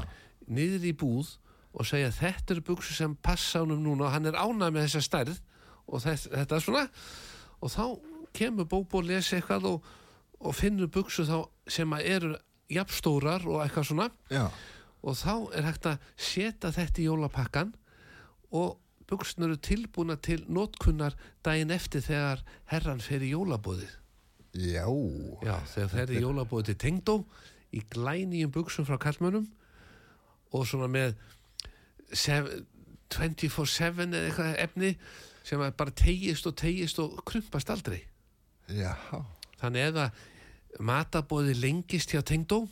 niður 0.49 0.89
í 0.89 0.93
búð 0.97 1.35
og 1.73 1.85
segja 1.85 2.11
þetta 2.13 2.55
eru 2.55 2.65
buksur 2.71 2.97
sem 2.97 3.15
passa 3.15 3.61
honum 3.63 3.83
núna 3.85 4.07
og 4.07 4.13
hann 4.15 4.29
er 4.29 4.39
ánað 4.39 4.73
með 4.75 4.87
þessa 4.87 5.05
stærð 5.05 5.39
og 5.89 6.03
þetta 6.05 6.57
er 6.57 6.65
svona. 6.65 6.85
Og 7.59 7.73
þá 7.73 7.83
kemur 8.35 8.67
Bóbo 8.69 9.01
að 9.01 9.13
lesa 9.13 9.37
eitthvað 9.37 9.69
og, 9.69 9.87
og 10.39 10.55
finnur 10.57 10.89
buksur 10.93 11.27
þá 11.29 11.37
sem 11.69 11.95
að 11.97 12.11
eru 12.15 12.35
jafnstórar 12.69 13.45
og 13.49 13.63
eitthvað 13.63 13.89
svona. 13.89 14.09
Já, 14.29 14.47
og 15.05 15.15
þá 15.15 15.33
er 15.55 15.67
hægt 15.67 15.87
að 15.87 16.07
setja 16.19 16.71
þetta 16.75 17.01
í 17.01 17.07
jólapakkan 17.07 17.71
og 18.55 18.79
buksunar 19.09 19.53
eru 19.53 19.61
tilbúna 19.63 20.17
til 20.21 20.41
notkunnar 20.51 21.15
daginn 21.45 21.73
eftir 21.73 22.03
þegar 22.05 22.43
herran 22.69 23.01
fer 23.01 23.23
í 23.25 23.31
jólabóðið 23.33 23.95
já, 24.59 24.85
Já, 25.45 25.55
þegar 25.73 25.93
fer 25.93 26.13
í 26.13 26.23
jólabóðið 26.23 26.71
til 26.71 26.77
tengdó 26.83 27.15
í 27.73 27.83
glænýjum 27.93 28.53
buksum 28.53 28.87
frá 28.89 28.99
kallmönnum 29.01 29.47
og 30.51 30.67
svona 30.67 30.89
með 30.91 31.15
sev- 32.13 32.51
24-7 33.09 34.03
eða 34.05 34.19
eitthvað 34.27 34.57
efni 34.61 34.91
sem 35.43 35.61
bara 35.77 35.93
tegist 35.97 36.45
og 36.45 36.55
tegist 36.59 36.99
og 37.01 37.15
krumpast 37.25 37.71
aldrei. 37.73 38.03
Já, 38.69 38.93
þannig 39.61 39.87
ef 39.87 39.97
að 40.03 40.83
matabóði 40.85 41.55
lengist 41.57 42.13
hjá 42.13 42.21
tengdó 42.21 42.67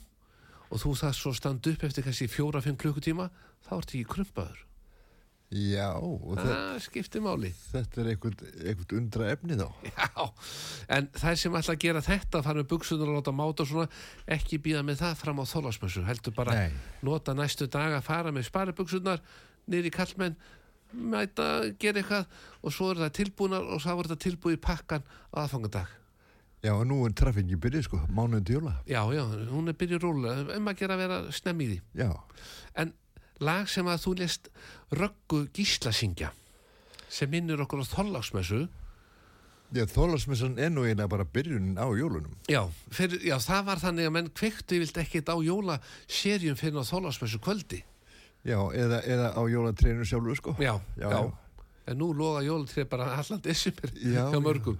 og 0.69 0.81
þú 0.83 0.93
það 0.99 1.15
svo 1.17 1.33
stand 1.33 1.65
upp 1.71 1.83
eftir 1.87 2.05
kannski 2.05 2.29
fjóra-fimm 2.29 2.77
klukkutíma 2.77 3.31
þá 3.65 3.71
ertu 3.79 3.97
ekki 3.97 4.11
krumpaður 4.13 4.66
já, 5.47 5.93
það 5.95 6.79
skiptir 6.83 7.23
máli 7.23 7.53
þetta 7.71 8.01
er 8.01 8.09
einhvern, 8.11 8.87
undra 8.97 9.29
efni 9.31 9.55
þá. 9.55 9.67
Já, 9.87 10.25
en 10.97 11.07
þær 11.15 11.39
sem 11.39 11.55
ætla 11.61 11.75
að 11.77 11.83
gera 11.85 12.01
þetta 12.03 12.41
fara 12.43 12.59
með 12.59 12.69
buksunar 12.73 13.11
og 13.13 13.19
láta 13.21 13.33
máta 13.35 13.63
og 13.63 13.69
svona 13.71 13.87
ekki 14.37 14.59
býða 14.65 14.83
með 14.83 14.99
það 15.05 15.15
fram 15.21 15.39
á 15.39 15.45
þólasmössu 15.47 16.03
heldur 16.07 16.35
bara 16.35 16.57
Nei. 16.57 16.75
nota 17.07 17.35
næstu 17.37 17.69
dag 17.71 17.95
að 17.95 18.03
fara 18.09 18.35
með 18.35 18.49
sparibuksunar 18.49 19.23
niður 19.71 19.87
í 19.87 19.93
kallmenn 19.95 20.35
mæta, 20.91 21.47
gera 21.79 22.03
eitthvað 22.03 22.27
og 22.63 22.75
svo 22.75 22.91
er 22.91 23.01
það 23.05 23.15
tilbúnar 23.21 23.71
og 23.71 23.81
þá 23.83 23.89
er 23.95 24.11
það 24.11 24.21
tilbúið 24.27 24.59
í 24.59 24.61
pakkan 24.67 25.07
á 25.31 25.35
aðfangadag 25.45 25.95
Já, 26.65 26.71
og 26.73 26.87
nú 26.89 27.03
er 27.05 27.13
traffingi 27.13 27.55
byrjuð, 27.61 27.83
sko, 27.85 27.97
mánuð 28.09 28.41
til 28.47 28.55
jóla. 28.57 28.71
Já, 28.89 29.03
já, 29.13 29.21
hún 29.51 29.69
er 29.69 29.75
byrjuð 29.77 30.01
rólega 30.03 30.55
um 30.57 30.71
að 30.71 30.79
gera 30.79 30.95
að 30.97 31.03
vera 31.03 31.19
snemm 31.37 31.61
í 31.61 31.67
því 31.69 31.77
Já, 32.01 32.09
en 32.81 32.93
lag 33.43 33.69
sem 33.69 33.87
að 33.87 34.03
þú 34.05 34.17
lest 34.21 34.49
Röggu 34.91 35.45
Gísla 35.53 35.93
syngja 35.93 36.33
sem 37.09 37.29
minnur 37.31 37.61
okkur 37.63 37.83
á 37.83 37.87
þóllagsmessu 37.87 38.65
já, 39.75 39.83
þólasmissan 39.91 40.57
er 40.59 40.71
nú 40.71 40.85
eiginlega 40.85 41.11
bara 41.11 41.25
byrjunin 41.27 41.79
á 41.79 41.87
jólunum. 41.91 42.35
Já, 42.51 42.61
fyrir, 42.91 43.19
já, 43.25 43.35
það 43.43 43.65
var 43.67 43.81
þannig 43.83 44.07
að 44.07 44.13
menn 44.15 44.29
kveiktu 44.31 44.77
yfirlt 44.77 44.99
ekkert 45.03 45.31
á 45.31 45.35
jólaserjum 45.43 46.59
fyrir 46.59 46.79
á 46.79 46.85
þólasmessu 46.87 47.39
kvöldi. 47.43 47.81
Já, 48.47 48.59
eða, 48.71 49.01
eða 49.03 49.33
á 49.35 49.41
jólatreinu 49.51 50.07
sjálfur, 50.07 50.39
sko. 50.39 50.55
Já, 50.61 50.77
já, 50.95 51.09
Já. 51.11 51.19
En 51.87 51.99
nú 52.01 52.11
loga 52.15 52.41
jólatrið 52.43 52.87
bara 52.91 53.13
allan 53.15 53.39
desember 53.43 53.91
Já, 53.95 54.27
hjá 54.31 54.39
mörgum. 54.43 54.79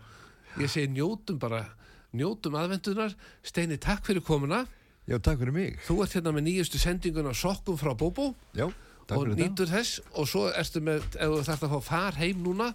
Ég 0.60 0.72
segi 0.72 0.90
njótum 0.92 1.38
bara, 1.40 1.62
njótum 2.16 2.56
aðvendunar. 2.60 3.16
Steini, 3.44 3.78
takk 3.80 4.04
fyrir 4.08 4.24
komuna. 4.28 4.66
Já, 5.08 5.16
takk 5.24 5.40
fyrir 5.40 5.54
mig. 5.56 5.78
Þú 5.88 6.02
ert 6.04 6.16
hérna 6.18 6.34
með 6.36 6.44
nýjustu 6.50 6.80
sendingun 6.82 7.30
á 7.32 7.34
sokkum 7.38 7.78
frá 7.80 7.94
Bóbó 7.96 8.34
Já, 8.58 8.68
takk 9.08 9.18
og 9.18 9.24
fyrir 9.24 9.36
það. 9.38 9.42
nýtur 9.44 9.70
þess 9.72 10.02
og 10.20 10.28
svo 10.28 10.42
ertu 10.52 10.82
með, 10.84 11.06
ef 11.16 11.32
þú 11.32 11.44
þarft 11.48 11.64
að 11.68 11.76
fá 11.78 11.80
far 11.88 12.18
heim 12.20 12.42
núna, 12.44 12.68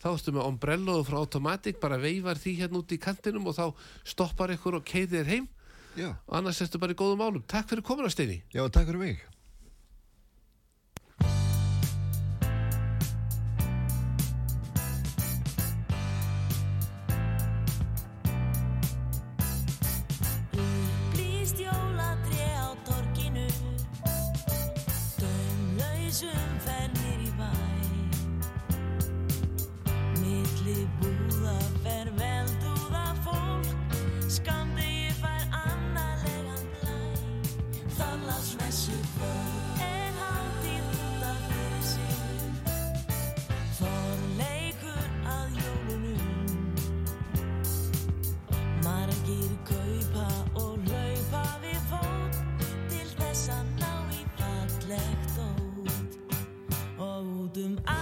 þá 0.00 0.08
ertu 0.14 0.32
með 0.32 0.46
ombrello 0.48 0.96
frá 1.04 1.18
Automatic, 1.20 1.76
bara 1.82 1.98
veifar 2.00 2.40
því 2.40 2.54
hérna 2.62 2.80
út 2.80 2.92
í 2.96 2.98
kantinum 3.00 3.46
og 3.52 3.56
þá 3.58 3.66
stoppar 4.08 4.54
ykkur 4.56 4.78
og 4.80 4.84
keiðir 4.88 5.28
heim 5.28 5.48
Já, 5.96 6.10
og 6.28 6.34
annars 6.40 6.60
ertu 6.64 6.80
bara 6.80 6.92
í 6.92 6.96
góðum 6.96 7.20
málum. 7.20 7.44
Takk 7.48 7.68
fyrir 7.70 7.84
komuna, 7.84 8.08
Steini. 8.12 8.42
já, 8.52 8.64
takk 8.68 8.88
fyrir 8.88 9.00
mig. 9.00 9.20
i 57.66 57.95